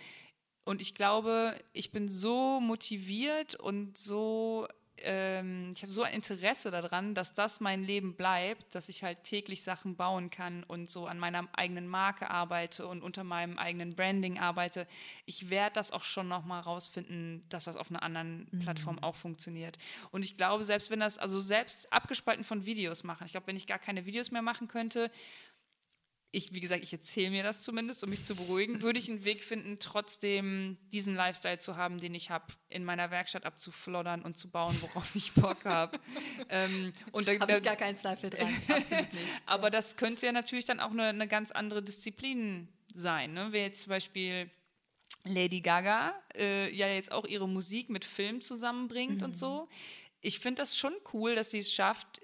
Und 0.67 0.83
ich 0.83 0.95
glaube, 0.95 1.59
ich 1.73 1.91
bin 1.91 2.09
so 2.09 2.61
motiviert 2.61 3.55
und 3.55 3.97
so, 3.97 4.69
ähm, 5.03 5.71
ich 5.75 5.83
habe 5.83 5.93
so 5.93 6.03
ein 6.03 6.15
Interesse 6.15 6.71
daran, 6.71 7.15
dass 7.15 7.35
das 7.35 7.61
mein 7.61 7.85
Leben 7.85 8.15
bleibt, 8.15 8.75
dass 8.75 8.89
ich 8.89 9.03
halt 9.03 9.25
täglich 9.25 9.63
Sachen 9.63 9.97
bauen 9.97 10.31
kann 10.31 10.65
und 10.65 10.91
so 10.91 11.07
an 11.07 11.19
meiner 11.19 11.49
eigenen 11.53 11.89
Marke 11.89 12.31
arbeite 12.31 12.87
und 12.87 13.03
unter 13.03 13.25
meinem 13.25 13.59
eigenen 13.59 13.95
Branding 13.95 14.39
arbeite. 14.39 14.87
Ich 15.27 15.51
werde 15.51 15.75
das 15.75 15.91
auch 15.91 16.05
schon 16.05 16.29
nochmal 16.29 16.61
rausfinden, 16.61 17.45
dass 17.49 17.65
das 17.65 17.77
auf 17.77 17.91
einer 17.91 18.03
anderen 18.03 18.47
Plattform 18.63 18.99
auch 18.99 19.15
funktioniert. 19.15 19.79
Und 20.11 20.25
ich 20.25 20.37
glaube, 20.37 20.65
selbst 20.65 20.91
wenn 20.91 21.01
das, 21.01 21.19
also 21.19 21.41
selbst 21.41 21.93
abgespalten 21.93 22.45
von 22.45 22.67
Videos 22.67 23.05
machen, 23.05 23.25
ich 23.27 23.33
glaube, 23.33 23.47
wenn 23.47 23.57
ich 23.57 23.67
gar 23.67 23.79
keine 23.79 24.07
Videos 24.07 24.31
mehr 24.31 24.43
machen 24.43 24.69
könnte, 24.69 25.11
ich, 26.33 26.53
wie 26.55 26.61
gesagt, 26.61 26.83
ich 26.85 26.93
erzähle 26.93 27.31
mir 27.31 27.43
das 27.43 27.63
zumindest, 27.63 28.05
um 28.05 28.11
mich 28.11 28.23
zu 28.23 28.37
beruhigen, 28.37 28.83
würde 28.83 28.99
ich 28.99 29.11
einen 29.11 29.25
Weg 29.25 29.43
finden, 29.43 29.79
trotzdem 29.81 30.79
diesen 30.93 31.15
Lifestyle 31.17 31.59
zu 31.59 31.77
haben, 31.77 31.99
den 31.99 32.15
ich 32.15 32.31
habe, 32.31 32.47
in 32.69 32.85
meiner 32.85 33.11
Werkstatt 33.11 33.45
abzufloddern 33.45 34.23
und 34.23 34.37
zu 34.37 34.49
bauen, 34.49 34.77
worauf 34.81 35.15
ich 35.17 35.33
Bock 35.33 35.65
habe. 35.65 35.99
ähm, 36.49 36.93
Habe 37.13 37.53
ich 37.53 37.63
gar 37.63 37.77
keinen 37.77 37.97
Zweifel 37.97 38.31
dran. 38.31 38.49
Aber 39.47 39.71
das 39.71 39.97
könnte 39.97 40.27
ja 40.27 40.33
natürlich 40.33 40.65
dann 40.65 40.79
auch 40.79 40.93
eine, 40.93 41.07
eine 41.07 41.27
ganz 41.27 41.51
andere 41.51 41.83
Disziplin 41.83 42.69
sein. 42.95 43.33
Ne? 43.33 43.49
Wer 43.51 43.63
jetzt 43.63 43.83
zum 43.83 43.91
Beispiel 43.91 44.51
Lady 45.25 45.61
Gaga 45.61 46.15
äh, 46.37 46.73
ja 46.75 46.87
jetzt 46.87 47.11
auch 47.11 47.27
ihre 47.27 47.49
Musik 47.49 47.91
mit 47.91 48.05
Film 48.05 48.41
zusammenbringt 48.41 49.19
mhm. 49.19 49.25
und 49.25 49.37
so. 49.37 49.69
Ich 50.21 50.39
finde 50.39 50.63
das 50.63 50.77
schon 50.77 50.93
cool, 51.13 51.35
dass 51.35 51.51
sie 51.51 51.59
es 51.59 51.73
schafft, 51.73 52.20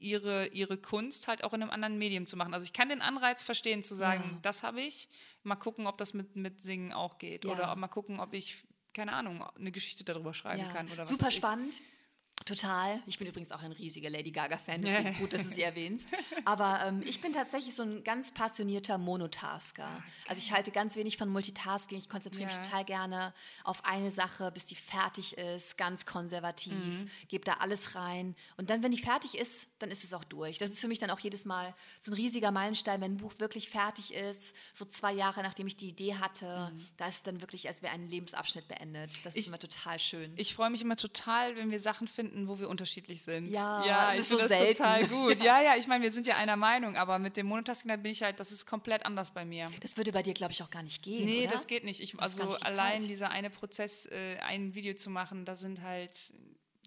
ihre, 0.00 0.48
ihre 0.48 0.78
Kunst 0.78 1.28
halt 1.28 1.44
auch 1.44 1.52
in 1.52 1.62
einem 1.62 1.70
anderen 1.70 1.98
Medium 1.98 2.26
zu 2.26 2.36
machen. 2.36 2.54
Also 2.54 2.64
ich 2.64 2.72
kann 2.72 2.88
den 2.88 3.02
Anreiz 3.02 3.44
verstehen, 3.44 3.82
zu 3.82 3.94
sagen, 3.94 4.22
ja. 4.24 4.38
das 4.42 4.62
habe 4.62 4.80
ich. 4.80 5.08
Mal 5.42 5.56
gucken, 5.56 5.86
ob 5.86 5.98
das 5.98 6.14
mit, 6.14 6.36
mit 6.36 6.60
Singen 6.60 6.92
auch 6.92 7.18
geht. 7.18 7.44
Ja. 7.44 7.52
Oder 7.52 7.76
mal 7.76 7.88
gucken, 7.88 8.18
ob 8.18 8.34
ich, 8.34 8.64
keine 8.92 9.12
Ahnung, 9.12 9.44
eine 9.56 9.70
Geschichte 9.70 10.04
darüber 10.04 10.34
schreiben 10.34 10.62
ja. 10.62 10.72
kann. 10.72 10.90
Oder 10.90 11.04
Super 11.04 11.30
spannend. 11.30 11.74
Ich. 11.74 11.82
Total. 12.46 13.00
Ich 13.06 13.18
bin 13.18 13.28
übrigens 13.28 13.52
auch 13.52 13.62
ein 13.62 13.72
riesiger 13.72 14.08
Lady 14.10 14.30
Gaga-Fan, 14.30 14.82
deswegen 14.82 15.14
gut, 15.18 15.32
dass 15.32 15.48
du 15.48 15.54
sie 15.54 15.62
erwähnst. 15.62 16.08
Aber 16.44 16.80
ähm, 16.86 17.02
ich 17.06 17.20
bin 17.20 17.32
tatsächlich 17.32 17.74
so 17.74 17.82
ein 17.82 18.02
ganz 18.02 18.32
passionierter 18.32 18.98
Monotasker. 18.98 19.84
Ah, 19.84 20.02
also 20.26 20.40
ich 20.40 20.50
halte 20.50 20.70
ganz 20.70 20.96
wenig 20.96 21.16
von 21.16 21.28
Multitasking. 21.28 21.98
Ich 21.98 22.08
konzentriere 22.08 22.50
ja. 22.50 22.56
mich 22.56 22.66
total 22.66 22.84
gerne 22.84 23.34
auf 23.62 23.84
eine 23.84 24.10
Sache, 24.10 24.50
bis 24.52 24.64
die 24.64 24.74
fertig 24.74 25.36
ist, 25.36 25.76
ganz 25.76 26.06
konservativ, 26.06 26.72
mhm. 26.72 27.10
gebe 27.28 27.44
da 27.44 27.54
alles 27.60 27.94
rein. 27.94 28.34
Und 28.56 28.70
dann, 28.70 28.82
wenn 28.82 28.90
die 28.90 29.02
fertig 29.02 29.36
ist, 29.36 29.68
dann 29.78 29.90
ist 29.90 30.02
es 30.02 30.14
auch 30.14 30.24
durch. 30.24 30.58
Das 30.58 30.70
ist 30.70 30.80
für 30.80 30.88
mich 30.88 30.98
dann 30.98 31.10
auch 31.10 31.20
jedes 31.20 31.44
Mal 31.44 31.74
so 32.00 32.10
ein 32.10 32.14
riesiger 32.14 32.50
Meilenstein, 32.50 33.00
wenn 33.00 33.12
ein 33.12 33.18
Buch 33.18 33.34
wirklich 33.38 33.68
fertig 33.68 34.14
ist, 34.14 34.56
so 34.72 34.84
zwei 34.86 35.12
Jahre 35.12 35.42
nachdem 35.42 35.66
ich 35.66 35.76
die 35.76 35.88
Idee 35.88 36.14
hatte, 36.14 36.70
mhm. 36.72 36.86
da 36.96 37.06
ist 37.06 37.26
dann 37.26 37.40
wirklich, 37.40 37.68
als 37.68 37.82
wäre 37.82 37.92
ein 37.92 38.08
Lebensabschnitt 38.08 38.66
beendet. 38.66 39.24
Das 39.24 39.34
ich, 39.34 39.40
ist 39.40 39.48
immer 39.48 39.58
total 39.58 39.98
schön. 39.98 40.32
Ich 40.36 40.54
freue 40.54 40.70
mich 40.70 40.82
immer 40.82 40.96
total, 40.96 41.56
wenn 41.56 41.70
wir 41.70 41.80
Sachen 41.80 42.08
finden, 42.08 42.19
finden, 42.20 42.48
wo 42.48 42.58
wir 42.58 42.68
unterschiedlich 42.68 43.22
sind. 43.22 43.46
Ja, 43.46 43.84
ja 43.86 44.12
ich 44.12 44.26
finde 44.26 44.42
so 44.42 44.48
das 44.48 44.48
selten. 44.48 44.76
total 44.76 45.06
gut. 45.08 45.40
Ja, 45.50 45.62
ja, 45.62 45.76
ich 45.76 45.86
meine, 45.86 46.04
wir 46.04 46.12
sind 46.12 46.26
ja 46.26 46.36
einer 46.36 46.56
Meinung, 46.56 46.96
aber 46.96 47.18
mit 47.18 47.36
dem 47.36 47.46
Monotasking 47.46 47.88
da 47.88 47.96
bin 47.96 48.12
ich 48.12 48.22
halt, 48.22 48.38
das 48.38 48.52
ist 48.52 48.66
komplett 48.66 49.06
anders 49.06 49.30
bei 49.30 49.44
mir. 49.44 49.66
Das 49.80 49.96
würde 49.96 50.12
bei 50.12 50.22
dir, 50.22 50.34
glaube 50.34 50.52
ich, 50.52 50.62
auch 50.62 50.70
gar 50.70 50.82
nicht 50.82 51.02
gehen. 51.02 51.24
Nee, 51.24 51.44
oder? 51.44 51.52
das 51.52 51.66
geht 51.66 51.84
nicht. 51.84 52.00
Ich, 52.00 52.20
also 52.20 52.44
nicht 52.44 52.66
allein 52.66 53.00
Zeit. 53.00 53.10
dieser 53.10 53.30
eine 53.30 53.48
Prozess, 53.48 54.06
äh, 54.06 54.36
ein 54.40 54.74
Video 54.74 54.94
zu 54.94 55.08
machen, 55.08 55.44
da 55.44 55.56
sind 55.56 55.80
halt 55.82 56.14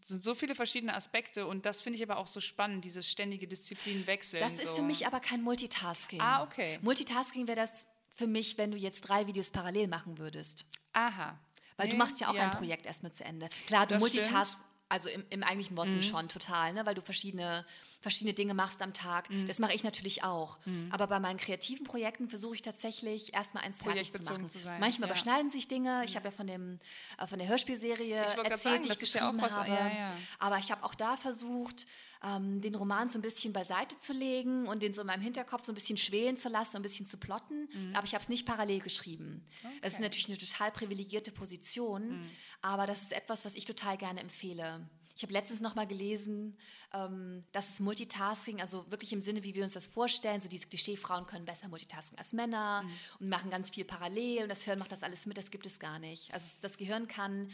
sind 0.06 0.22
so 0.22 0.36
viele 0.36 0.54
verschiedene 0.54 0.94
Aspekte 0.94 1.48
und 1.48 1.66
das 1.66 1.82
finde 1.82 1.98
ich 1.98 2.04
aber 2.04 2.18
auch 2.18 2.28
so 2.28 2.42
spannend, 2.42 2.84
dieses 2.84 3.10
ständige 3.10 3.48
Disziplinwechsel. 3.48 4.42
Das 4.42 4.54
ist 4.54 4.72
so. 4.72 4.76
für 4.76 4.82
mich 4.82 5.08
aber 5.08 5.22
kein 5.22 5.42
Multitasking. 5.42 6.20
Ah, 6.20 6.44
okay. 6.44 6.78
Multitasking 6.82 7.48
wäre 7.48 7.56
das 7.56 7.88
für 8.14 8.28
mich, 8.28 8.58
wenn 8.58 8.72
du 8.72 8.78
jetzt 8.78 9.02
drei 9.02 9.28
Videos 9.28 9.50
parallel 9.50 9.88
machen 9.88 10.18
würdest. 10.18 10.66
Aha. 10.92 11.40
Weil 11.78 11.88
nee, 11.88 11.92
du 11.94 11.98
machst 11.98 12.20
ja 12.20 12.30
auch 12.30 12.36
ja. 12.36 12.44
ein 12.44 12.52
Projekt 12.52 12.86
erstmal 12.86 13.12
zu 13.12 13.24
Ende. 13.24 13.48
Klar, 13.66 13.88
du 13.88 13.98
multitask, 13.98 14.58
also 14.94 15.10
im, 15.10 15.26
im 15.32 15.44
eigentlichen 15.44 15.76
Wortsinn 15.76 15.98
mhm. 15.98 16.04
schon 16.04 16.30
total, 16.30 16.74
ne? 16.74 16.86
weil 16.86 16.94
du 16.94 17.02
verschiedene, 17.02 17.66
verschiedene 18.04 18.34
Dinge 18.34 18.54
machst 18.54 18.82
am 18.82 18.94
Tag. 18.94 19.30
Mhm. 19.30 19.48
Das 19.48 19.60
mache 19.60 19.74
ich 19.74 19.84
natürlich 19.84 20.24
auch. 20.24 20.58
Mhm. 20.66 20.90
Aber 20.92 21.08
bei 21.08 21.20
meinen 21.20 21.38
kreativen 21.38 21.86
Projekten 21.86 22.30
versuche 22.30 22.56
ich 22.56 22.62
tatsächlich 22.62 23.34
erstmal 23.34 23.64
eins 23.64 23.82
fertig 23.82 24.12
zu 24.12 24.22
machen. 24.22 24.50
Zu 24.50 24.58
Manchmal 24.80 25.08
ja. 25.08 25.14
überschneiden 25.14 25.50
sich 25.50 25.70
Dinge. 25.70 26.04
Ich 26.06 26.12
mhm. 26.12 26.16
habe 26.18 26.26
ja 26.28 26.32
von, 26.32 26.46
dem, 26.46 26.80
äh, 27.18 27.26
von 27.26 27.40
der 27.40 27.48
Hörspielserie 27.48 28.16
erzählt, 28.16 28.60
sagen, 28.60 28.82
die 28.84 28.90
ich 28.90 29.00
geschrieben 29.00 29.40
ja 29.40 29.50
habe. 29.50 29.70
Ja, 29.70 30.14
Aber 30.38 30.58
ich 30.60 30.70
habe 30.70 30.84
auch 30.84 30.96
da 30.96 31.16
versucht, 31.16 31.88
ähm, 32.24 32.62
den 32.62 32.76
Roman 32.76 33.10
so 33.10 33.20
ein 33.20 33.22
bisschen 33.22 33.54
beiseite 33.54 33.98
zu 33.98 34.12
legen 34.12 34.68
und 34.68 34.84
den 34.84 34.94
so 34.94 35.02
in 35.02 35.08
meinem 35.08 35.22
Hinterkopf 35.22 35.66
so 35.66 35.72
ein 35.72 35.76
bisschen 35.76 35.98
schwelen 35.98 36.36
zu 36.36 36.50
lassen, 36.50 36.76
ein 36.76 36.82
bisschen 36.82 37.06
zu 37.06 37.18
plotten. 37.18 37.70
Mhm. 37.74 37.96
Aber 37.96 38.06
ich 38.06 38.14
habe 38.14 38.22
es 38.22 38.30
nicht 38.30 38.46
parallel 38.46 38.80
geschrieben. 38.80 39.46
Okay. 39.64 39.74
Das 39.82 39.94
ist 39.94 40.00
natürlich 40.02 40.28
eine 40.28 40.38
total 40.38 40.72
privilegierte 40.72 41.32
Position, 41.32 42.22
mhm. 42.22 42.30
aber 42.62 42.86
das 42.86 43.02
ist 43.02 43.14
etwas, 43.14 43.46
was 43.46 43.56
ich 43.56 43.64
total 43.64 43.98
gerne 43.98 44.20
empfehle. 44.20 44.88
Ich 45.16 45.24
habe 45.24 45.34
letztens 45.34 45.62
noch 45.62 45.76
mal 45.76 45.86
gelesen, 45.86 46.58
ähm, 46.94 47.44
dass 47.52 47.70
es 47.70 47.80
Multitasking, 47.80 48.62
also 48.62 48.90
wirklich 48.90 49.14
im 49.14 49.22
Sinne, 49.22 49.44
wie 49.44 49.54
wir 49.54 49.64
uns 49.64 49.74
das 49.74 49.88
vorstellen, 49.88 50.42
so 50.42 50.50
diese 50.50 50.68
Klischee, 50.68 50.98
Frauen 50.98 51.28
können 51.28 51.46
besser 51.46 51.68
Multitasking 51.68 52.18
als 52.18 52.34
Männer 52.34 52.84
mhm. 52.84 52.90
und 53.20 53.30
machen 53.30 53.50
ganz 53.50 53.70
viel 53.70 53.86
parallel 53.86 54.44
und 54.44 54.50
das 54.50 54.64
Hirn 54.64 54.80
macht 54.80 54.92
das 54.92 55.04
alles 55.04 55.26
mit, 55.26 55.38
das 55.38 55.52
gibt 55.52 55.66
es 55.66 55.80
gar 55.80 56.00
nicht. 56.00 56.34
Also 56.34 56.56
das 56.62 56.78
Gehirn 56.78 57.08
kann 57.08 57.52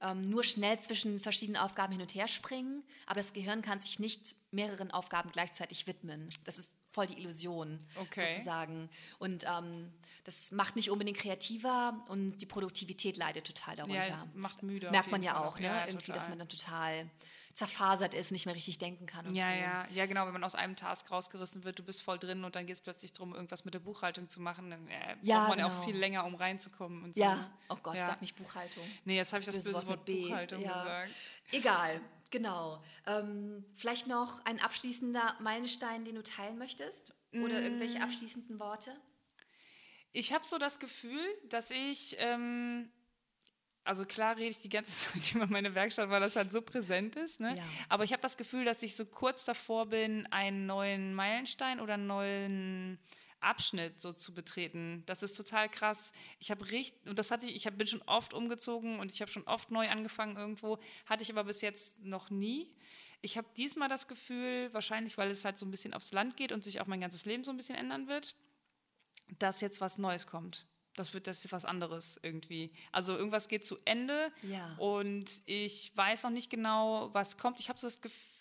ähm, 0.00 0.28
nur 0.28 0.42
schnell 0.42 0.80
zwischen 0.80 1.20
verschiedenen 1.20 1.60
Aufgaben 1.60 1.92
hin 1.92 2.02
und 2.02 2.14
her 2.14 2.28
springen, 2.28 2.82
aber 3.06 3.20
das 3.20 3.32
Gehirn 3.32 3.62
kann 3.62 3.80
sich 3.80 3.98
nicht 3.98 4.34
mehreren 4.50 4.90
Aufgaben 4.90 5.30
gleichzeitig 5.32 5.86
widmen. 5.86 6.28
Das 6.44 6.58
ist 6.58 6.72
voll 6.92 7.06
die 7.06 7.18
Illusion 7.18 7.80
okay. 8.00 8.32
sozusagen. 8.32 8.88
Und 9.18 9.44
ähm, 9.44 9.90
das 10.24 10.52
macht 10.52 10.76
nicht 10.76 10.90
unbedingt 10.90 11.18
kreativer 11.18 12.04
und 12.08 12.38
die 12.38 12.46
Produktivität 12.46 13.16
leidet 13.16 13.46
total 13.46 13.76
darunter. 13.76 14.08
Ja, 14.08 14.26
macht 14.34 14.62
müde. 14.62 14.90
Merkt 14.90 15.10
man 15.10 15.22
ja 15.22 15.42
auch, 15.44 15.58
ne? 15.58 15.66
Ja, 15.66 15.86
irgendwie, 15.86 16.06
total. 16.06 16.18
dass 16.18 16.28
man 16.28 16.38
dann 16.38 16.48
total 16.48 17.10
zerfasert 17.54 18.14
ist, 18.14 18.32
nicht 18.32 18.46
mehr 18.46 18.54
richtig 18.54 18.78
denken 18.78 19.06
kann. 19.06 19.34
ja, 19.34 19.44
so. 19.44 19.50
ja, 19.50 19.84
ja, 19.94 20.06
genau. 20.06 20.26
Wenn 20.26 20.32
man 20.32 20.44
aus 20.44 20.54
einem 20.54 20.76
Task 20.76 21.10
rausgerissen 21.10 21.64
wird, 21.64 21.78
du 21.78 21.82
bist 21.82 22.02
voll 22.02 22.18
drin 22.18 22.44
und 22.44 22.56
dann 22.56 22.66
geht 22.66 22.76
es 22.76 22.80
plötzlich 22.80 23.12
darum, 23.12 23.34
irgendwas 23.34 23.64
mit 23.64 23.74
der 23.74 23.80
Buchhaltung 23.80 24.28
zu 24.28 24.40
machen, 24.40 24.70
dann 24.70 24.88
äh, 24.88 25.16
ja, 25.22 25.38
braucht 25.38 25.48
man 25.48 25.58
genau. 25.58 25.68
auch 25.68 25.84
viel 25.84 25.96
länger, 25.96 26.24
um 26.24 26.34
reinzukommen. 26.34 27.02
Und 27.02 27.14
so. 27.14 27.20
Ja, 27.20 27.50
oh 27.68 27.76
Gott, 27.82 27.96
ja. 27.96 28.04
sag 28.04 28.20
nicht 28.22 28.36
Buchhaltung. 28.36 28.84
Nee, 29.04 29.16
jetzt 29.16 29.32
habe 29.32 29.40
ich 29.40 29.46
das 29.46 29.56
böse, 29.56 29.74
Wort, 29.74 29.86
Wort 29.86 30.04
Buchhaltung 30.04 30.62
gesagt. 30.62 31.10
Egal. 31.50 32.00
Genau. 32.32 32.82
Ähm, 33.06 33.64
vielleicht 33.76 34.08
noch 34.08 34.44
ein 34.44 34.58
abschließender 34.58 35.36
Meilenstein, 35.38 36.04
den 36.04 36.16
du 36.16 36.22
teilen 36.24 36.58
möchtest? 36.58 37.14
Oder 37.32 37.60
mm. 37.60 37.62
irgendwelche 37.62 38.02
abschließenden 38.02 38.58
Worte? 38.58 38.96
Ich 40.12 40.32
habe 40.32 40.44
so 40.44 40.58
das 40.58 40.80
Gefühl, 40.80 41.20
dass 41.48 41.70
ich 41.70 42.16
ähm, 42.18 42.90
also 43.84 44.04
klar 44.04 44.36
rede 44.36 44.48
ich 44.48 44.60
die 44.60 44.68
ganze 44.68 44.92
Zeit 45.12 45.34
über 45.34 45.46
meine 45.46 45.74
Werkstatt, 45.74 46.10
weil 46.10 46.20
das 46.20 46.36
halt 46.36 46.52
so 46.52 46.62
präsent 46.62 47.16
ist. 47.16 47.40
Ne? 47.40 47.54
Ja. 47.56 47.62
Aber 47.88 48.04
ich 48.04 48.12
habe 48.12 48.22
das 48.22 48.36
Gefühl, 48.36 48.64
dass 48.64 48.82
ich 48.82 48.96
so 48.96 49.04
kurz 49.04 49.44
davor 49.44 49.86
bin, 49.86 50.26
einen 50.32 50.66
neuen 50.66 51.14
Meilenstein 51.14 51.80
oder 51.80 51.94
einen 51.94 52.06
neuen 52.06 52.98
Abschnitt 53.42 54.00
so 54.00 54.12
zu 54.12 54.34
betreten. 54.34 55.02
Das 55.06 55.22
ist 55.22 55.36
total 55.36 55.68
krass. 55.68 56.12
Ich 56.38 56.50
habe 56.50 56.70
richtig, 56.70 57.06
und 57.06 57.18
das 57.18 57.30
hatte 57.30 57.46
ich, 57.46 57.56
ich 57.56 57.66
hab, 57.66 57.76
bin 57.78 57.86
schon 57.86 58.02
oft 58.02 58.34
umgezogen 58.34 59.00
und 59.00 59.12
ich 59.12 59.20
habe 59.20 59.30
schon 59.30 59.44
oft 59.44 59.70
neu 59.70 59.88
angefangen 59.88 60.36
irgendwo, 60.36 60.78
hatte 61.06 61.22
ich 61.22 61.30
aber 61.30 61.44
bis 61.44 61.60
jetzt 61.60 61.98
noch 62.00 62.30
nie. 62.30 62.74
Ich 63.20 63.36
habe 63.36 63.48
diesmal 63.56 63.88
das 63.88 64.08
Gefühl, 64.08 64.72
wahrscheinlich, 64.72 65.16
weil 65.18 65.30
es 65.30 65.44
halt 65.44 65.58
so 65.58 65.66
ein 65.66 65.70
bisschen 65.70 65.94
aufs 65.94 66.12
Land 66.12 66.36
geht 66.36 66.52
und 66.52 66.64
sich 66.64 66.80
auch 66.80 66.86
mein 66.86 67.00
ganzes 67.00 67.24
Leben 67.24 67.44
so 67.44 67.50
ein 67.50 67.56
bisschen 67.56 67.76
ändern 67.76 68.08
wird, 68.08 68.34
dass 69.38 69.60
jetzt 69.60 69.80
was 69.80 69.98
Neues 69.98 70.26
kommt 70.26 70.66
das 70.96 71.14
wird 71.14 71.26
das 71.26 71.50
was 71.50 71.64
anderes 71.64 72.18
irgendwie. 72.22 72.72
Also 72.90 73.16
irgendwas 73.16 73.48
geht 73.48 73.66
zu 73.66 73.78
Ende 73.84 74.32
ja. 74.42 74.74
und 74.78 75.42
ich 75.46 75.92
weiß 75.96 76.24
noch 76.24 76.30
nicht 76.30 76.50
genau, 76.50 77.12
was 77.14 77.38
kommt. 77.38 77.60
Ich 77.60 77.68
habe 77.68 77.78
so 77.78 77.86
das 77.86 78.00
Gefühl, 78.00 78.31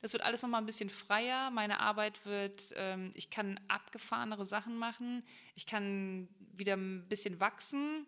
das 0.00 0.12
wird 0.12 0.22
alles 0.22 0.42
noch 0.42 0.48
mal 0.48 0.58
ein 0.58 0.66
bisschen 0.66 0.90
freier. 0.90 1.50
Meine 1.50 1.80
Arbeit 1.80 2.24
wird, 2.26 2.72
ähm, 2.76 3.10
ich 3.14 3.30
kann 3.30 3.60
abgefahrenere 3.68 4.44
Sachen 4.44 4.76
machen. 4.76 5.24
Ich 5.54 5.66
kann 5.66 6.28
wieder 6.52 6.74
ein 6.74 7.06
bisschen 7.08 7.40
wachsen. 7.40 8.06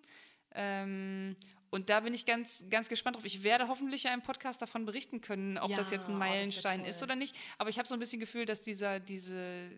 Ähm, 0.53 1.37
und 1.70 1.88
da 1.88 2.00
bin 2.00 2.14
ich 2.14 2.26
ganz, 2.26 2.64
ganz 2.68 2.88
gespannt 2.88 3.16
drauf. 3.16 3.24
Ich 3.24 3.42
werde 3.42 3.68
hoffentlich 3.68 4.03
ja 4.03 4.12
im 4.12 4.22
Podcast 4.22 4.61
davon 4.61 4.85
berichten 4.85 5.20
können, 5.20 5.57
ob 5.59 5.70
ja, 5.70 5.76
das 5.76 5.90
jetzt 5.90 6.09
ein 6.09 6.16
oh, 6.16 6.18
Meilenstein 6.18 6.85
ist 6.85 7.03
oder 7.03 7.14
nicht. 7.14 7.37
Aber 7.59 7.70
ich 7.70 7.79
habe 7.79 7.87
so 7.87 7.94
ein 7.94 8.00
bisschen 8.00 8.20
Gefühl, 8.20 8.44
dass 8.44 8.61
dieser 8.61 8.98
diese 8.98 9.70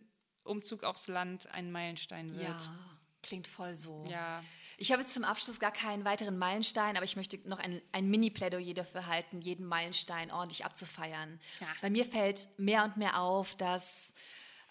Umzug 0.45 0.85
aufs 0.85 1.09
Land 1.09 1.53
ein 1.53 1.71
Meilenstein 1.71 2.35
wird. 2.35 2.49
Ja. 2.49 2.79
Klingt 3.23 3.47
voll 3.47 3.75
so. 3.75 4.05
Ja. 4.09 4.43
Ich 4.83 4.91
habe 4.91 5.03
jetzt 5.03 5.15
zum 5.15 5.23
Abschluss 5.23 5.61
gar 5.61 5.71
keinen 5.71 6.05
weiteren 6.05 6.37
Meilenstein, 6.39 6.97
aber 6.97 7.05
ich 7.05 7.15
möchte 7.15 7.39
noch 7.49 7.61
ein, 7.61 7.81
ein 7.93 8.11
Mini-Plädoyer 8.11 8.75
dafür 8.75 9.07
halten, 9.07 9.41
jeden 9.41 9.65
Meilenstein 9.65 10.33
ordentlich 10.33 10.65
abzufeiern. 10.65 11.39
Ja. 11.61 11.67
Bei 11.81 11.89
mir 11.89 12.05
fällt 12.05 12.49
mehr 12.59 12.83
und 12.83 12.97
mehr 12.97 13.21
auf, 13.21 13.55
dass 13.55 14.13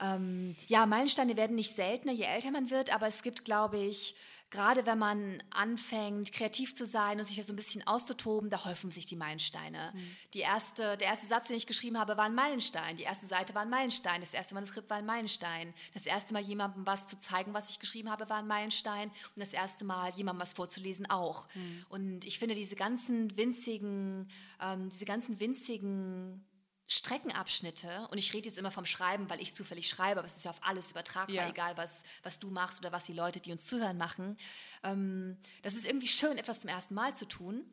ähm, 0.01 0.57
ja, 0.67 0.85
Meilensteine 0.85 1.37
werden 1.37 1.55
nicht 1.55 1.77
seltener, 1.77 2.11
je 2.11 2.25
älter 2.25 2.51
man 2.51 2.69
wird, 2.69 2.93
aber 2.93 3.07
es 3.07 3.23
gibt, 3.23 3.45
glaube 3.45 3.77
ich, 3.77 4.17
gerade 4.51 4.85
wenn 4.85 4.99
man 4.99 5.41
anfängt, 5.49 6.31
kreativ 6.33 6.75
zu 6.75 6.85
sein 6.85 7.19
und 7.19 7.25
sich 7.25 7.37
da 7.37 7.43
so 7.43 7.53
ein 7.53 7.55
bisschen 7.55 7.87
auszutoben, 7.87 8.49
da 8.49 8.65
häufen 8.65 8.91
sich 8.91 9.05
die 9.05 9.15
Meilensteine. 9.15 9.91
Mhm. 9.93 10.15
Die 10.33 10.39
erste, 10.39 10.97
der 10.97 11.07
erste 11.07 11.25
Satz, 11.25 11.47
den 11.47 11.55
ich 11.55 11.65
geschrieben 11.65 11.97
habe, 11.97 12.17
war 12.17 12.25
ein 12.25 12.35
Meilenstein. 12.35 12.97
Die 12.97 13.03
erste 13.03 13.25
Seite 13.25 13.55
war 13.55 13.63
ein 13.63 13.69
Meilenstein. 13.69 14.19
Das 14.19 14.33
erste 14.33 14.53
Manuskript 14.53 14.89
war 14.89 14.97
ein 14.97 15.05
Meilenstein. 15.05 15.73
Das 15.93 16.05
erste 16.05 16.33
Mal 16.33 16.41
jemandem 16.41 16.85
was 16.85 17.07
zu 17.07 17.17
zeigen, 17.17 17.53
was 17.53 17.69
ich 17.69 17.79
geschrieben 17.79 18.11
habe, 18.11 18.29
war 18.29 18.37
ein 18.37 18.47
Meilenstein. 18.47 19.09
Und 19.09 19.39
das 19.39 19.53
erste 19.53 19.85
Mal 19.85 20.11
jemandem 20.15 20.41
was 20.41 20.53
vorzulesen 20.53 21.09
auch. 21.09 21.47
Mhm. 21.55 21.85
Und 21.89 22.25
ich 22.25 22.37
finde 22.37 22.53
diese 22.53 22.75
ganzen 22.75 23.35
winzigen, 23.37 24.29
ähm, 24.61 24.89
diese 24.89 25.05
ganzen 25.05 25.39
winzigen 25.39 26.45
Streckenabschnitte, 26.91 28.09
und 28.11 28.17
ich 28.17 28.33
rede 28.33 28.49
jetzt 28.49 28.57
immer 28.57 28.69
vom 28.69 28.85
Schreiben, 28.85 29.29
weil 29.29 29.41
ich 29.41 29.55
zufällig 29.55 29.87
schreibe, 29.87 30.19
aber 30.19 30.27
es 30.27 30.35
ist 30.35 30.43
ja 30.43 30.51
auf 30.51 30.59
alles 30.61 30.91
übertragbar, 30.91 31.33
ja. 31.33 31.47
egal 31.47 31.77
was, 31.77 32.03
was 32.21 32.37
du 32.37 32.49
machst 32.49 32.79
oder 32.79 32.91
was 32.91 33.05
die 33.05 33.13
Leute, 33.13 33.39
die 33.39 33.53
uns 33.53 33.65
zuhören, 33.65 33.97
machen. 33.97 34.37
Ähm, 34.83 35.37
das 35.61 35.73
ist 35.73 35.85
irgendwie 35.85 36.09
schön, 36.09 36.37
etwas 36.37 36.59
zum 36.59 36.69
ersten 36.69 36.93
Mal 36.93 37.15
zu 37.15 37.25
tun, 37.25 37.63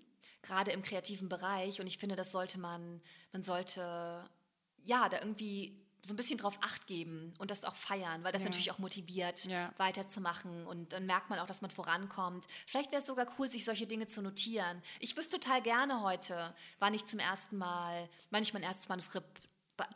gerade 0.42 0.70
im 0.70 0.82
kreativen 0.82 1.28
Bereich. 1.28 1.80
Und 1.80 1.88
ich 1.88 1.98
finde, 1.98 2.14
das 2.14 2.30
sollte 2.30 2.60
man, 2.60 3.02
man 3.32 3.42
sollte 3.42 4.24
ja 4.84 5.08
da 5.08 5.18
irgendwie 5.18 5.84
so 6.08 6.14
ein 6.14 6.16
bisschen 6.16 6.38
drauf 6.38 6.58
acht 6.62 6.86
geben 6.86 7.34
und 7.38 7.50
das 7.50 7.64
auch 7.64 7.76
feiern, 7.76 8.24
weil 8.24 8.32
das 8.32 8.40
ja. 8.40 8.46
natürlich 8.46 8.70
auch 8.72 8.78
motiviert, 8.78 9.44
ja. 9.44 9.72
weiterzumachen 9.76 10.66
und 10.66 10.92
dann 10.92 11.06
merkt 11.06 11.30
man 11.30 11.38
auch, 11.38 11.46
dass 11.46 11.62
man 11.62 11.70
vorankommt. 11.70 12.46
Vielleicht 12.66 12.90
wäre 12.90 13.02
es 13.02 13.08
sogar 13.08 13.26
cool, 13.38 13.48
sich 13.50 13.64
solche 13.64 13.86
Dinge 13.86 14.08
zu 14.08 14.22
notieren. 14.22 14.82
Ich 15.00 15.16
wüsste 15.16 15.38
total 15.38 15.62
gerne 15.62 16.02
heute, 16.02 16.54
wann 16.78 16.94
ich 16.94 17.06
zum 17.06 17.20
ersten 17.20 17.58
Mal, 17.58 18.08
wann 18.30 18.42
ich 18.42 18.52
mein 18.54 18.62
erstes 18.62 18.88
Manuskript 18.88 19.42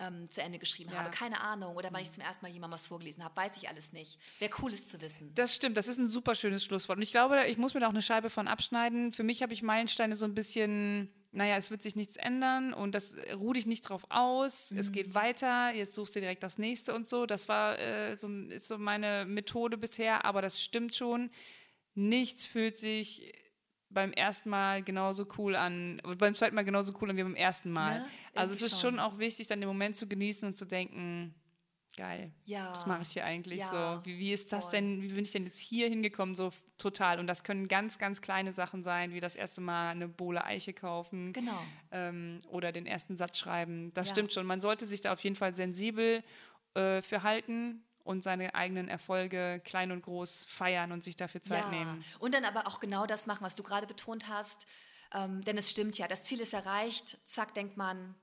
ähm, 0.00 0.30
zu 0.30 0.42
Ende 0.42 0.58
geschrieben 0.58 0.90
Ja. 0.92 0.98
habe. 0.98 1.10
Keine 1.10 1.40
Ahnung. 1.40 1.76
Oder 1.76 1.88
wann 1.92 2.02
ich 2.02 2.12
zum 2.12 2.22
ersten 2.22 2.44
Mal 2.44 2.52
jemandem 2.52 2.74
was 2.74 2.86
vorgelesen 2.86 3.24
habe. 3.24 3.34
Weiß 3.36 3.56
ich 3.56 3.68
alles 3.68 3.92
nicht. 3.92 4.18
Wäre 4.38 4.52
cool, 4.62 4.72
es 4.72 4.88
zu 4.88 5.00
wissen. 5.00 5.34
Das 5.34 5.54
stimmt, 5.54 5.76
das 5.76 5.88
ist 5.88 5.98
ein 5.98 6.06
super 6.06 6.34
schönes 6.34 6.64
Schlusswort. 6.64 6.98
Und 6.98 7.02
ich 7.02 7.10
glaube, 7.10 7.46
ich 7.46 7.58
muss 7.58 7.74
mir 7.74 7.80
da 7.80 7.86
auch 7.86 7.92
eine 7.92 8.02
Scheibe 8.02 8.30
von 8.30 8.48
abschneiden. 8.48 9.12
Für 9.12 9.24
mich 9.24 9.42
habe 9.42 9.52
ich 9.52 9.62
Meilensteine 9.62 10.14
so 10.16 10.24
ein 10.24 10.34
bisschen, 10.34 11.12
naja, 11.34 11.56
es 11.56 11.70
wird 11.70 11.82
sich 11.82 11.96
nichts 11.96 12.16
ändern 12.16 12.74
und 12.74 12.94
das 12.94 13.14
äh, 13.14 13.32
ruh 13.32 13.52
dich 13.54 13.66
nicht 13.66 13.82
drauf 13.88 14.04
aus. 14.10 14.70
Es 14.70 14.88
Mhm. 14.90 14.92
geht 14.92 15.14
weiter, 15.14 15.72
jetzt 15.74 15.94
suchst 15.94 16.14
du 16.14 16.20
direkt 16.20 16.42
das 16.42 16.58
nächste 16.58 16.94
und 16.94 17.06
so. 17.06 17.24
Das 17.26 17.48
war 17.48 17.78
äh, 17.78 18.16
so, 18.16 18.28
ist 18.28 18.68
so 18.68 18.76
meine 18.78 19.24
Methode 19.26 19.78
bisher, 19.78 20.24
aber 20.24 20.42
das 20.42 20.62
stimmt 20.62 20.94
schon. 20.94 21.30
Nichts 21.94 22.44
fühlt 22.46 22.76
sich 22.78 23.32
beim 23.90 24.12
ersten 24.12 24.48
Mal 24.48 24.82
genauso 24.82 25.26
cool 25.36 25.54
an, 25.56 26.00
beim 26.18 26.34
zweiten 26.34 26.54
Mal 26.54 26.64
genauso 26.64 26.94
cool 27.00 27.10
an 27.10 27.16
wie 27.16 27.22
beim 27.22 27.34
ersten 27.34 27.70
Mal. 27.70 28.00
Ne? 28.00 28.06
Also 28.34 28.54
es 28.54 28.62
ist 28.62 28.80
schon. 28.80 28.92
schon 28.92 29.00
auch 29.00 29.18
wichtig, 29.18 29.46
dann 29.48 29.60
den 29.60 29.68
Moment 29.68 29.96
zu 29.96 30.06
genießen 30.06 30.48
und 30.48 30.56
zu 30.56 30.64
denken, 30.64 31.34
geil, 31.96 32.32
Ja. 32.44 32.70
was 32.72 32.86
mache 32.86 33.02
ich 33.02 33.10
hier 33.10 33.24
eigentlich 33.24 33.60
Ja, 33.60 33.98
so? 34.00 34.04
Wie, 34.06 34.18
wie 34.18 34.32
ist 34.32 34.52
das 34.52 34.64
voll. 34.64 34.72
denn, 34.72 35.02
wie 35.02 35.08
bin 35.08 35.24
ich 35.24 35.32
denn 35.32 35.44
jetzt 35.44 35.58
hier 35.58 35.88
hingekommen, 35.88 36.34
so 36.34 36.50
total? 36.78 37.18
Und 37.20 37.26
das 37.26 37.44
können 37.44 37.68
ganz, 37.68 37.98
ganz 37.98 38.20
kleine 38.22 38.52
Sachen 38.52 38.82
sein, 38.82 39.12
wie 39.14 39.20
das 39.20 39.36
erste 39.36 39.60
Mal 39.60 39.90
eine 39.90 40.08
Bohle 40.08 40.44
Eiche 40.44 40.72
kaufen 40.72 41.32
Genau. 41.32 41.58
ähm, 41.90 42.38
oder 42.48 42.72
den 42.72 42.86
ersten 42.86 43.16
Satz 43.16 43.38
schreiben. 43.38 43.92
Das 43.94 44.08
Ja. 44.08 44.14
stimmt 44.14 44.32
schon. 44.32 44.46
Man 44.46 44.60
sollte 44.60 44.86
sich 44.86 45.00
da 45.00 45.12
auf 45.12 45.20
jeden 45.22 45.36
Fall 45.36 45.54
sensibel 45.54 46.22
äh, 46.74 47.02
für 47.02 47.22
halten 47.22 47.84
und 48.04 48.22
seine 48.22 48.54
eigenen 48.54 48.88
Erfolge 48.88 49.60
klein 49.64 49.92
und 49.92 50.02
groß 50.02 50.44
feiern 50.48 50.90
und 50.92 51.04
sich 51.04 51.14
dafür 51.16 51.42
Zeit 51.42 51.64
ja. 51.64 51.70
nehmen. 51.70 52.04
Und 52.18 52.34
dann 52.34 52.44
aber 52.44 52.66
auch 52.66 52.80
genau 52.80 53.06
das 53.06 53.26
machen, 53.26 53.44
was 53.44 53.54
du 53.54 53.62
gerade 53.62 53.86
betont 53.86 54.28
hast. 54.28 54.66
Ähm, 55.14 55.44
denn 55.44 55.58
es 55.58 55.70
stimmt 55.70 55.98
ja, 55.98 56.08
das 56.08 56.24
Ziel 56.24 56.40
ist 56.40 56.54
erreicht. 56.54 57.18
Zack, 57.26 57.52
denkt 57.54 57.76
man, 57.76 58.14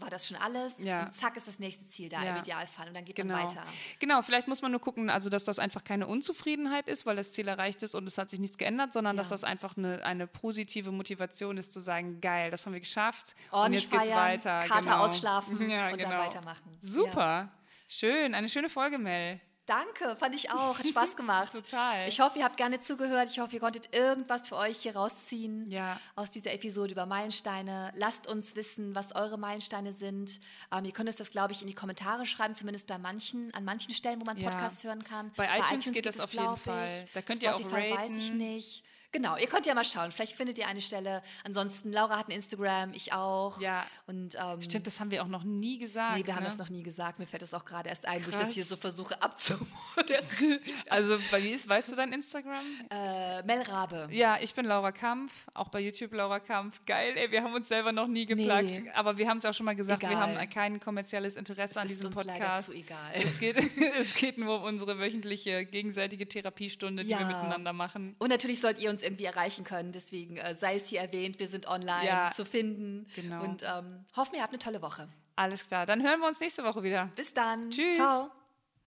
war 0.00 0.10
das 0.10 0.26
schon 0.28 0.36
alles? 0.38 0.78
Ja. 0.78 1.04
Und 1.04 1.12
zack 1.12 1.36
ist 1.36 1.46
das 1.48 1.58
nächste 1.58 1.86
Ziel 1.88 2.08
da 2.08 2.22
Ja. 2.22 2.30
im 2.34 2.36
Idealfall. 2.42 2.88
Und 2.88 2.94
dann 2.94 3.04
geht 3.04 3.16
Genau. 3.16 3.34
man 3.36 3.44
weiter. 3.44 3.62
genau, 3.98 4.22
vielleicht 4.22 4.48
muss 4.48 4.62
man 4.62 4.70
nur 4.70 4.80
gucken, 4.80 5.10
also 5.10 5.30
dass 5.30 5.44
das 5.44 5.58
einfach 5.58 5.84
keine 5.84 6.06
Unzufriedenheit 6.06 6.88
ist, 6.88 7.06
weil 7.06 7.16
das 7.16 7.32
Ziel 7.32 7.48
erreicht 7.48 7.82
ist 7.82 7.94
und 7.94 8.06
es 8.06 8.18
hat 8.18 8.30
sich 8.30 8.40
nichts 8.40 8.58
geändert, 8.58 8.92
sondern 8.92 9.16
Ja. 9.16 9.20
dass 9.22 9.28
das 9.30 9.44
einfach 9.44 9.76
eine, 9.76 10.04
eine 10.04 10.26
positive 10.26 10.92
Motivation 10.92 11.56
ist, 11.58 11.72
zu 11.72 11.80
sagen, 11.80 12.20
geil, 12.20 12.50
das 12.50 12.66
haben 12.66 12.72
wir 12.72 12.80
geschafft 12.80 13.34
und 13.50 13.58
Ordentlich 13.58 13.82
jetzt 13.82 13.92
geht's 13.92 14.04
feiern, 14.08 14.18
weiter. 14.18 14.60
Kater 14.66 14.80
genau. 14.82 15.04
ausschlafen 15.04 15.58
und 15.58 15.66
genau. 15.68 15.90
dann 15.96 16.10
weitermachen. 16.26 16.78
Super, 16.80 17.48
schön, 17.88 18.34
eine 18.34 18.48
schöne 18.48 18.68
Folge, 18.68 18.98
Mel. 18.98 19.40
Danke, 19.70 20.16
fand 20.16 20.34
ich 20.34 20.50
auch. 20.50 20.76
Hat 20.78 20.86
Spaß 20.86 21.14
gemacht. 21.16 21.52
Total. 21.52 22.08
Ich 22.08 22.18
hoffe, 22.20 22.40
ihr 22.40 22.44
habt 22.44 22.56
gerne 22.56 22.80
zugehört. 22.80 23.28
Ich 23.30 23.38
hoffe, 23.38 23.54
ihr 23.54 23.60
konntet 23.60 23.94
irgendwas 23.94 24.48
für 24.48 24.56
euch 24.56 24.78
hier 24.78 24.96
rausziehen 24.96 25.70
Ja. 25.70 25.96
aus 26.16 26.28
dieser 26.28 26.52
Episode 26.52 26.90
über 26.92 27.06
Meilensteine. 27.06 27.92
Lasst 27.94 28.26
uns 28.26 28.56
wissen, 28.56 28.96
was 28.96 29.14
eure 29.14 29.38
Meilensteine 29.38 29.92
sind. 29.92 30.40
Ähm, 30.76 30.84
ihr 30.84 30.92
könnt 30.92 31.08
uns 31.08 31.18
das, 31.18 31.30
glaube 31.30 31.52
ich, 31.52 31.60
in 31.60 31.68
die 31.68 31.74
Kommentare 31.74 32.26
schreiben, 32.26 32.54
zumindest 32.56 32.88
bei 32.88 32.98
manchen, 32.98 33.54
an 33.54 33.64
manchen 33.64 33.94
Stellen, 33.94 34.20
wo 34.20 34.24
man 34.24 34.36
Ja. 34.36 34.50
Podcasts 34.50 34.82
hören 34.82 35.04
kann. 35.04 35.30
Bei 35.36 35.48
iTunes 35.60 35.92
geht 35.92 36.04
das 36.06 36.16
es, 36.16 36.20
auf 36.22 36.32
jeden 36.32 36.56
Fall. 36.56 37.04
Da 37.14 37.22
könnt 37.22 37.42
ihr 37.42 37.54
auch 37.54 37.58
Spotify 37.60 37.90
weiß 37.92 37.98
raten. 38.00 38.18
ich 38.18 38.32
nicht. 38.32 38.82
Genau, 39.12 39.36
ihr 39.36 39.46
könnt 39.48 39.66
ja 39.66 39.74
mal 39.74 39.84
schauen. 39.84 40.12
Vielleicht 40.12 40.36
findet 40.36 40.56
ihr 40.58 40.68
eine 40.68 40.80
Stelle. 40.80 41.22
Ansonsten, 41.44 41.92
Laura 41.92 42.16
hat 42.18 42.28
ein 42.28 42.32
Instagram, 42.32 42.92
ich 42.94 43.12
auch. 43.12 43.60
Ja. 43.60 43.84
Und, 44.06 44.36
ähm, 44.40 44.62
Stimmt, 44.62 44.86
das 44.86 45.00
haben 45.00 45.10
wir 45.10 45.22
auch 45.24 45.28
noch 45.28 45.42
nie 45.42 45.78
gesagt. 45.78 46.16
Nee, 46.18 46.26
wir 46.26 46.36
haben 46.36 46.44
ne? 46.44 46.48
das 46.48 46.58
noch 46.58 46.70
nie 46.70 46.82
gesagt. 46.84 47.18
Mir 47.18 47.26
fällt 47.26 47.42
das 47.42 47.52
auch 47.52 47.64
gerade 47.64 47.88
erst 47.88 48.06
ein, 48.06 48.24
wo 48.24 48.30
ich 48.30 48.36
das 48.36 48.52
hier 48.54 48.64
so 48.64 48.76
versuche 48.76 49.20
abzumoderieren. 49.22 50.60
Also, 50.88 51.18
bei 51.30 51.42
wie 51.42 51.50
ist, 51.50 51.68
weißt 51.68 51.92
du 51.92 51.96
dein 51.96 52.12
Instagram? 52.12 52.64
äh, 52.90 53.42
Mel 53.44 53.62
Rabe. 53.62 54.08
Ja, 54.10 54.38
ich 54.40 54.54
bin 54.54 54.64
Laura 54.66 54.92
Kampf, 54.92 55.32
auch 55.54 55.68
bei 55.68 55.80
YouTube 55.80 56.12
Laura 56.14 56.40
Kampf. 56.40 56.80
Geil, 56.86 57.12
ey, 57.16 57.30
wir 57.30 57.42
haben 57.42 57.54
uns 57.54 57.68
selber 57.68 57.92
noch 57.92 58.06
nie 58.08 58.26
geplagt, 58.26 58.64
Nee. 58.64 58.90
aber 58.94 59.16
wir 59.18 59.28
haben 59.28 59.36
es 59.36 59.44
auch 59.44 59.54
schon 59.54 59.66
mal 59.66 59.74
gesagt, 59.76 60.02
wir 60.02 60.10
Egal. 60.10 60.36
haben 60.38 60.50
kein 60.50 60.80
kommerzielles 60.80 61.36
Interesse 61.36 61.80
an 61.80 61.86
ist 61.86 61.96
diesem 62.00 62.06
uns 62.14 62.24
leider 62.24 62.32
Podcast. 62.44 62.66
zu 62.66 62.72
egal. 62.72 62.98
Es 63.14 63.38
geht, 63.38 63.56
es 64.00 64.14
geht 64.14 64.38
nur 64.38 64.58
um 64.58 64.64
unsere 64.64 64.98
wöchentliche 64.98 65.64
gegenseitige 65.64 66.26
Therapiestunde, 66.28 67.02
die 67.04 67.10
Ja. 67.10 67.18
wir 67.20 67.26
miteinander 67.26 67.72
machen. 67.72 68.14
Und 68.18 68.30
natürlich 68.30 68.60
sollt 68.60 68.80
ihr 68.80 68.90
uns 69.00 69.02
irgendwie 69.08 69.24
erreichen 69.24 69.64
können. 69.64 69.92
Deswegen 69.92 70.36
äh, 70.36 70.54
sei 70.54 70.76
es 70.76 70.88
hier 70.88 71.00
erwähnt, 71.00 71.38
wir 71.38 71.48
sind 71.48 71.66
online 71.66 72.06
Ja, 72.06 72.30
zu 72.34 72.44
finden. 72.44 73.06
genau. 73.16 73.42
Und 73.42 73.62
ähm, 73.62 74.04
hoffen, 74.16 74.34
ihr 74.36 74.42
habt 74.42 74.52
eine 74.52 74.58
tolle 74.58 74.82
Woche. 74.82 75.08
Alles 75.36 75.66
klar, 75.66 75.86
dann 75.86 76.02
hören 76.02 76.20
wir 76.20 76.28
uns 76.28 76.40
nächste 76.40 76.64
Woche 76.64 76.82
wieder. 76.82 77.10
Bis 77.16 77.32
dann. 77.32 77.70
Tschüss. 77.70 77.96
Ciao. 77.96 78.30